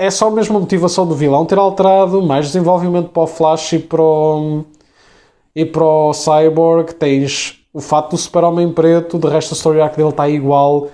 é 0.00 0.10
só 0.10 0.28
a 0.28 0.30
mesma 0.30 0.58
motivação 0.58 1.06
do 1.06 1.14
vilão 1.14 1.44
ter 1.44 1.58
alterado, 1.58 2.22
mais 2.22 2.46
desenvolvimento 2.46 3.10
para 3.10 3.22
o 3.22 3.26
Flash 3.26 3.74
e 3.74 3.78
para 3.78 4.02
o, 4.02 4.64
e 5.54 5.66
para 5.66 5.84
o 5.84 6.14
Cyborg. 6.14 6.94
Tens 6.94 7.60
o 7.70 7.80
fato 7.80 8.12
do 8.12 8.16
Super-Homem 8.16 8.72
preto, 8.72 9.18
de 9.18 9.28
resto 9.28 9.52
a 9.52 9.56
story 9.56 9.78
arc 9.78 9.96
dele 9.96 10.08
está 10.08 10.26
igual. 10.26 10.88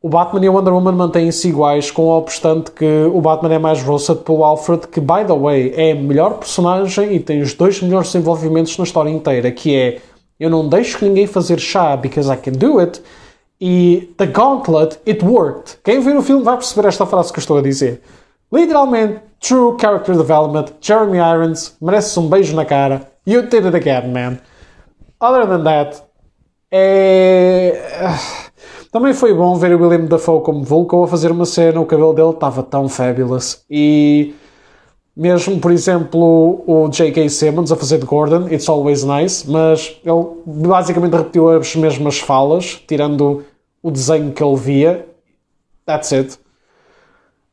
O 0.00 0.08
Batman 0.08 0.44
e 0.44 0.46
a 0.46 0.52
Wonder 0.52 0.72
Woman 0.72 0.92
mantêm-se 0.92 1.48
iguais, 1.48 1.90
com 1.90 2.02
o 2.02 2.16
obstante 2.16 2.70
que 2.70 3.10
o 3.12 3.20
Batman 3.20 3.52
é 3.52 3.58
mais 3.58 3.82
roasted 3.82 4.20
pelo 4.20 4.44
Alfred, 4.44 4.86
que, 4.86 5.00
by 5.00 5.24
the 5.26 5.36
way, 5.36 5.72
é 5.74 5.90
a 5.90 5.96
melhor 5.96 6.34
personagem 6.34 7.16
e 7.16 7.18
tem 7.18 7.40
os 7.40 7.52
dois 7.52 7.82
melhores 7.82 8.12
desenvolvimentos 8.12 8.78
na 8.78 8.84
história 8.84 9.10
inteira, 9.10 9.50
que 9.50 9.74
é 9.74 9.98
eu 10.38 10.48
não 10.48 10.68
deixo 10.68 11.04
ninguém 11.04 11.26
fazer 11.26 11.58
chá 11.58 11.96
because 11.96 12.32
I 12.32 12.36
can 12.36 12.52
do 12.52 12.78
it, 12.78 13.02
e 13.60 14.14
The 14.16 14.26
Gauntlet, 14.26 15.00
it 15.04 15.24
worked. 15.24 15.78
Quem 15.82 15.98
viu 15.98 16.18
o 16.18 16.22
filme 16.22 16.44
vai 16.44 16.56
perceber 16.56 16.86
esta 16.86 17.04
frase 17.04 17.32
que 17.32 17.40
eu 17.40 17.40
estou 17.40 17.58
a 17.58 17.62
dizer. 17.62 18.00
Literalmente, 18.52 19.20
true 19.40 19.76
character 19.78 20.16
development. 20.16 20.72
Jeremy 20.80 21.18
Irons 21.18 21.76
merece 21.80 22.18
um 22.18 22.28
beijo 22.28 22.54
na 22.54 22.64
cara. 22.64 23.10
You 23.26 23.42
did 23.42 23.66
it 23.66 23.76
again, 23.76 24.12
man. 24.12 24.38
Other 25.20 25.46
than 25.46 25.64
that, 25.64 26.02
é. 26.70 27.80
Também 28.92 29.12
foi 29.12 29.34
bom 29.34 29.56
ver 29.56 29.74
o 29.74 29.82
William 29.82 30.06
Dafoe 30.06 30.42
como 30.42 30.62
Vulcan 30.62 31.04
a 31.04 31.06
fazer 31.06 31.30
uma 31.30 31.44
cena. 31.44 31.80
O 31.80 31.86
cabelo 31.86 32.14
dele 32.14 32.30
estava 32.30 32.62
tão 32.62 32.88
fabulous. 32.88 33.64
E 33.68 34.34
mesmo, 35.16 35.58
por 35.58 35.72
exemplo, 35.72 36.62
o 36.66 36.88
J.K. 36.88 37.28
Simmons 37.28 37.72
a 37.72 37.76
fazer 37.76 37.98
de 37.98 38.06
Gordon, 38.06 38.48
It's 38.48 38.68
Always 38.68 39.02
Nice, 39.02 39.50
mas 39.50 39.98
ele 40.04 40.68
basicamente 40.68 41.16
repetiu 41.16 41.48
as 41.50 41.74
mesmas 41.74 42.18
falas, 42.18 42.82
tirando 42.86 43.44
o 43.82 43.90
desenho 43.90 44.32
que 44.32 44.42
ele 44.42 44.56
via. 44.56 45.06
That's 45.86 46.12
it. 46.12 46.38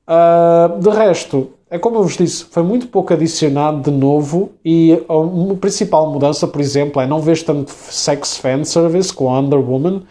Uh, 0.07 0.79
de 0.79 0.89
resto, 0.89 1.51
é 1.69 1.79
como 1.79 1.97
eu 1.97 2.03
vos 2.03 2.17
disse, 2.17 2.43
foi 2.45 2.61
muito 2.61 2.87
pouco 2.87 3.13
adicionado 3.13 3.89
de 3.89 3.97
novo 3.97 4.51
e 4.63 5.01
a 5.07 5.55
principal 5.55 6.11
mudança, 6.11 6.47
por 6.47 6.59
exemplo, 6.59 7.01
é 7.01 7.07
não 7.07 7.19
vês 7.19 7.41
tanto 7.41 7.71
sex 7.71 8.37
fanservice 8.37 9.13
com 9.13 9.25
Wonder 9.25 9.59
Woman 9.59 10.03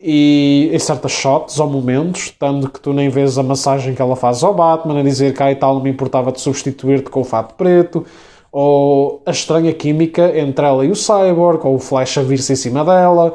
e 0.00 0.70
em 0.72 0.78
certas 0.78 1.12
shots 1.12 1.60
ou 1.60 1.68
momentos, 1.68 2.30
tanto 2.38 2.70
que 2.70 2.80
tu 2.80 2.92
nem 2.92 3.08
vês 3.08 3.36
a 3.36 3.42
massagem 3.42 3.94
que 3.94 4.00
ela 4.00 4.16
faz 4.16 4.42
ao 4.42 4.54
Batman 4.54 5.00
a 5.00 5.02
dizer 5.02 5.34
que 5.34 5.42
ah, 5.42 5.52
e 5.52 5.56
tal 5.56 5.74
não 5.74 5.82
me 5.82 5.90
importava 5.90 6.32
de 6.32 6.40
substituir-te 6.40 7.10
com 7.10 7.20
o 7.20 7.24
fato 7.24 7.54
preto 7.54 8.06
ou 8.50 9.22
a 9.26 9.30
estranha 9.30 9.72
química 9.74 10.36
entre 10.38 10.64
ela 10.64 10.84
e 10.84 10.90
o 10.90 10.96
Cyborg 10.96 11.66
ou 11.66 11.74
o 11.74 11.78
Flash 11.78 12.18
a 12.18 12.22
vir-se 12.22 12.54
em 12.54 12.56
cima 12.56 12.84
dela. 12.84 13.34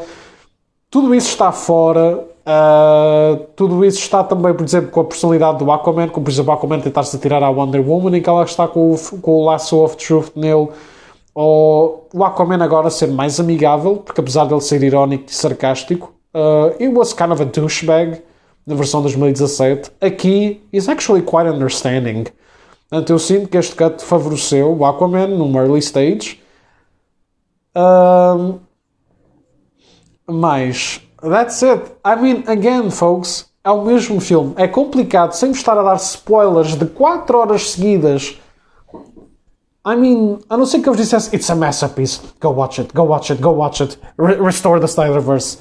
Tudo 0.89 1.13
isso 1.13 1.29
está 1.29 1.51
fora 1.51 2.25
Uh, 2.45 3.37
tudo 3.55 3.85
isso 3.85 3.99
está 3.99 4.21
também, 4.21 4.53
por 4.53 4.65
exemplo, 4.65 4.91
com 4.91 4.99
a 4.99 5.05
personalidade 5.05 5.59
do 5.59 5.71
Aquaman, 5.71 6.09
como 6.09 6.25
por 6.25 6.31
exemplo 6.31 6.51
o 6.51 6.55
Aquaman 6.55 6.79
tentar-se 6.81 7.17
tirar 7.17 7.41
à 7.41 7.49
Wonder 7.49 7.81
Woman, 7.81 8.17
em 8.17 8.21
que 8.21 8.29
ela 8.29 8.43
está 8.43 8.67
com 8.67 8.93
o, 8.93 9.19
com 9.21 9.31
o 9.31 9.45
Lasso 9.45 9.81
of 9.81 9.95
Truth 9.95 10.35
nele, 10.35 10.67
ou 11.33 12.07
o 12.13 12.23
Aquaman 12.23 12.61
agora 12.61 12.89
ser 12.89 13.07
mais 13.07 13.39
amigável, 13.39 13.97
porque 13.97 14.19
apesar 14.19 14.45
dele 14.45 14.59
ser 14.61 14.83
irónico 14.83 15.25
e 15.29 15.33
sarcástico, 15.33 16.13
uh, 16.33 16.75
it 16.81 16.89
was 16.89 17.13
kind 17.13 17.31
of 17.31 17.41
a 17.41 17.45
douchebag 17.45 18.21
na 18.67 18.75
versão 18.75 19.01
de 19.01 19.07
2017. 19.07 19.91
Aqui, 20.01 20.61
is 20.71 20.89
actually 20.89 21.21
quite 21.21 21.47
understanding. 21.47 22.25
Portanto, 22.89 23.09
eu 23.09 23.19
sinto 23.19 23.47
que 23.47 23.57
este 23.57 23.75
cut 23.75 24.03
favoreceu 24.03 24.77
o 24.77 24.85
Aquaman 24.85 25.27
num 25.27 25.57
early 25.57 25.79
stage. 25.79 26.41
Uh, 27.75 28.59
mas 30.27 31.01
That's 31.24 31.63
it. 31.63 31.84
I 32.03 32.15
mean, 32.21 32.43
again, 32.47 32.91
folks, 32.91 33.45
é 33.63 33.71
o 33.71 33.86
mesmo 33.86 34.19
filme. 34.19 34.53
É 34.57 34.67
complicado, 34.67 35.32
sem 35.32 35.51
estar 35.51 35.78
a 35.78 35.84
dar 35.84 35.95
spoilers 35.95 36.76
de 36.76 36.86
4 36.86 37.38
horas 37.38 37.71
seguidas. 37.71 38.38
I 39.86 39.95
mean, 39.95 40.39
a 40.49 40.57
não 40.57 40.65
ser 40.65 40.82
que 40.82 40.89
eu 40.89 40.93
vos 40.93 41.01
dissesse 41.01 41.34
It's 41.34 41.49
a 41.49 41.55
masterpiece. 41.55 42.19
Go 42.41 42.49
watch 42.49 42.82
it, 42.82 42.93
go 42.93 43.03
watch 43.03 43.32
it, 43.32 43.41
go 43.41 43.51
watch 43.51 43.82
it. 43.82 43.97
Re 44.19 44.36
restore 44.36 44.82
the 44.82 44.88
Snyderverse. 44.88 45.59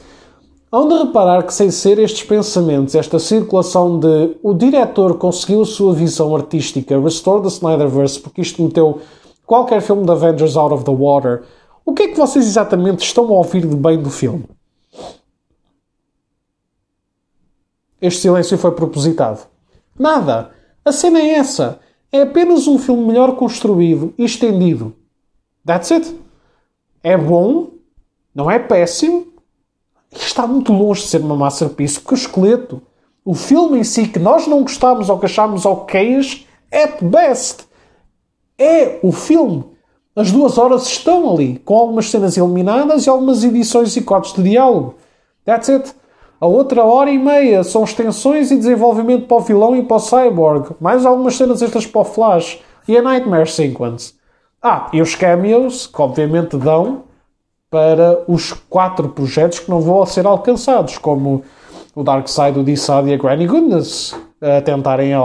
Hão 0.72 0.88
de 0.88 0.94
reparar 0.94 1.44
que 1.44 1.54
sem 1.54 1.70
ser 1.70 1.98
estes 1.98 2.24
pensamentos, 2.24 2.94
esta 2.94 3.18
circulação 3.18 4.00
de 4.00 4.36
o 4.42 4.54
diretor 4.54 5.18
conseguiu 5.18 5.62
a 5.62 5.66
sua 5.66 5.92
visão 5.92 6.34
artística, 6.34 6.98
restore 6.98 7.42
the 7.42 7.48
Snyderverse, 7.48 8.18
porque 8.18 8.40
isto 8.40 8.62
meteu 8.62 9.00
qualquer 9.46 9.82
filme 9.82 10.06
da 10.06 10.14
Avengers 10.14 10.56
out 10.56 10.72
of 10.72 10.84
the 10.84 10.90
water, 10.90 11.42
o 11.84 11.92
que 11.92 12.04
é 12.04 12.08
que 12.08 12.16
vocês 12.16 12.46
exatamente 12.46 13.04
estão 13.04 13.26
a 13.26 13.32
ouvir 13.32 13.66
de 13.66 13.76
bem 13.76 14.00
do 14.00 14.08
filme? 14.08 14.46
Este 18.02 18.22
silêncio 18.22 18.58
foi 18.58 18.72
propositado. 18.72 19.46
Nada. 19.96 20.50
A 20.84 20.90
cena 20.90 21.20
é 21.20 21.34
essa. 21.34 21.78
É 22.10 22.22
apenas 22.22 22.66
um 22.66 22.76
filme 22.76 23.06
melhor 23.06 23.36
construído 23.36 24.12
e 24.18 24.24
estendido. 24.24 24.94
That's 25.64 25.92
it. 25.92 26.16
É 27.02 27.16
bom, 27.16 27.68
não 28.34 28.50
é 28.50 28.58
péssimo, 28.58 29.28
está 30.12 30.46
muito 30.46 30.72
longe 30.72 31.02
de 31.02 31.08
ser 31.08 31.20
uma 31.20 31.36
masterpiece, 31.36 32.00
porque 32.00 32.14
o 32.14 32.16
esqueleto, 32.16 32.82
o 33.24 33.34
filme 33.34 33.78
em 33.78 33.84
si, 33.84 34.08
que 34.08 34.18
nós 34.18 34.46
não 34.46 34.62
gostamos 34.62 35.08
ou 35.08 35.18
que 35.18 35.26
achamos 35.26 35.64
é 36.70 36.82
at 36.82 37.02
best. 37.02 37.66
É 38.58 38.98
o 39.02 39.12
filme. 39.12 39.64
As 40.14 40.30
duas 40.30 40.58
horas 40.58 40.86
estão 40.86 41.32
ali, 41.32 41.58
com 41.64 41.74
algumas 41.76 42.10
cenas 42.10 42.36
eliminadas 42.36 43.06
e 43.06 43.10
algumas 43.10 43.42
edições 43.42 43.96
e 43.96 44.02
cortes 44.02 44.34
de 44.34 44.42
diálogo. 44.42 44.96
That's 45.44 45.70
it. 45.70 45.94
A 46.42 46.46
outra 46.48 46.82
hora 46.82 47.08
e 47.08 47.16
meia 47.16 47.62
são 47.62 47.84
extensões 47.84 48.50
e 48.50 48.56
desenvolvimento 48.56 49.28
para 49.28 49.36
o 49.36 49.40
vilão 49.40 49.76
e 49.76 49.84
para 49.84 49.96
o 49.96 50.00
Cyborg. 50.00 50.74
Mais 50.80 51.06
algumas 51.06 51.36
cenas 51.36 51.62
extras 51.62 51.86
para 51.86 52.00
o 52.00 52.04
Flash. 52.04 52.58
E 52.88 52.98
a 52.98 53.00
Nightmare 53.00 53.48
Sequence. 53.48 54.14
Ah, 54.60 54.88
e 54.92 55.00
os 55.00 55.14
cameos, 55.14 55.86
que 55.86 56.02
obviamente 56.02 56.56
dão 56.56 57.04
para 57.70 58.24
os 58.26 58.52
quatro 58.52 59.08
projetos 59.10 59.60
que 59.60 59.70
não 59.70 59.80
vão 59.80 60.04
ser 60.04 60.26
alcançados, 60.26 60.98
como 60.98 61.44
o 61.94 62.02
Dark 62.02 62.26
Side, 62.26 62.58
o 62.58 62.64
D-Side 62.64 63.10
e 63.10 63.14
a 63.14 63.16
Granny 63.16 63.46
Goodness, 63.46 64.12
a 64.40 64.60
tentarem 64.62 65.14
a 65.14 65.22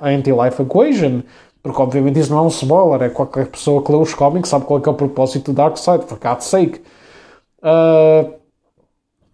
Anti-Life 0.00 0.62
Equation, 0.62 1.20
porque 1.62 1.82
obviamente 1.82 2.18
isso 2.18 2.30
não 2.30 2.38
é 2.38 2.42
um 2.42 2.48
spoiler, 2.48 3.02
é 3.02 3.10
qualquer 3.10 3.48
pessoa 3.48 3.82
que 3.82 3.92
lê 3.92 3.98
os 3.98 4.14
cómics 4.14 4.48
sabe 4.48 4.64
qual 4.64 4.80
é, 4.80 4.88
é 4.88 4.90
o 4.90 4.94
propósito 4.94 5.52
do 5.52 5.54
Dark 5.54 5.76
Side, 5.76 6.06
for 6.06 6.18
God's 6.18 6.46
sake. 6.46 6.80
Uh, 7.58 8.45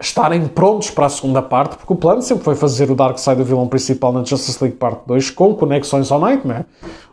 estarem 0.02 0.46
prontos 0.48 0.90
para 0.90 1.06
a 1.06 1.08
segunda 1.08 1.40
parte, 1.40 1.76
porque 1.76 1.92
o 1.92 1.96
plano 1.96 2.20
sempre 2.20 2.44
foi 2.44 2.54
fazer 2.54 2.90
o 2.90 2.94
Darkseid 2.94 3.40
o 3.40 3.44
vilão 3.44 3.68
principal 3.68 4.12
na 4.12 4.24
Justice 4.24 4.58
League 4.60 4.76
Part 4.76 5.02
2 5.06 5.30
com 5.30 5.54
conexões 5.54 6.10
ao 6.10 6.20
Nightmare. 6.20 6.64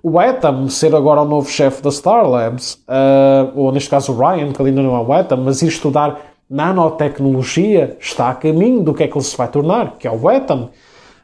O 0.02 0.20
Atom 0.20 0.68
ser 0.70 0.96
agora 0.96 1.22
o 1.22 1.26
novo 1.26 1.50
chefe 1.50 1.82
da 1.82 1.92
Star 1.92 2.28
Labs, 2.28 2.74
uh, 2.88 3.52
ou 3.56 3.72
neste 3.72 3.90
caso 3.90 4.12
o 4.12 4.18
Ryan, 4.18 4.52
que 4.52 4.62
ainda 4.62 4.82
não 4.82 4.96
é 4.96 5.00
o 5.00 5.14
Atom, 5.14 5.38
mas 5.38 5.62
ir 5.62 5.68
estudar 5.68 6.20
nanotecnologia 6.50 7.96
está 8.00 8.30
a 8.30 8.34
caminho 8.34 8.82
do 8.82 8.94
que 8.94 9.04
é 9.04 9.08
que 9.08 9.16
ele 9.16 9.24
se 9.24 9.38
vai 9.38 9.48
tornar, 9.48 9.98
que 10.00 10.08
é 10.08 10.12
o 10.12 10.28
Atom. 10.28 10.70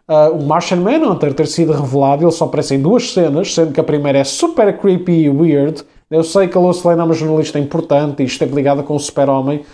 Uh, 0.08 0.38
o 0.38 0.46
Martian 0.46 0.78
Manhunter 0.78 1.34
ter 1.34 1.48
sido 1.48 1.74
revelado, 1.74 2.24
ele 2.24 2.32
só 2.32 2.46
aparece 2.46 2.76
em 2.76 2.82
duas 2.82 3.12
cenas, 3.12 3.54
sendo 3.56 3.72
que 3.72 3.80
a 3.80 3.84
primeira 3.84 4.20
é 4.20 4.24
super 4.24 4.78
creepy 4.78 5.24
e 5.24 5.30
weird. 5.30 5.84
Eu 6.12 6.24
sei 6.24 6.48
que 6.48 6.56
a 6.56 6.62
Lois 6.62 6.84
Lane 6.84 7.02
é 7.02 7.04
uma 7.04 7.14
jornalista 7.16 7.58
importante 7.58 8.22
e 8.22 8.26
esteve 8.28 8.54
ligada 8.54 8.84
com 8.84 8.96
o 8.96 9.00
Super-Homem, 9.00 9.66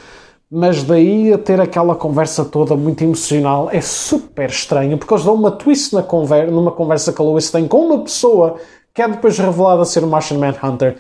mas 0.51 0.83
daí 0.83 1.31
a 1.31 1.37
ter 1.37 1.61
aquela 1.61 1.95
conversa 1.95 2.43
toda 2.43 2.75
muito 2.75 3.01
emocional 3.01 3.69
é 3.71 3.79
super 3.79 4.49
estranho, 4.49 4.97
porque 4.97 5.13
eles 5.13 5.23
dão 5.23 5.33
uma 5.33 5.51
twist 5.51 5.95
na 5.95 6.03
numa 6.51 6.71
conversa 6.71 7.13
que 7.13 7.21
a 7.21 7.23
Lois 7.23 7.49
tem 7.49 7.65
com 7.69 7.85
uma 7.85 8.03
pessoa 8.03 8.57
que 8.93 9.01
é 9.01 9.07
depois 9.07 9.39
revelada 9.39 9.83
a 9.83 9.85
ser 9.85 10.03
o 10.03 10.07
Martian 10.07 10.37
Manhunter. 10.37 10.97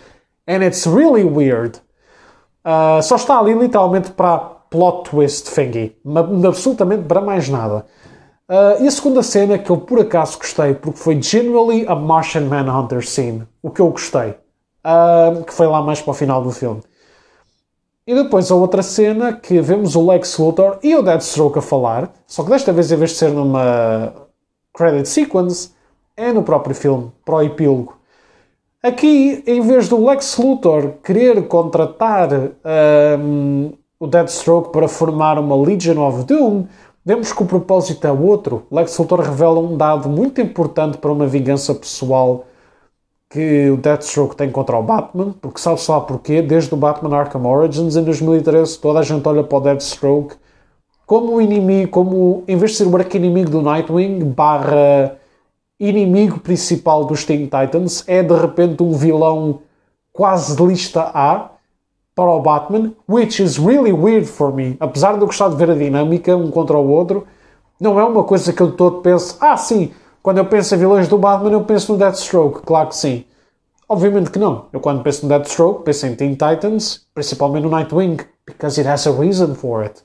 And 0.47 0.63
it's 0.63 0.85
really 0.85 1.25
weird. 1.25 1.81
Uh, 2.63 3.03
só 3.03 3.17
está 3.17 3.37
ali 3.37 3.53
literalmente 3.53 4.11
para 4.11 4.37
plot 4.69 5.09
twist 5.09 5.49
thingy. 5.51 5.97
Absolutamente 6.47 7.03
para 7.03 7.19
mais 7.19 7.49
nada. 7.49 7.85
Uh, 8.49 8.81
e 8.83 8.87
a 8.87 8.91
segunda 8.91 9.21
cena 9.21 9.57
que 9.57 9.69
eu 9.69 9.77
por 9.77 9.99
acaso 9.99 10.37
gostei, 10.37 10.73
porque 10.75 10.99
foi 10.99 11.21
genuinely 11.21 11.85
a 11.87 11.95
Martian 11.95 12.45
Manhunter 12.45 13.05
scene, 13.05 13.43
o 13.61 13.69
que 13.69 13.81
eu 13.81 13.89
gostei, 13.89 14.29
uh, 14.85 15.43
que 15.43 15.53
foi 15.53 15.67
lá 15.67 15.81
mais 15.81 16.01
para 16.01 16.11
o 16.11 16.13
final 16.13 16.41
do 16.41 16.51
filme. 16.51 16.81
E 18.11 18.13
depois 18.13 18.51
a 18.51 18.55
outra 18.55 18.83
cena 18.83 19.31
que 19.31 19.61
vemos 19.61 19.95
o 19.95 20.05
Lex 20.05 20.37
Luthor 20.37 20.79
e 20.83 20.93
o 20.97 21.01
Deathstroke 21.01 21.59
a 21.59 21.61
falar, 21.61 22.11
só 22.27 22.43
que 22.43 22.49
desta 22.49 22.73
vez 22.73 22.91
em 22.91 22.97
vez 22.97 23.11
de 23.11 23.15
ser 23.15 23.29
numa 23.29 24.11
credit 24.73 25.07
sequence, 25.07 25.69
é 26.17 26.33
no 26.33 26.43
próprio 26.43 26.75
filme, 26.75 27.09
para 27.23 27.35
o 27.35 27.41
epílogo. 27.41 27.95
Aqui, 28.83 29.41
em 29.47 29.61
vez 29.61 29.87
do 29.87 30.05
Lex 30.05 30.37
Luthor 30.37 30.95
querer 31.01 31.47
contratar 31.47 32.27
um, 33.17 33.71
o 33.97 34.05
Deathstroke 34.05 34.73
para 34.73 34.89
formar 34.89 35.39
uma 35.39 35.55
Legion 35.55 36.05
of 36.05 36.25
Doom, 36.25 36.65
vemos 37.05 37.31
que 37.31 37.41
o 37.41 37.45
propósito 37.45 38.05
é 38.05 38.11
outro. 38.11 38.63
Lex 38.69 38.97
Luthor 38.97 39.21
revela 39.21 39.57
um 39.57 39.77
dado 39.77 40.09
muito 40.09 40.41
importante 40.41 40.97
para 40.97 41.13
uma 41.13 41.27
vingança 41.27 41.73
pessoal 41.73 42.43
que 43.31 43.69
o 43.69 43.77
Deathstroke 43.77 44.35
tem 44.35 44.51
contra 44.51 44.77
o 44.77 44.83
Batman, 44.83 45.33
porque 45.41 45.59
sabe-se 45.59 45.89
lá 45.89 46.01
porquê, 46.01 46.41
desde 46.41 46.73
o 46.73 46.77
Batman 46.77 47.15
Arkham 47.15 47.45
Origins 47.45 47.95
em 47.95 48.03
2013, 48.03 48.77
toda 48.77 48.99
a 48.99 49.03
gente 49.03 49.25
olha 49.27 49.41
para 49.41 49.57
o 49.57 49.61
Deathstroke 49.61 50.35
como 51.07 51.35
o 51.35 51.41
inimigo, 51.41 51.91
como 51.91 52.43
em 52.47 52.55
vez 52.55 52.71
de 52.71 52.77
ser 52.77 52.87
o 52.87 52.95
arqui-inimigo 52.95 53.49
do 53.49 53.61
Nightwing, 53.61 54.19
barra 54.25 55.17
inimigo 55.79 56.39
principal 56.39 57.05
dos 57.05 57.25
Teen 57.25 57.45
Titans, 57.45 58.03
é 58.07 58.21
de 58.21 58.33
repente 58.33 58.83
um 58.83 58.93
vilão 58.93 59.59
quase 60.13 60.55
de 60.55 60.63
lista 60.63 61.11
A 61.13 61.51
para 62.13 62.29
o 62.29 62.41
Batman, 62.41 62.91
which 63.09 63.41
is 63.41 63.57
really 63.57 63.91
weird 63.91 64.25
for 64.25 64.53
me. 64.53 64.75
Apesar 64.79 65.13
de 65.13 65.21
eu 65.21 65.25
gostar 65.25 65.49
de 65.49 65.55
ver 65.55 65.71
a 65.71 65.75
dinâmica 65.75 66.35
um 66.35 66.51
contra 66.51 66.77
o 66.77 66.89
outro, 66.89 67.25
não 67.79 67.99
é 67.99 68.03
uma 68.03 68.23
coisa 68.23 68.53
que 68.53 68.61
eu 68.61 68.73
todo 68.73 69.01
penso, 69.01 69.37
ah 69.39 69.57
sim, 69.57 69.91
quando 70.21 70.37
eu 70.37 70.45
penso 70.45 70.75
em 70.75 70.77
vilões 70.77 71.07
do 71.07 71.17
Batman, 71.17 71.51
eu 71.51 71.63
penso 71.63 71.91
no 71.91 71.97
Deathstroke. 71.97 72.61
Claro 72.61 72.89
que 72.89 72.95
sim. 72.95 73.25
Obviamente 73.87 74.31
que 74.31 74.39
não. 74.39 74.67
Eu 74.71 74.79
quando 74.79 75.03
penso 75.03 75.23
no 75.23 75.29
Deathstroke, 75.29 75.83
penso 75.83 76.05
em 76.05 76.15
Teen 76.15 76.31
Titans, 76.31 77.05
principalmente 77.13 77.63
no 77.63 77.69
Nightwing, 77.69 78.17
because 78.45 78.79
it 78.79 78.89
has 78.89 79.07
a 79.07 79.11
reason 79.11 79.55
for 79.55 79.83
it. 79.83 80.01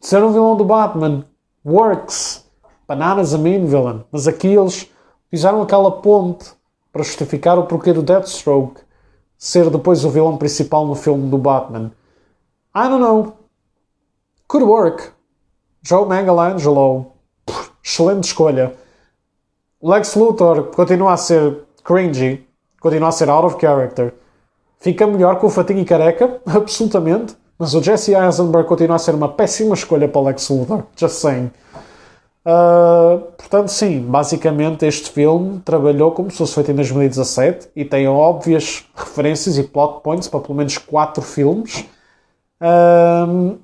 Ser 0.00 0.22
um 0.22 0.32
vilão 0.32 0.56
do 0.56 0.64
Batman 0.64 1.24
works. 1.64 2.44
Bananas 2.86 3.32
a 3.32 3.38
main 3.38 3.64
villain. 3.64 4.04
Mas 4.12 4.28
aqui 4.28 4.48
eles 4.48 4.88
fizeram 5.30 5.62
aquela 5.62 5.90
ponte 5.90 6.52
para 6.92 7.02
justificar 7.02 7.58
o 7.58 7.64
porquê 7.64 7.92
do 7.92 8.02
Deathstroke 8.02 8.84
ser 9.36 9.68
depois 9.68 10.04
o 10.04 10.10
vilão 10.10 10.36
principal 10.36 10.86
no 10.86 10.94
filme 10.94 11.28
do 11.28 11.36
Batman. 11.36 11.90
I 12.74 12.88
don't 12.88 13.00
know. 13.00 13.36
Could 14.48 14.64
work. 14.64 15.10
Joe 15.82 16.06
Mangalangelo. 16.06 17.12
Excelente 17.82 18.24
escolha. 18.24 18.74
Lex 19.84 20.14
Luthor 20.14 20.70
continua 20.74 21.12
a 21.12 21.16
ser 21.18 21.58
cringy, 21.84 22.42
continua 22.80 23.10
a 23.10 23.12
ser 23.12 23.28
out 23.28 23.44
of 23.44 23.60
character. 23.60 24.14
Fica 24.80 25.06
melhor 25.06 25.38
com 25.38 25.46
o 25.46 25.50
fatinho 25.50 25.80
e 25.80 25.84
careca, 25.84 26.40
absolutamente. 26.48 27.36
Mas 27.58 27.74
o 27.74 27.82
Jesse 27.82 28.14
Eisenberg 28.14 28.66
continua 28.66 28.96
a 28.96 28.98
ser 28.98 29.14
uma 29.14 29.28
péssima 29.28 29.74
escolha 29.74 30.08
para 30.08 30.22
Lex 30.22 30.48
Luthor. 30.48 30.84
Just 30.96 31.16
saying. 31.16 31.50
Uh, 32.46 33.20
portanto, 33.36 33.68
sim, 33.68 34.00
basicamente 34.00 34.86
este 34.86 35.10
filme 35.10 35.60
trabalhou 35.60 36.12
como 36.12 36.30
se 36.30 36.38
fosse 36.38 36.54
feito 36.54 36.70
em 36.70 36.74
2017 36.74 37.68
e 37.76 37.84
tem 37.84 38.08
óbvias 38.08 38.86
referências 38.94 39.58
e 39.58 39.62
plot 39.62 40.02
points 40.02 40.28
para 40.28 40.40
pelo 40.40 40.54
menos 40.54 40.78
quatro 40.78 41.22
filmes. 41.22 41.84
Uh, 42.58 43.58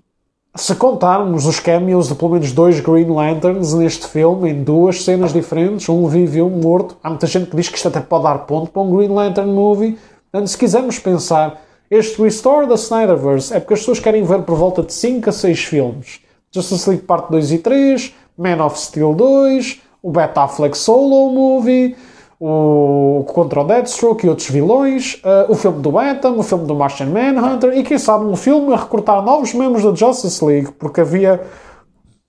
se 0.55 0.75
contarmos 0.75 1.47
os 1.47 1.61
cameos 1.61 2.09
de 2.09 2.15
pelo 2.15 2.33
menos 2.33 2.53
dois 2.53 2.81
Green 2.81 3.09
Lanterns 3.09 3.73
neste 3.73 4.09
filme, 4.09 4.51
em 4.51 4.65
duas 4.65 5.05
cenas 5.05 5.33
diferentes, 5.33 5.89
um 5.89 6.07
vivo 6.09 6.37
e 6.37 6.43
um 6.43 6.51
morto, 6.51 6.97
há 7.03 7.09
muita 7.09 7.27
gente 7.27 7.51
que 7.51 7.57
diz 7.57 7.69
que 7.69 7.77
isto 7.77 7.89
até 7.89 8.01
pode 8.01 8.25
dar 8.25 8.39
ponto 8.41 8.71
para 8.71 8.83
um 8.83 8.97
Green 8.97 9.09
Lantern 9.09 9.51
movie. 9.51 9.97
Portanto, 10.31 10.49
se 10.49 10.59
quisermos 10.59 10.99
pensar, 10.99 11.63
este 11.89 12.21
Restore 12.21 12.67
da 12.67 12.75
Snyderverse 12.75 13.55
é 13.55 13.61
porque 13.61 13.75
as 13.75 13.81
pessoas 13.81 14.01
querem 14.01 14.25
ver 14.25 14.43
por 14.43 14.57
volta 14.57 14.83
de 14.83 14.93
5 14.93 15.31
a 15.31 15.33
6 15.33 15.65
filmes. 15.65 16.21
Justice 16.53 16.89
League 16.89 17.05
Parte 17.05 17.31
2 17.31 17.53
e 17.53 17.59
3, 17.59 18.15
Man 18.37 18.65
of 18.65 18.79
Steel 18.79 19.15
2, 19.15 19.81
o 20.03 20.11
Bet 20.11 20.37
Affleck 20.37 20.77
Solo 20.77 21.31
Movie, 21.31 21.97
o 22.41 23.23
contra 23.29 23.61
o 23.61 23.65
Deathstroke 23.65 24.25
e 24.25 24.31
outros 24.31 24.49
vilões, 24.49 25.21
uh, 25.23 25.53
o 25.53 25.55
filme 25.55 25.83
do 25.83 25.99
Atom, 25.99 26.39
o 26.39 26.43
filme 26.43 26.67
do 26.67 26.75
Martian 26.75 27.07
Manhunter 27.07 27.77
e 27.77 27.83
quem 27.83 27.99
sabe 27.99 28.25
um 28.25 28.35
filme 28.35 28.73
a 28.73 28.79
recrutar 28.79 29.23
novos 29.23 29.53
membros 29.53 29.85
da 29.85 29.95
Justice 29.95 30.43
League, 30.43 30.73
porque 30.73 31.03
havia 31.03 31.43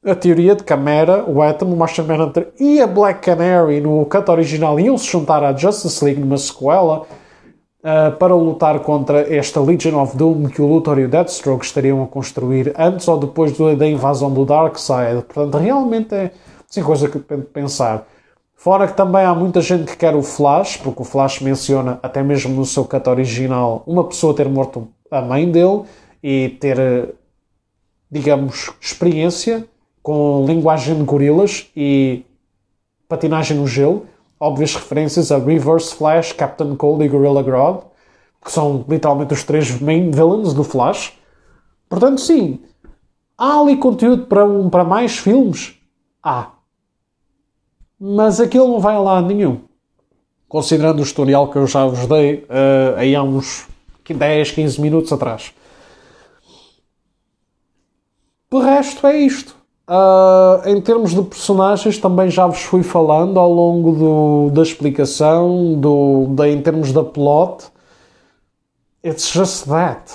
a 0.05 0.13
teoria 0.13 0.53
de 0.53 0.63
que 0.63 0.73
a 0.73 0.77
Mera, 0.77 1.23
o 1.25 1.41
Atom, 1.41 1.67
o 1.67 1.77
Martian 1.77 2.03
Manhunter 2.03 2.51
e 2.59 2.81
a 2.81 2.87
Black 2.87 3.21
Canary 3.21 3.79
no 3.79 4.05
cut 4.05 4.29
original 4.29 4.77
iam 4.77 4.97
se 4.97 5.09
juntar 5.09 5.45
à 5.45 5.55
Justice 5.55 6.03
League 6.03 6.19
numa 6.19 6.37
sequela 6.37 7.03
uh, 7.79 8.11
para 8.19 8.35
lutar 8.35 8.81
contra 8.81 9.33
esta 9.33 9.61
Legion 9.61 9.97
of 10.01 10.17
Doom 10.17 10.49
que 10.49 10.61
o 10.61 10.67
Luthor 10.67 10.99
e 10.99 11.05
o 11.05 11.09
Deathstroke 11.09 11.63
estariam 11.63 12.03
a 12.03 12.07
construir 12.07 12.73
antes 12.77 13.07
ou 13.07 13.17
depois 13.17 13.57
da 13.77 13.87
invasão 13.87 14.29
do 14.29 14.43
Darkseid. 14.43 15.21
Portanto, 15.21 15.57
realmente 15.57 16.13
é 16.13 16.31
assim, 16.69 16.83
coisa 16.83 17.07
que 17.07 17.17
pensar. 17.17 18.05
Fora 18.61 18.87
que 18.87 18.93
também 18.93 19.23
há 19.23 19.33
muita 19.33 19.59
gente 19.59 19.85
que 19.85 19.97
quer 19.97 20.15
o 20.15 20.21
Flash, 20.21 20.77
porque 20.77 21.01
o 21.01 21.03
Flash 21.03 21.41
menciona, 21.41 21.99
até 22.03 22.21
mesmo 22.21 22.53
no 22.53 22.63
seu 22.63 22.85
cut 22.85 23.09
original, 23.09 23.81
uma 23.87 24.03
pessoa 24.03 24.35
ter 24.35 24.47
morto 24.47 24.87
a 25.09 25.19
mãe 25.19 25.49
dele 25.49 25.81
e 26.21 26.49
ter, 26.59 27.15
digamos, 28.11 28.71
experiência 28.79 29.67
com 30.03 30.45
linguagem 30.45 30.95
de 30.95 31.01
gorilas 31.01 31.71
e 31.75 32.23
patinagem 33.09 33.57
no 33.57 33.65
gelo. 33.65 34.05
Óbvias 34.39 34.75
referências 34.75 35.31
a 35.31 35.39
Reverse 35.39 35.95
Flash, 35.95 36.31
Captain 36.31 36.75
Cold 36.75 37.03
e 37.03 37.07
Gorilla 37.07 37.41
Grodd, 37.41 37.85
que 38.45 38.51
são 38.51 38.85
literalmente 38.87 39.33
os 39.33 39.43
três 39.43 39.81
main 39.81 40.11
villains 40.11 40.53
do 40.53 40.63
Flash. 40.63 41.17
Portanto, 41.89 42.21
sim, 42.21 42.59
há 43.35 43.59
ali 43.59 43.75
conteúdo 43.77 44.27
para, 44.27 44.45
um, 44.45 44.69
para 44.69 44.83
mais 44.83 45.17
filmes? 45.17 45.81
Há 46.21 46.60
mas 48.03 48.39
aquilo 48.39 48.67
não 48.67 48.79
vai 48.79 48.95
a 48.95 48.99
lado 48.99 49.27
nenhum. 49.27 49.59
Considerando 50.49 51.03
o 51.03 51.05
tutorial 51.05 51.51
que 51.51 51.57
eu 51.57 51.67
já 51.67 51.85
vos 51.85 52.07
dei 52.07 52.47
uh, 52.49 52.97
aí 52.97 53.15
há 53.15 53.21
uns 53.21 53.67
10, 54.09 54.51
15 54.51 54.81
minutos 54.81 55.13
atrás. 55.13 55.53
De 58.51 58.59
resto, 58.59 59.05
é 59.05 59.19
isto. 59.19 59.55
Uh, 59.87 60.67
em 60.67 60.81
termos 60.81 61.13
de 61.13 61.21
personagens, 61.21 61.99
também 61.99 62.29
já 62.29 62.47
vos 62.47 62.61
fui 62.63 62.81
falando 62.81 63.39
ao 63.39 63.51
longo 63.51 63.91
do, 63.91 64.49
da 64.49 64.63
explicação, 64.63 65.79
do, 65.79 66.35
em 66.45 66.59
termos 66.61 66.91
da 66.91 67.03
plot. 67.03 67.65
It's 69.05 69.31
just 69.31 69.67
that. 69.67 70.11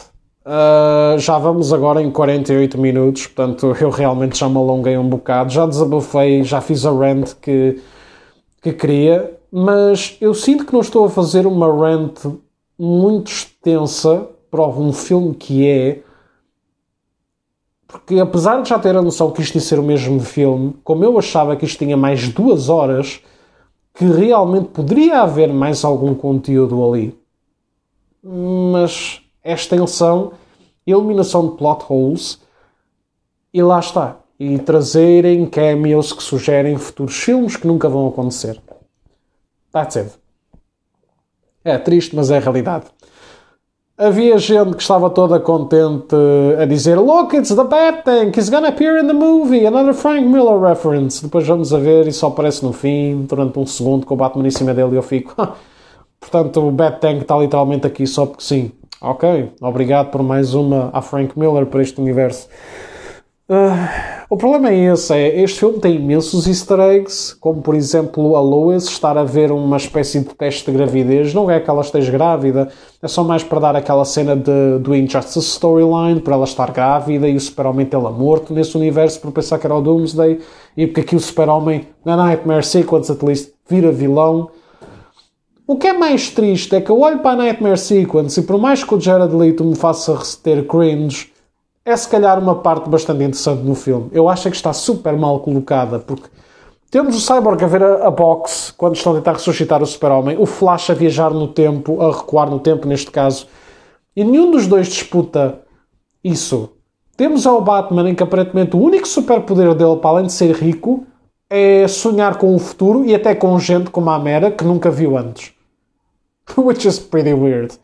Uh, 0.46 1.18
já 1.18 1.38
vamos 1.38 1.72
agora 1.72 2.00
em 2.00 2.08
48 2.08 2.78
minutos, 2.78 3.26
portanto 3.26 3.74
eu 3.80 3.90
realmente 3.90 4.38
já 4.38 4.48
me 4.48 4.56
alonguei 4.56 4.96
um 4.96 5.08
bocado, 5.08 5.52
já 5.52 5.66
desabafei, 5.66 6.44
já 6.44 6.60
fiz 6.60 6.86
a 6.86 6.92
rant 6.92 7.34
que, 7.42 7.82
que 8.62 8.72
queria, 8.72 9.36
mas 9.50 10.16
eu 10.20 10.32
sinto 10.32 10.64
que 10.64 10.72
não 10.72 10.82
estou 10.82 11.04
a 11.04 11.10
fazer 11.10 11.48
uma 11.48 11.66
rant 11.66 12.26
muito 12.78 13.28
extensa 13.28 14.28
para 14.48 14.64
um 14.68 14.92
filme 14.92 15.34
que 15.34 15.66
é, 15.66 16.02
porque 17.88 18.20
apesar 18.20 18.62
de 18.62 18.68
já 18.68 18.78
ter 18.78 18.94
a 18.94 19.02
noção 19.02 19.32
que 19.32 19.42
isto 19.42 19.56
ia 19.56 19.60
ser 19.60 19.80
o 19.80 19.82
mesmo 19.82 20.20
filme, 20.20 20.76
como 20.84 21.02
eu 21.02 21.18
achava 21.18 21.56
que 21.56 21.64
isto 21.64 21.78
tinha 21.78 21.96
mais 21.96 22.28
duas 22.28 22.68
horas, 22.68 23.20
que 23.92 24.04
realmente 24.04 24.68
poderia 24.68 25.22
haver 25.22 25.52
mais 25.52 25.84
algum 25.84 26.14
conteúdo 26.14 26.84
ali. 26.84 27.18
Mas 28.22 29.25
extensão, 29.52 30.32
eliminação 30.86 31.48
de 31.48 31.56
plot 31.56 31.84
holes 31.88 32.40
e 33.52 33.62
lá 33.62 33.80
está. 33.80 34.16
E 34.38 34.58
trazerem 34.58 35.46
cameos 35.46 36.12
que 36.12 36.22
sugerem 36.22 36.76
futuros 36.76 37.16
filmes 37.16 37.56
que 37.56 37.66
nunca 37.66 37.88
vão 37.88 38.08
acontecer. 38.08 38.60
That's 39.72 39.96
it. 39.96 40.12
É 41.64 41.78
triste, 41.78 42.14
mas 42.14 42.30
é 42.30 42.36
a 42.36 42.40
realidade. 42.40 42.84
Havia 43.98 44.36
gente 44.36 44.76
que 44.76 44.82
estava 44.82 45.08
toda 45.08 45.40
contente 45.40 46.14
a 46.60 46.66
dizer 46.66 46.98
Look, 46.98 47.34
it's 47.34 47.48
the 47.48 47.64
Bat 47.64 48.04
Tank, 48.04 48.38
he's 48.38 48.50
gonna 48.50 48.68
appear 48.68 48.98
in 48.98 49.06
the 49.06 49.14
movie, 49.14 49.66
another 49.66 49.94
Frank 49.94 50.26
Miller 50.26 50.60
reference. 50.60 51.22
Depois 51.22 51.46
vamos 51.46 51.72
a 51.72 51.78
ver 51.78 52.06
e 52.06 52.12
só 52.12 52.26
aparece 52.26 52.62
no 52.62 52.74
fim, 52.74 53.24
durante 53.26 53.58
um 53.58 53.64
segundo, 53.64 54.04
com 54.04 54.12
o 54.12 54.16
Batman 54.18 54.46
em 54.46 54.50
cima 54.50 54.74
dele 54.74 54.92
e 54.92 54.96
eu 54.96 55.02
fico... 55.02 55.34
Portanto, 56.20 56.60
o 56.60 56.70
Bat 56.70 57.00
Tank 57.00 57.22
está 57.22 57.38
literalmente 57.38 57.86
aqui 57.86 58.06
só 58.06 58.26
porque 58.26 58.44
sim. 58.44 58.70
Ok, 59.00 59.52
obrigado 59.60 60.10
por 60.10 60.22
mais 60.22 60.54
uma 60.54 60.90
a 60.92 61.02
Frank 61.02 61.38
Miller 61.38 61.66
para 61.66 61.82
este 61.82 62.00
universo. 62.00 62.48
Uh, 63.48 64.16
O 64.28 64.36
problema 64.36 64.70
é 64.70 64.92
esse, 64.92 65.14
é, 65.14 65.40
este 65.40 65.60
filme 65.60 65.78
tem 65.78 65.94
imensos 65.94 66.48
easter 66.48 66.80
eggs, 66.80 67.32
como 67.38 67.62
por 67.62 67.76
exemplo 67.76 68.34
a 68.34 68.40
Lois 68.40 68.86
estar 68.86 69.16
a 69.16 69.22
ver 69.22 69.52
uma 69.52 69.76
espécie 69.76 70.18
de 70.18 70.34
teste 70.34 70.68
de 70.68 70.76
gravidez, 70.76 71.32
não 71.32 71.48
é 71.48 71.60
que 71.60 71.70
ela 71.70 71.80
esteja 71.80 72.10
grávida, 72.10 72.68
é 73.00 73.06
só 73.06 73.22
mais 73.22 73.44
para 73.44 73.60
dar 73.60 73.76
aquela 73.76 74.04
cena 74.04 74.34
de, 74.34 74.80
do 74.80 74.96
Injustice 74.96 75.38
Storyline, 75.38 76.20
para 76.20 76.34
ela 76.34 76.44
estar 76.44 76.72
grávida 76.72 77.28
e 77.28 77.36
o 77.36 77.40
super-homem 77.40 77.86
tê-la 77.86 78.10
morto 78.10 78.52
nesse 78.52 78.76
universo 78.76 79.20
por 79.20 79.30
pensar 79.30 79.60
que 79.60 79.66
era 79.66 79.76
o 79.76 79.80
Doomsday, 79.80 80.40
e 80.76 80.88
porque 80.88 81.02
aqui 81.02 81.14
o 81.14 81.20
super-homem, 81.20 81.86
na 82.04 82.16
Nightmare 82.16 82.64
Sequence 82.64 83.12
at 83.12 83.22
least, 83.22 83.52
vira 83.68 83.92
vilão. 83.92 84.50
O 85.68 85.76
que 85.76 85.88
é 85.88 85.92
mais 85.92 86.30
triste 86.30 86.76
é 86.76 86.80
que 86.80 86.88
eu 86.88 87.00
olho 87.00 87.18
para 87.18 87.32
a 87.32 87.36
Nightmare 87.36 87.76
Sequence 87.76 88.38
e 88.38 88.42
por 88.44 88.56
mais 88.56 88.84
que 88.84 88.94
o 88.94 89.00
Jared 89.00 89.34
Leto 89.34 89.64
me 89.64 89.74
faça 89.74 90.16
ter 90.40 90.64
cringe, 90.68 91.32
é 91.84 91.96
se 91.96 92.08
calhar 92.08 92.38
uma 92.38 92.54
parte 92.54 92.88
bastante 92.88 93.24
interessante 93.24 93.64
no 93.64 93.74
filme. 93.74 94.08
Eu 94.12 94.28
acho 94.28 94.48
que 94.48 94.54
está 94.54 94.72
super 94.72 95.16
mal 95.16 95.40
colocada, 95.40 95.98
porque 95.98 96.28
temos 96.88 97.16
o 97.16 97.20
Cyborg 97.20 97.64
a 97.64 97.66
ver 97.66 97.82
a, 97.82 98.06
a 98.06 98.10
box 98.12 98.72
quando 98.76 98.94
estão 98.94 99.10
a 99.10 99.16
tentar 99.16 99.32
ressuscitar 99.32 99.82
o 99.82 99.86
Super-Homem, 99.86 100.36
o 100.38 100.46
Flash 100.46 100.90
a 100.90 100.94
viajar 100.94 101.30
no 101.30 101.48
tempo, 101.48 102.00
a 102.00 102.16
recuar 102.16 102.48
no 102.48 102.60
tempo 102.60 102.86
neste 102.86 103.10
caso, 103.10 103.48
e 104.14 104.22
nenhum 104.22 104.52
dos 104.52 104.68
dois 104.68 104.86
disputa 104.86 105.62
isso. 106.22 106.70
Temos 107.16 107.44
ao 107.44 107.60
Batman 107.60 108.08
em 108.08 108.14
que 108.14 108.22
aparentemente 108.22 108.76
o 108.76 108.80
único 108.80 109.08
superpoder 109.08 109.74
dele, 109.74 109.96
para 109.96 110.10
além 110.10 110.26
de 110.26 110.32
ser 110.32 110.54
rico, 110.54 111.04
é 111.50 111.88
sonhar 111.88 112.38
com 112.38 112.54
o 112.54 112.58
futuro 112.60 113.04
e 113.04 113.12
até 113.12 113.34
com 113.34 113.58
gente 113.58 113.90
como 113.90 114.10
a 114.10 114.18
Mera 114.20 114.52
que 114.52 114.62
nunca 114.62 114.92
viu 114.92 115.18
antes. 115.18 115.55
Which 116.56 116.86
is 116.86 116.98
pretty 116.98 117.34
weird. 117.34 117.78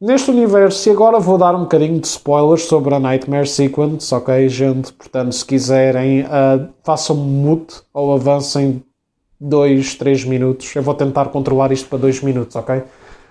Neste 0.00 0.30
universo, 0.30 0.88
e 0.88 0.92
agora 0.92 1.18
vou 1.18 1.36
dar 1.36 1.56
um 1.56 1.62
bocadinho 1.62 1.98
de 2.00 2.06
spoilers 2.06 2.66
sobre 2.66 2.94
a 2.94 3.00
Nightmare 3.00 3.48
Sequence, 3.48 4.14
ok, 4.14 4.48
gente? 4.48 4.92
Portanto, 4.92 5.32
se 5.32 5.44
quiserem, 5.44 6.22
uh, 6.22 6.68
façam 6.84 7.16
mute 7.16 7.82
ou 7.92 8.12
avancem 8.12 8.80
2, 9.40 9.96
3 9.96 10.24
minutos. 10.24 10.74
Eu 10.76 10.84
vou 10.84 10.94
tentar 10.94 11.30
controlar 11.30 11.72
isto 11.72 11.88
para 11.88 11.98
2 11.98 12.22
minutos, 12.22 12.54
ok? 12.54 12.76
Uh, 12.76 12.84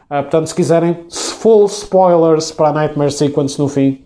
portanto, 0.09 0.47
se 0.47 0.55
quiserem, 0.55 1.05
full 1.09 1.67
spoilers 1.67 2.51
para 2.51 2.67
a 2.67 2.73
Nightmare 2.73 3.11
Sequence 3.11 3.57
no 3.57 3.69
fim. 3.69 4.03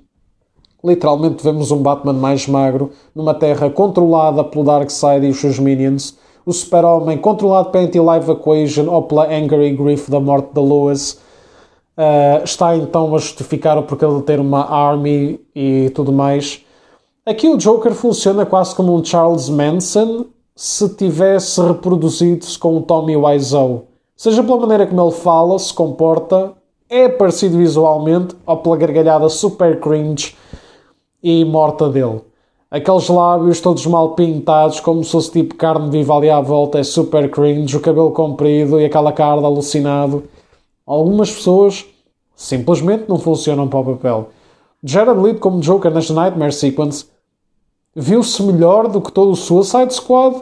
Literalmente 0.83 1.43
vemos 1.43 1.71
um 1.71 1.81
Batman 1.81 2.13
mais 2.13 2.47
magro, 2.47 2.91
numa 3.15 3.33
terra 3.33 3.71
controlada 3.71 4.43
pelo 4.43 4.65
Darkseid 4.65 5.25
e 5.25 5.29
os 5.29 5.37
seus 5.37 5.57
minions. 5.57 6.15
O 6.45 6.51
super-homem 6.51 7.17
controlado 7.17 7.69
pela 7.69 7.83
Anti-Live 7.85 8.31
Equation 8.31 8.89
ou 8.89 9.03
pela 9.03 9.27
Anger 9.27 9.61
e 9.61 9.75
Grief 9.75 10.09
da 10.09 10.19
morte 10.19 10.53
da 10.53 10.61
Lois 10.61 11.19
Uh, 11.97 12.43
está 12.43 12.75
então 12.75 13.13
a 13.13 13.17
justificar 13.19 13.77
o 13.77 13.83
porquê 13.83 14.07
de 14.07 14.21
ter 14.23 14.39
uma 14.39 14.65
army 14.65 15.39
e 15.53 15.91
tudo 15.93 16.11
mais. 16.11 16.65
Aqui 17.25 17.49
o 17.49 17.57
Joker 17.57 17.93
funciona 17.93 18.45
quase 18.45 18.73
como 18.73 18.95
um 18.95 19.03
Charles 19.03 19.49
Manson 19.49 20.25
se 20.55 20.87
tivesse 20.95 21.61
reproduzido-se 21.61 22.57
com 22.57 22.77
o 22.77 22.81
Tommy 22.81 23.15
Wiseau. 23.15 23.87
Seja 24.15 24.41
pela 24.41 24.61
maneira 24.61 24.87
como 24.87 25.01
ele 25.01 25.11
fala, 25.11 25.59
se 25.59 25.73
comporta, 25.73 26.53
é 26.89 27.09
parecido 27.09 27.57
visualmente 27.57 28.35
ou 28.45 28.57
pela 28.57 28.77
gargalhada 28.77 29.27
super 29.29 29.79
cringe 29.79 30.35
e 31.21 31.43
morta 31.43 31.89
dele. 31.89 32.21
Aqueles 32.71 33.09
lábios 33.09 33.59
todos 33.59 33.85
mal 33.85 34.15
pintados, 34.15 34.79
como 34.79 35.03
se 35.03 35.11
fosse 35.11 35.29
tipo 35.29 35.55
carne 35.55 35.89
viva 35.89 36.15
ali 36.15 36.29
à 36.29 36.39
volta, 36.39 36.79
é 36.79 36.83
super 36.83 37.29
cringe, 37.29 37.75
o 37.75 37.81
cabelo 37.81 38.11
comprido 38.11 38.79
e 38.79 38.85
aquela 38.85 39.11
cara 39.11 39.41
de 39.41 39.45
alucinado. 39.45 40.23
Algumas 40.87 41.29
pessoas 41.29 41.85
simplesmente 42.33 43.09
não 43.09 43.19
funcionam 43.19 43.67
para 43.67 43.79
o 43.79 43.95
papel. 43.97 44.29
Jared 44.81 45.19
Leto 45.19 45.41
como 45.41 45.59
Joker 45.59 45.91
nesta 45.91 46.13
Nightmare 46.13 46.53
Sequence 46.53 47.07
viu-se 47.93 48.41
melhor 48.41 48.87
do 48.87 49.01
que 49.01 49.11
todo 49.11 49.31
o 49.31 49.35
Suicide 49.35 49.93
Squad, 49.93 50.41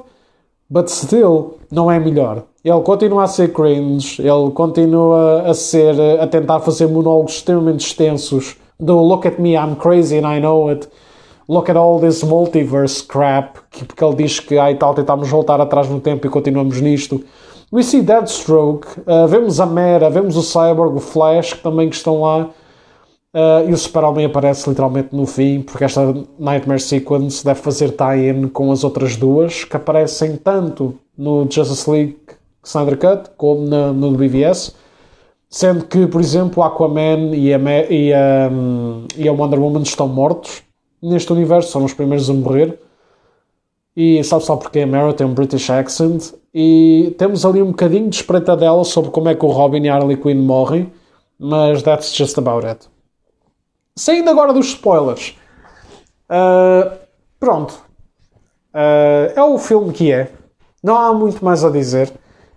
but 0.69 0.87
still 0.87 1.55
não 1.71 1.89
é 1.89 1.99
melhor. 1.99 2.43
Ele 2.63 2.81
continua 2.81 3.23
a 3.23 3.27
ser 3.27 3.51
cringe, 3.51 4.21
ele 4.21 4.51
continua 4.51 5.49
a 5.49 5.53
ser 5.55 5.99
a 6.21 6.27
tentar 6.27 6.59
fazer 6.59 6.85
monólogos 6.87 7.37
extremamente 7.37 7.87
extensos 7.87 8.55
do 8.79 9.01
Look 9.01 9.27
at 9.27 9.39
me, 9.39 9.55
I'm 9.55 9.75
crazy 9.75 10.19
and 10.19 10.27
I 10.27 10.39
know 10.39 10.69
it. 10.69 10.87
Look 11.49 11.67
at 11.67 11.75
all 11.75 11.99
this 11.99 12.21
multiverse 12.23 13.01
crap, 13.01 13.57
porque 13.87 14.03
ele 14.03 14.15
diz 14.17 14.39
que 14.39 14.59
ai 14.59 14.75
tal, 14.75 14.93
tentámos 14.93 15.27
voltar 15.29 15.59
atrás 15.59 15.89
no 15.89 15.99
tempo 15.99 16.27
e 16.27 16.29
continuamos 16.29 16.79
nisto. 16.79 17.23
We 17.73 17.81
see 17.81 18.03
Deathstroke, 18.03 18.87
uh, 18.99 19.27
vemos 19.27 19.59
a 19.59 19.65
Mera, 19.65 20.11
vemos 20.11 20.37
o 20.37 20.43
Cyborg, 20.43 20.95
o 20.95 20.99
Flash, 20.99 21.53
que 21.53 21.63
também 21.63 21.89
que 21.89 21.95
estão 21.95 22.21
lá. 22.21 22.51
Uh, 23.33 23.67
e 23.67 23.73
o 23.73 23.77
Super-Homem 23.77 24.25
aparece 24.25 24.69
literalmente 24.69 25.09
no 25.11 25.25
fim, 25.25 25.63
porque 25.63 25.83
esta 25.83 26.13
Nightmare 26.37 26.79
Sequence 26.79 27.43
deve 27.43 27.59
fazer 27.61 27.93
tie-in 27.93 28.47
com 28.49 28.71
as 28.71 28.83
outras 28.83 29.17
duas, 29.17 29.63
que 29.63 29.75
aparecem 29.75 30.35
tanto 30.35 30.99
no 31.17 31.47
Justice 31.49 31.89
League 31.89 32.17
Snyder 32.63 32.95
Cut 32.95 33.31
como 33.37 33.65
na, 33.65 33.91
no 33.91 34.11
BVS. 34.11 34.75
Sendo 35.49 35.85
que, 35.85 36.05
por 36.05 36.21
exemplo, 36.21 36.61
Aquaman 36.61 37.33
e 37.33 37.51
a, 37.51 37.59
e, 37.89 38.13
a, 38.13 38.51
e 39.17 39.27
a 39.27 39.31
Wonder 39.31 39.59
Woman 39.59 39.81
estão 39.81 40.07
mortos 40.07 40.68
neste 41.01 41.31
universo, 41.31 41.71
são 41.71 41.83
os 41.83 41.93
primeiros 41.93 42.29
a 42.29 42.33
morrer. 42.33 42.79
E 43.95 44.23
sabe 44.23 44.45
só 44.45 44.55
porque 44.55 44.79
a 44.79 44.87
Mara 44.87 45.13
tem 45.13 45.27
um 45.27 45.33
British 45.33 45.69
accent 45.69 46.33
e 46.53 47.13
temos 47.17 47.45
ali 47.45 47.61
um 47.61 47.67
bocadinho 47.67 48.09
de 48.09 48.15
espreitadela 48.15 48.83
sobre 48.83 49.11
como 49.11 49.29
é 49.29 49.35
que 49.35 49.45
o 49.45 49.49
Robin 49.49 49.81
e 49.83 49.89
a 49.89 49.95
Harley 49.95 50.15
Quinn 50.15 50.41
morrem, 50.41 50.91
mas 51.37 51.81
that's 51.81 52.15
just 52.15 52.37
about 52.37 52.65
it. 52.65 52.87
Saindo 53.95 54.29
agora 54.29 54.53
dos 54.53 54.67
spoilers. 54.67 55.35
Uh, 56.29 56.97
pronto. 57.39 57.73
Uh, 58.73 59.33
é 59.35 59.43
o 59.43 59.57
filme 59.57 59.91
que 59.91 60.11
é. 60.11 60.31
Não 60.81 60.97
há 60.97 61.13
muito 61.13 61.43
mais 61.43 61.65
a 61.65 61.69
dizer. 61.69 62.11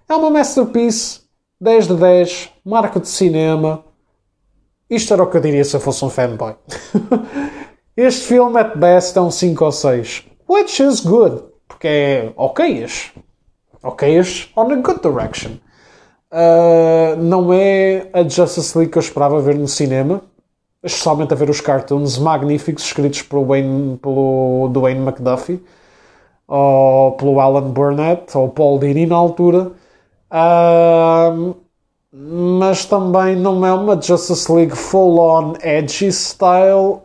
É 0.09 0.14
uma 0.14 0.30
masterpiece. 0.30 1.22
10 1.61 1.88
de 1.88 1.95
10. 1.95 2.51
Marca 2.64 3.01
de 3.01 3.09
cinema. 3.09 3.84
Isto 4.88 5.14
era 5.14 5.22
o 5.22 5.26
que 5.26 5.36
eu 5.36 5.40
diria 5.40 5.64
se 5.64 5.74
eu 5.74 5.80
fosse 5.80 6.05
um 6.05 6.11
fanboy. 6.11 6.55
este 7.97 8.26
filme, 8.26 8.59
at 8.59 8.76
best, 8.76 9.16
é 9.16 9.20
um 9.20 9.30
5 9.30 9.64
ou 9.64 9.72
6. 9.72 10.24
Which 10.49 10.82
is 10.82 11.01
good. 11.01 11.43
Porque 11.68 11.88
é 11.88 12.32
ok 12.36 12.86
ok, 13.82 14.20
on 14.57 14.72
a 14.72 14.76
good 14.76 15.01
direction. 15.03 15.59
Uh, 16.30 17.16
não 17.16 17.53
é 17.53 18.09
a 18.12 18.26
Justice 18.26 18.76
League 18.76 18.93
que 18.93 18.99
eu 18.99 19.03
esperava 19.03 19.40
ver 19.40 19.57
no 19.57 19.68
cinema, 19.68 20.22
especialmente 20.82 21.32
a 21.32 21.36
ver 21.36 21.51
os 21.51 21.61
cartoons 21.61 22.18
magníficos 22.18 22.84
escritos 22.84 23.22
pelo, 23.22 23.45
Wayne, 23.45 23.99
pelo 23.99 24.70
Dwayne 24.72 25.01
McDuffie, 25.01 25.62
ou 26.49 27.12
pelo 27.12 27.38
Alan 27.38 27.70
Burnett, 27.70 28.36
ou 28.36 28.49
Paul 28.49 28.78
Dini 28.78 29.05
na 29.07 29.16
altura. 29.16 29.72
Uh, 30.30 31.55
mas 32.14 32.86
também 32.86 33.36
não 33.36 33.64
é 33.66 33.72
uma 33.72 34.01
Justice 34.01 34.51
League 34.51 34.76
full-on 34.76 35.55
edgy 35.62 36.11
style. 36.11 37.03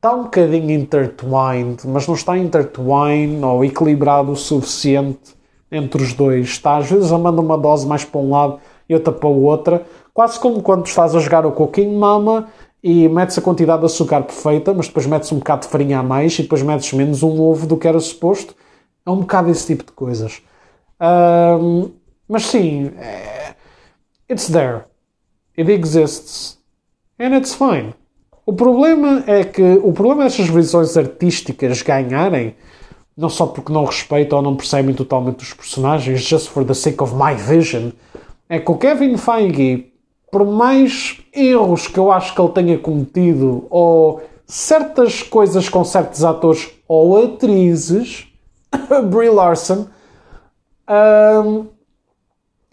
Está 0.00 0.14
um 0.14 0.22
bocadinho 0.22 0.70
intertwined, 0.70 1.86
mas 1.86 2.06
não 2.06 2.14
está 2.14 2.38
intertwined 2.38 3.44
ou 3.44 3.62
equilibrado 3.62 4.32
o 4.32 4.36
suficiente 4.36 5.36
entre 5.70 6.02
os 6.02 6.14
dois. 6.14 6.48
Está 6.48 6.78
às 6.78 6.90
vezes 6.90 7.12
a 7.12 7.18
mandar 7.18 7.42
uma 7.42 7.58
dose 7.58 7.86
mais 7.86 8.02
para 8.02 8.18
um 8.18 8.30
lado 8.30 8.60
e 8.88 8.94
outra 8.94 9.12
para 9.12 9.28
o 9.28 9.42
outra. 9.42 9.84
Quase 10.14 10.40
como 10.40 10.62
quando 10.62 10.86
estás 10.86 11.14
a 11.14 11.20
jogar 11.20 11.44
o 11.44 11.52
Coquinho 11.52 11.98
Mama 11.98 12.48
e 12.82 13.10
metes 13.10 13.36
a 13.36 13.42
quantidade 13.42 13.80
de 13.80 13.84
açúcar 13.84 14.22
perfeita, 14.22 14.72
mas 14.72 14.86
depois 14.88 15.04
metes 15.04 15.30
um 15.32 15.38
bocado 15.38 15.66
de 15.66 15.68
farinha 15.68 15.98
a 15.98 16.02
mais 16.02 16.32
e 16.38 16.44
depois 16.44 16.62
metes 16.62 16.90
menos 16.94 17.22
um 17.22 17.38
ovo 17.38 17.66
do 17.66 17.76
que 17.76 17.86
era 17.86 18.00
suposto. 18.00 18.54
É 19.04 19.10
um 19.10 19.18
bocado 19.18 19.50
esse 19.50 19.66
tipo 19.66 19.84
de 19.84 19.92
coisas. 19.92 20.40
Um, 20.98 21.90
mas 22.26 22.46
sim, 22.46 22.90
é, 22.96 23.54
it's 24.30 24.48
there. 24.48 24.84
It 25.58 25.70
exists. 25.70 26.58
And 27.18 27.36
it's 27.36 27.54
fine. 27.54 27.99
O 28.46 28.52
problema 28.52 29.22
é 29.26 29.44
que 29.44 29.80
o 29.82 29.92
problema 29.92 30.24
destas 30.24 30.48
visões 30.48 30.96
artísticas 30.96 31.82
ganharem 31.82 32.54
não 33.20 33.28
só 33.28 33.46
porque 33.46 33.72
não 33.72 33.84
respeitam 33.84 34.38
ou 34.38 34.42
não 34.42 34.56
percebem 34.56 34.94
totalmente 34.94 35.42
os 35.42 35.52
personagens, 35.52 36.22
just 36.22 36.48
for 36.48 36.64
the 36.64 36.72
sake 36.72 37.02
of 37.02 37.14
my 37.14 37.34
vision, 37.34 37.90
é 38.48 38.58
que 38.58 38.70
o 38.70 38.76
Kevin 38.76 39.16
Feige, 39.18 39.92
por 40.32 40.46
mais 40.46 41.20
erros 41.34 41.86
que 41.86 41.98
eu 41.98 42.10
acho 42.10 42.34
que 42.34 42.40
ele 42.40 42.52
tenha 42.52 42.78
cometido, 42.78 43.66
ou 43.68 44.22
certas 44.46 45.22
coisas 45.22 45.68
com 45.68 45.84
certos 45.84 46.24
atores 46.24 46.70
ou 46.88 47.22
atrizes, 47.22 48.26
Brie 49.10 49.28
Larson, 49.28 49.86
um, 51.44 51.66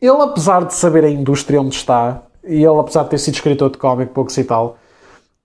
ele 0.01 0.21
apesar 0.21 0.63
de 0.63 0.73
saber 0.73 1.03
a 1.03 1.09
indústria 1.09 1.61
onde 1.61 1.75
está, 1.75 2.23
e 2.43 2.63
ele 2.63 2.79
apesar 2.79 3.03
de 3.03 3.09
ter 3.09 3.17
sido 3.17 3.33
escritor 3.33 3.69
de 3.69 3.77
cómic, 3.77 4.13
poucos 4.13 4.37
e 4.37 4.43
tal, 4.45 4.77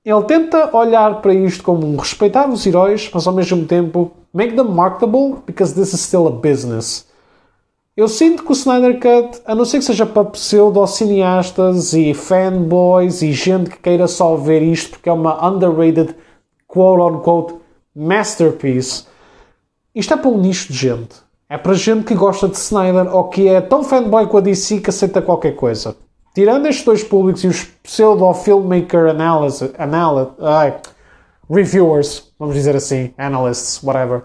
ele 0.05 0.22
tenta 0.24 0.76
olhar 0.76 1.20
para 1.20 1.32
isto 1.32 1.62
como 1.62 1.86
um 1.86 1.96
respeitar 1.96 2.48
os 2.48 2.66
heróis, 2.66 3.09
mas 3.12 3.26
ao 3.26 3.32
mesmo 3.32 3.64
tempo 3.66 4.11
make 4.34 4.57
them 4.57 4.68
marketable 4.68 5.42
because 5.46 5.74
this 5.74 5.92
is 5.92 6.00
still 6.00 6.26
a 6.26 6.30
business. 6.30 7.07
Eu 7.96 8.09
sinto 8.09 8.42
que 8.42 8.50
o 8.50 8.55
Snyder 8.55 8.98
Cut, 8.98 9.42
a 9.44 9.55
não 9.55 9.64
ser 9.64 9.78
que 9.78 9.84
seja 9.84 10.07
para 10.07 10.24
pseudo-cineastas 10.24 11.92
e 11.92 12.14
fanboys 12.14 13.20
e 13.22 13.32
gente 13.32 13.70
que 13.70 13.78
queira 13.78 14.09
só 14.09 14.34
ver 14.34 14.62
isto 14.62 14.92
porque 14.92 15.09
é 15.09 15.12
uma 15.12 15.46
underrated 15.46 16.16
quote-unquote 16.66 17.57
masterpiece, 17.94 19.05
isto 19.94 20.14
é 20.14 20.16
para 20.16 20.30
um 20.30 20.38
nicho 20.38 20.72
de 20.72 20.78
gente. 20.78 21.16
É 21.48 21.59
para 21.59 21.74
gente 21.74 22.05
que 22.05 22.14
gosta 22.14 22.48
de 22.48 22.57
Snyder 22.57 23.14
ou 23.14 23.28
que 23.28 23.46
é 23.46 23.61
tão 23.61 23.84
fanboy 23.84 24.26
com 24.26 24.38
a 24.38 24.40
DC 24.40 24.80
que 24.80 24.88
aceita 24.88 25.20
qualquer 25.20 25.55
coisa. 25.55 25.94
Tirando 26.35 26.66
estes 26.66 26.85
dois 26.85 27.05
públicos 27.05 27.45
e 27.45 27.49
os 27.49 27.64
pseudo-filmmaker 27.83 29.09
analysis, 29.09 29.70
reviewers, 31.51 32.33
vamos 32.39 32.55
dizer 32.55 32.74
assim, 32.74 33.12
analysts, 33.18 33.83
whatever. 33.83 34.22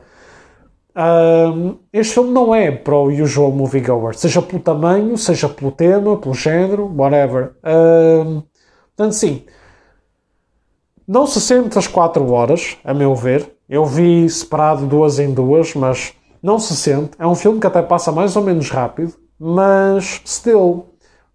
Um, 0.96 1.78
este 1.94 2.16
filme 2.16 2.32
não 2.32 2.56
é 2.56 2.72
para 2.72 2.96
o 2.96 3.10
usual 3.10 3.52
moviegoer, 3.52 4.18
seja 4.18 4.42
pelo 4.42 4.62
tamanho, 4.62 5.16
seja 5.18 5.48
pelo 5.48 5.72
tema, 5.72 6.18
pelo 6.18 6.34
género, 6.34 6.92
whatever. 6.96 7.54
Um, 7.64 8.42
portanto, 8.96 9.14
sim, 9.14 9.46
não 11.08 11.28
se 11.28 11.40
sente 11.40 11.78
as 11.78 11.88
4 11.88 12.30
horas, 12.32 12.78
a 12.84 12.94
meu 12.94 13.14
ver. 13.14 13.56
Eu 13.70 13.86
vi 13.86 14.30
separado 14.30 14.86
duas 14.88 15.20
em 15.20 15.34
duas, 15.34 15.76
mas 15.76 16.14
não 16.42 16.58
se 16.58 16.76
sente. 16.76 17.12
É 17.20 17.28
um 17.28 17.36
filme 17.36 17.60
que 17.60 17.68
até 17.68 17.82
passa 17.82 18.12
mais 18.12 18.36
ou 18.36 18.44
menos 18.44 18.70
rápido, 18.70 19.14
mas 19.40 20.22
still. 20.26 20.86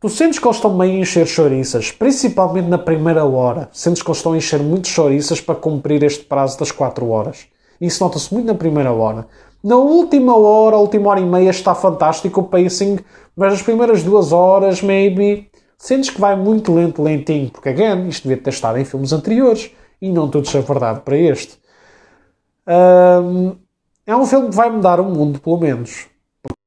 Tu 0.02 0.08
sentes 0.08 0.40
que 0.40 0.44
eles 0.44 0.56
estão 0.56 0.76
meio 0.76 0.94
a 0.94 0.96
encher 0.96 1.24
chouriças, 1.28 1.92
principalmente 1.92 2.66
na 2.66 2.76
primeira 2.76 3.24
hora. 3.24 3.68
Sentes 3.72 4.02
que 4.02 4.08
eles 4.08 4.18
estão 4.18 4.32
a 4.32 4.36
encher 4.36 4.58
muitos 4.58 4.90
chouriças 4.90 5.40
para 5.40 5.54
cumprir 5.54 6.02
este 6.02 6.24
prazo 6.24 6.58
das 6.58 6.72
4 6.72 7.08
horas. 7.08 7.46
Isso 7.80 8.02
nota-se 8.02 8.34
muito 8.34 8.48
na 8.48 8.54
primeira 8.56 8.92
hora. 8.92 9.28
Na 9.62 9.76
última 9.76 10.36
hora, 10.36 10.76
última 10.76 11.08
hora 11.08 11.20
e 11.20 11.24
meia 11.24 11.50
está 11.50 11.72
fantástico 11.72 12.40
o 12.40 12.44
pacing, 12.44 12.98
mas 13.36 13.52
as 13.52 13.62
primeiras 13.62 14.02
duas 14.02 14.32
horas, 14.32 14.82
maybe, 14.82 15.48
sentes 15.78 16.10
que 16.10 16.20
vai 16.20 16.34
muito 16.34 16.74
lento, 16.74 17.00
lentinho, 17.00 17.48
porque, 17.50 17.68
again, 17.68 18.08
isto 18.08 18.24
devia 18.26 18.42
ter 18.42 18.50
estado 18.50 18.78
em 18.78 18.84
filmes 18.84 19.12
anteriores 19.12 19.70
e 20.00 20.10
não 20.10 20.28
tudo 20.28 20.48
é 20.52 20.60
verdade 20.62 21.02
para 21.02 21.16
este. 21.16 21.56
Um, 22.66 23.54
é 24.04 24.16
um 24.16 24.26
filme 24.26 24.48
que 24.48 24.56
vai 24.56 24.68
mudar 24.68 24.98
o 24.98 25.04
mundo, 25.04 25.38
pelo 25.38 25.58
menos. 25.58 26.11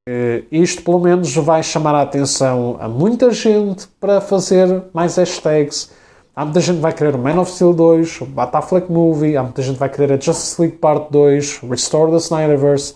Porque 0.08 0.46
isto, 0.52 0.84
pelo 0.84 1.00
menos, 1.00 1.36
vai 1.36 1.64
chamar 1.64 1.96
a 1.96 2.04
atenção 2.04 2.78
a 2.80 2.88
muita 2.88 3.32
gente 3.32 3.88
para 4.00 4.22
fazer 4.22 4.84
mais 4.94 5.16
hashtags. 5.16 5.90
Há 6.36 6.46
muita 6.46 6.60
gente 6.60 6.76
que 6.76 6.82
vai 6.84 6.94
querer 6.94 7.16
o 7.16 7.18
Man 7.18 7.42
of 7.42 7.52
Steel 7.52 7.74
2, 7.74 8.22
o 8.22 8.26
Batafleck 8.28 8.92
Movie, 8.92 9.36
há 9.36 9.42
muita 9.42 9.64
gente 9.64 9.74
que 9.74 9.80
vai 9.80 9.90
querer 9.90 10.14
a 10.14 10.20
Justice 10.20 10.62
League 10.62 10.78
Part 10.78 11.08
2, 11.10 11.62
Restore 11.62 12.12
the 12.12 12.18
Snyderverse. 12.18 12.94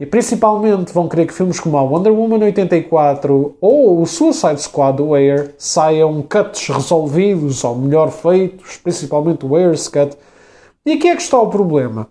E 0.00 0.04
principalmente 0.04 0.92
vão 0.92 1.08
querer 1.08 1.26
que 1.26 1.34
filmes 1.34 1.60
como 1.60 1.78
a 1.78 1.82
Wonder 1.82 2.12
Woman 2.12 2.42
84 2.42 3.56
ou 3.60 4.02
o 4.02 4.06
Suicide 4.06 4.60
Squad 4.60 4.96
do 4.96 5.14
Air 5.14 5.54
saiam 5.56 6.20
cuts 6.20 6.66
resolvidos 6.66 7.62
ou 7.62 7.76
melhor 7.76 8.10
feitos, 8.10 8.76
principalmente 8.78 9.46
o 9.46 9.54
Air's 9.54 9.86
Cut. 9.86 10.16
E 10.84 10.94
aqui 10.94 11.06
é 11.06 11.14
que 11.14 11.22
está 11.22 11.38
o 11.38 11.48
problema. 11.48 12.08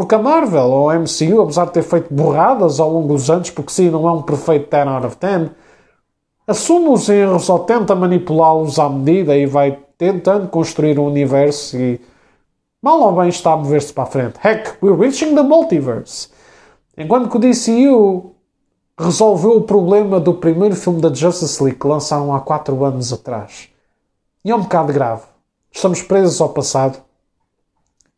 Porque 0.00 0.14
a 0.14 0.18
Marvel 0.18 0.70
ou 0.70 0.88
a 0.88 0.98
MCU, 0.98 1.42
apesar 1.42 1.66
de 1.66 1.72
ter 1.72 1.82
feito 1.82 2.14
borradas 2.14 2.80
ao 2.80 2.90
longo 2.90 3.08
dos 3.08 3.28
anos, 3.28 3.50
porque 3.50 3.70
sim, 3.70 3.90
não 3.90 4.08
é 4.08 4.12
um 4.12 4.22
perfeito 4.22 4.70
10 4.70 4.88
out 4.88 5.06
of 5.06 5.16
10, 5.20 5.50
assume 6.46 6.88
os 6.88 7.06
erros 7.10 7.50
ou 7.50 7.58
tenta 7.58 7.94
manipulá-los 7.94 8.78
à 8.78 8.88
medida 8.88 9.36
e 9.36 9.44
vai 9.44 9.78
tentando 9.98 10.48
construir 10.48 10.98
um 10.98 11.04
universo 11.04 11.76
e 11.76 12.00
mal 12.80 12.98
ou 12.98 13.12
bem 13.12 13.28
está 13.28 13.52
a 13.52 13.58
mover-se 13.58 13.92
para 13.92 14.04
a 14.04 14.06
frente. 14.06 14.38
Heck, 14.42 14.78
we're 14.82 14.98
reaching 14.98 15.34
the 15.34 15.42
multiverse. 15.42 16.30
Enquanto 16.96 17.28
que 17.28 17.36
o 17.36 17.38
DCU 17.38 18.34
resolveu 18.98 19.58
o 19.58 19.64
problema 19.64 20.18
do 20.18 20.32
primeiro 20.32 20.74
filme 20.74 21.02
da 21.02 21.12
Justice 21.12 21.62
League 21.62 21.78
que 21.78 21.86
lançaram 21.86 22.34
há 22.34 22.40
4 22.40 22.82
anos 22.86 23.12
atrás. 23.12 23.68
E 24.42 24.50
é 24.50 24.56
um 24.56 24.62
bocado 24.62 24.94
grave. 24.94 25.24
Estamos 25.70 26.00
presos 26.00 26.40
ao 26.40 26.48
passado 26.48 26.96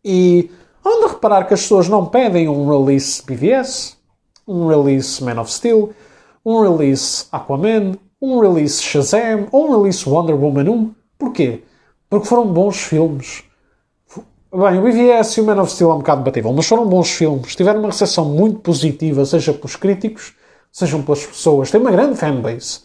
e 0.05 0.49
Onde 0.85 1.13
reparar 1.13 1.45
que 1.45 1.55
as 1.55 1.63
pessoas 1.63 1.89
não 1.89 2.07
pedem 2.07 2.49
um 2.49 2.69
release 2.69 3.23
BVS, 3.25 3.97
um 4.47 4.67
release 4.67 5.23
Man 5.23 5.41
of 5.41 5.53
Steel, 5.53 5.93
um 6.45 6.61
release 6.61 7.27
Aquaman, 7.31 7.95
um 8.21 8.41
release 8.41 8.83
Shazam 8.83 9.47
ou 9.53 9.69
um 9.69 9.83
release 9.83 10.09
Wonder 10.09 10.35
Woman 10.35 10.69
1. 10.69 10.95
Porquê? 11.19 11.63
Porque 12.11 12.27
foram 12.27 12.47
bons 12.47 12.79
filmes. 12.79 13.45
Bem, 14.55 14.79
o 14.79 14.83
BVS 14.83 15.37
e 15.37 15.41
o 15.41 15.45
Man 15.45 15.63
of 15.63 15.73
Steel 15.73 15.91
é 15.91 15.95
um 15.95 15.99
bocado 15.99 16.23
debatível, 16.23 16.53
mas 16.53 16.67
foram 16.67 16.87
bons 16.87 17.11
filmes. 17.11 17.57
Tiveram 17.57 17.81
uma 17.81 17.89
recepção 17.89 18.25
muito 18.25 18.59
positiva, 18.59 19.25
seja 19.25 19.53
pelos 19.55 19.77
críticos, 19.77 20.35
sejam 20.71 21.03
pelas 21.03 21.25
pessoas. 21.25 21.71
Tem 21.71 21.81
uma 21.81 21.91
grande 21.91 22.19
fanbase. 22.19 22.81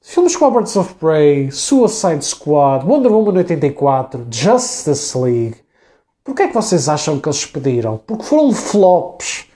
Filmes 0.00 0.34
como 0.34 0.58
Birds 0.58 0.74
of 0.74 0.94
Prey, 0.94 1.50
Suicide 1.52 2.24
Squad, 2.24 2.86
Wonder 2.86 3.12
Woman 3.12 3.36
84, 3.36 4.26
Justice 4.30 5.16
League, 5.16 5.56
Porquê 6.28 6.42
é 6.42 6.48
que 6.48 6.54
vocês 6.54 6.90
acham 6.90 7.18
que 7.18 7.26
eles 7.26 7.46
pediram? 7.46 7.98
Porque 8.06 8.22
foram 8.22 8.52
flops. 8.52 9.46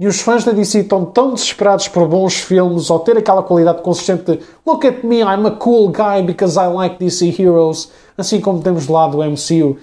E 0.00 0.06
os 0.06 0.18
fãs 0.18 0.44
da 0.44 0.52
DC 0.52 0.80
estão 0.80 1.04
tão 1.04 1.34
desesperados 1.34 1.88
por 1.88 2.08
bons 2.08 2.36
filmes 2.36 2.88
ou 2.88 3.00
ter 3.00 3.18
aquela 3.18 3.42
qualidade 3.42 3.82
consistente 3.82 4.24
de 4.24 4.40
Look 4.64 4.86
at 4.86 5.04
me, 5.04 5.18
I'm 5.18 5.46
a 5.46 5.50
cool 5.50 5.90
guy 5.90 6.22
because 6.24 6.58
I 6.58 6.68
like 6.68 6.96
DC 6.98 7.36
heroes, 7.38 7.90
assim 8.16 8.40
como 8.40 8.62
temos 8.62 8.86
do 8.86 8.94
lado 8.94 9.18
do 9.18 9.24
MCU. 9.24 9.76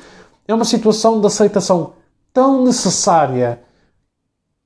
É 0.47 0.55
uma 0.55 0.65
situação 0.65 1.21
de 1.21 1.27
aceitação 1.27 1.93
tão 2.33 2.63
necessária 2.63 3.61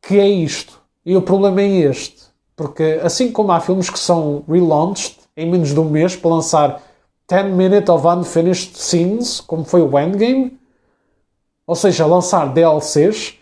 que 0.02 0.18
é 0.18 0.30
isto. 0.30 0.80
E 1.06 1.18
o 1.18 1.22
problema 1.22 1.60
é 1.60 1.68
este. 1.68 2.28
Porque 2.56 3.02
assim 3.04 3.30
como 3.30 3.52
há 3.52 3.60
filmes 3.60 3.90
que 3.90 4.00
são 4.00 4.42
relaunched 4.48 5.18
em 5.36 5.52
menos 5.52 5.74
de 5.74 5.80
um 5.82 5.90
mês 5.90 6.16
para 6.16 6.32
lançar 6.32 6.82
10 7.28 7.54
minutes 7.54 7.90
of 7.90 8.08
unfinished 8.08 8.78
scenes, 8.78 9.42
como 9.42 9.66
foi 9.66 9.82
o 9.82 10.00
Endgame, 10.00 10.57
ou 11.68 11.76
seja, 11.76 12.06
lançar 12.06 12.54
DLCs, 12.54 13.36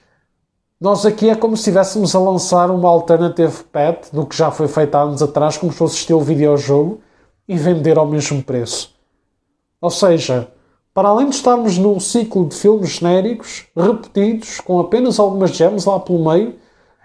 nós 0.81 1.05
aqui 1.05 1.29
é 1.29 1.35
como 1.35 1.55
se 1.55 1.61
estivéssemos 1.61 2.15
a 2.15 2.19
lançar 2.19 2.71
uma 2.71 2.89
alternative 2.89 3.63
path 3.71 4.09
do 4.11 4.25
que 4.25 4.35
já 4.35 4.49
foi 4.49 4.67
feito 4.67 4.95
há 4.95 5.01
anos 5.01 5.21
atrás, 5.21 5.57
como 5.57 5.71
se 5.71 5.77
fosse 5.77 5.97
estilo 5.97 6.21
videojogo, 6.21 6.99
e 7.47 7.55
vender 7.55 7.99
ao 7.99 8.07
mesmo 8.07 8.41
preço. 8.41 8.93
Ou 9.79 9.91
seja, 9.91 10.47
para 10.91 11.09
além 11.09 11.29
de 11.29 11.35
estarmos 11.35 11.77
num 11.77 11.99
ciclo 11.99 12.49
de 12.49 12.55
filmes 12.55 12.89
genéricos, 12.89 13.67
repetidos, 13.77 14.59
com 14.59 14.79
apenas 14.79 15.19
algumas 15.19 15.51
gems 15.51 15.85
lá 15.85 15.99
pelo 15.99 16.25
meio, 16.27 16.55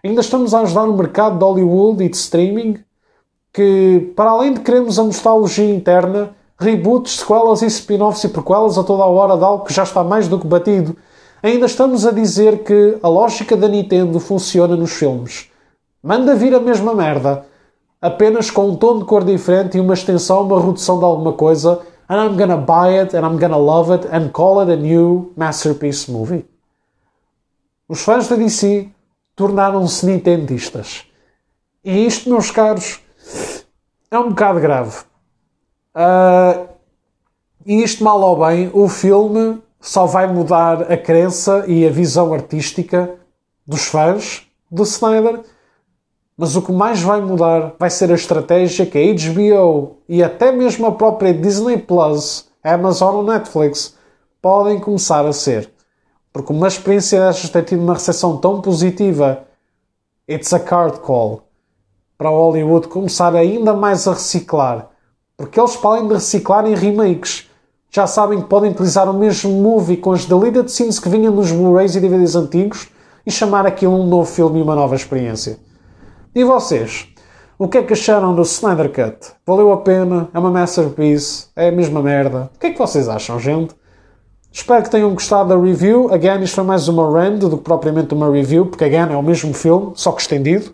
ainda 0.02 0.22
estamos 0.22 0.54
a 0.54 0.60
ajudar 0.60 0.84
o 0.84 0.96
mercado 0.96 1.38
de 1.38 1.44
Hollywood 1.44 2.02
e 2.02 2.08
de 2.08 2.16
streaming, 2.16 2.78
que, 3.52 4.12
para 4.16 4.30
além 4.30 4.54
de 4.54 4.60
queremos 4.60 4.98
a 4.98 5.04
nostalgia 5.04 5.74
interna, 5.74 6.34
reboots, 6.58 7.18
sequelas 7.18 7.60
e 7.60 7.66
spin-offs 7.66 8.24
e 8.24 8.28
prequelas 8.30 8.78
a 8.78 8.84
toda 8.84 9.02
a 9.02 9.06
hora 9.06 9.36
de 9.36 9.44
algo 9.44 9.64
que 9.64 9.74
já 9.74 9.82
está 9.82 10.02
mais 10.02 10.26
do 10.26 10.38
que 10.38 10.46
batido 10.46 10.96
Ainda 11.42 11.64
estamos 11.64 12.04
a 12.04 12.10
dizer 12.10 12.64
que 12.64 12.98
a 13.02 13.08
lógica 13.08 13.56
da 13.56 13.66
Nintendo 13.66 14.20
funciona 14.20 14.76
nos 14.76 14.92
filmes. 14.92 15.50
Manda 16.02 16.34
vir 16.34 16.54
a 16.54 16.60
mesma 16.60 16.94
merda, 16.94 17.46
apenas 18.00 18.50
com 18.50 18.68
um 18.68 18.76
tom 18.76 18.98
de 18.98 19.06
cor 19.06 19.24
diferente 19.24 19.78
e 19.78 19.80
uma 19.80 19.94
extensão, 19.94 20.42
uma 20.42 20.60
redução 20.60 20.98
de 20.98 21.04
alguma 21.04 21.32
coisa, 21.32 21.80
and 22.10 22.22
I'm 22.22 22.36
gonna 22.36 22.58
buy 22.58 22.98
it, 22.98 23.16
and 23.16 23.20
I'm 23.20 23.38
gonna 23.38 23.56
love 23.56 23.90
it, 23.90 24.06
and 24.12 24.28
call 24.28 24.60
it 24.60 24.70
a 24.70 24.76
new 24.76 25.32
masterpiece 25.34 26.10
movie. 26.10 26.44
Os 27.88 28.02
fãs 28.02 28.28
da 28.28 28.36
DC 28.36 28.88
tornaram-se 29.34 30.04
nintendistas. 30.04 31.06
E 31.82 32.06
isto, 32.06 32.28
meus 32.28 32.50
caros, 32.50 33.00
é 34.10 34.18
um 34.18 34.28
bocado 34.28 34.60
grave. 34.60 35.04
Uh, 35.94 36.68
e 37.64 37.82
isto, 37.82 38.04
mal 38.04 38.20
ou 38.20 38.46
bem, 38.46 38.70
o 38.74 38.88
filme 38.88 39.60
só 39.80 40.04
vai 40.04 40.26
mudar 40.26 40.92
a 40.92 40.96
crença 40.96 41.64
e 41.66 41.86
a 41.86 41.90
visão 41.90 42.34
artística 42.34 43.14
dos 43.66 43.86
fãs 43.86 44.46
do 44.70 44.82
Snyder. 44.82 45.40
Mas 46.36 46.54
o 46.54 46.62
que 46.62 46.72
mais 46.72 47.00
vai 47.00 47.20
mudar 47.20 47.74
vai 47.78 47.90
ser 47.90 48.10
a 48.10 48.14
estratégia 48.14 48.86
que 48.86 48.98
a 48.98 49.32
HBO 49.32 49.96
e 50.08 50.22
até 50.22 50.52
mesmo 50.52 50.86
a 50.86 50.92
própria 50.92 51.34
Disney 51.34 51.78
Plus, 51.78 52.48
Amazon 52.62 53.16
ou 53.16 53.22
Netflix 53.24 53.96
podem 54.40 54.78
começar 54.78 55.26
a 55.26 55.32
ser. 55.32 55.70
Porque 56.32 56.52
uma 56.52 56.68
experiência 56.68 57.26
destas 57.26 57.50
tem 57.50 57.62
tido 57.62 57.82
uma 57.82 57.94
recepção 57.94 58.36
tão 58.36 58.60
positiva, 58.60 59.44
it's 60.28 60.52
a 60.52 60.60
card 60.60 61.00
call 61.00 61.42
para 62.16 62.28
Hollywood 62.28 62.88
começar 62.88 63.34
ainda 63.34 63.72
mais 63.72 64.06
a 64.06 64.12
reciclar. 64.12 64.90
Porque 65.36 65.58
eles, 65.58 65.78
além 65.82 66.06
de 66.06 66.14
reciclarem 66.14 66.74
remakes, 66.74 67.49
já 67.90 68.06
sabem 68.06 68.40
que 68.40 68.48
podem 68.48 68.70
utilizar 68.70 69.08
o 69.10 69.12
mesmo 69.12 69.50
movie 69.50 69.96
com 69.96 70.12
as 70.12 70.24
deleted 70.24 70.70
scenes 70.70 71.00
que 71.00 71.08
vinham 71.08 71.34
nos 71.34 71.50
Blu-rays 71.50 71.96
e 71.96 72.00
DVDs 72.00 72.36
antigos 72.36 72.88
e 73.26 73.30
chamar 73.30 73.66
aquilo 73.66 74.00
um 74.00 74.06
novo 74.06 74.30
filme 74.30 74.60
e 74.60 74.62
uma 74.62 74.76
nova 74.76 74.94
experiência. 74.94 75.58
E 76.34 76.44
vocês? 76.44 77.08
O 77.58 77.68
que 77.68 77.78
é 77.78 77.82
que 77.82 77.92
acharam 77.92 78.34
do 78.34 78.42
Snyder 78.42 78.90
Cut? 78.90 79.32
Valeu 79.44 79.72
a 79.72 79.78
pena? 79.78 80.30
É 80.32 80.38
uma 80.38 80.50
masterpiece? 80.50 81.48
É 81.56 81.68
a 81.68 81.72
mesma 81.72 82.00
merda? 82.00 82.48
O 82.54 82.58
que 82.58 82.68
é 82.68 82.70
que 82.70 82.78
vocês 82.78 83.08
acham, 83.08 83.38
gente? 83.40 83.74
Espero 84.52 84.82
que 84.82 84.90
tenham 84.90 85.12
gostado 85.12 85.48
da 85.48 85.60
review. 85.60 86.12
Again, 86.12 86.42
isto 86.42 86.54
foi 86.54 86.64
mais 86.64 86.88
uma 86.88 87.10
rand 87.10 87.38
do 87.38 87.58
que 87.58 87.64
propriamente 87.64 88.14
uma 88.14 88.30
review, 88.30 88.66
porque 88.66 88.84
again 88.84 89.12
é 89.12 89.16
o 89.16 89.22
mesmo 89.22 89.52
filme, 89.52 89.92
só 89.94 90.12
que 90.12 90.22
estendido. 90.22 90.72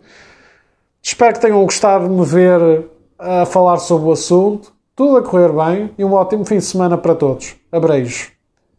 Espero 1.03 1.35
que 1.35 1.41
tenham 1.41 1.63
gostado 1.65 2.09
de 2.09 2.11
me 2.11 2.25
ver 2.25 2.89
a 3.19 3.47
falar 3.47 3.79
sobre 3.79 4.09
o 4.09 4.13
assunto. 4.13 4.76
Tudo 4.97 5.19
a 5.19 5.23
correr 5.23 5.53
bem 5.53 5.91
e 5.99 6.05
um 6.07 6.15
ótimo 6.15 6.43
fim 6.47 6.57
de 6.57 6.65
semana 6.65 6.97
para 6.97 7.15
todos. 7.15 7.55
Abreijos. 7.71 8.36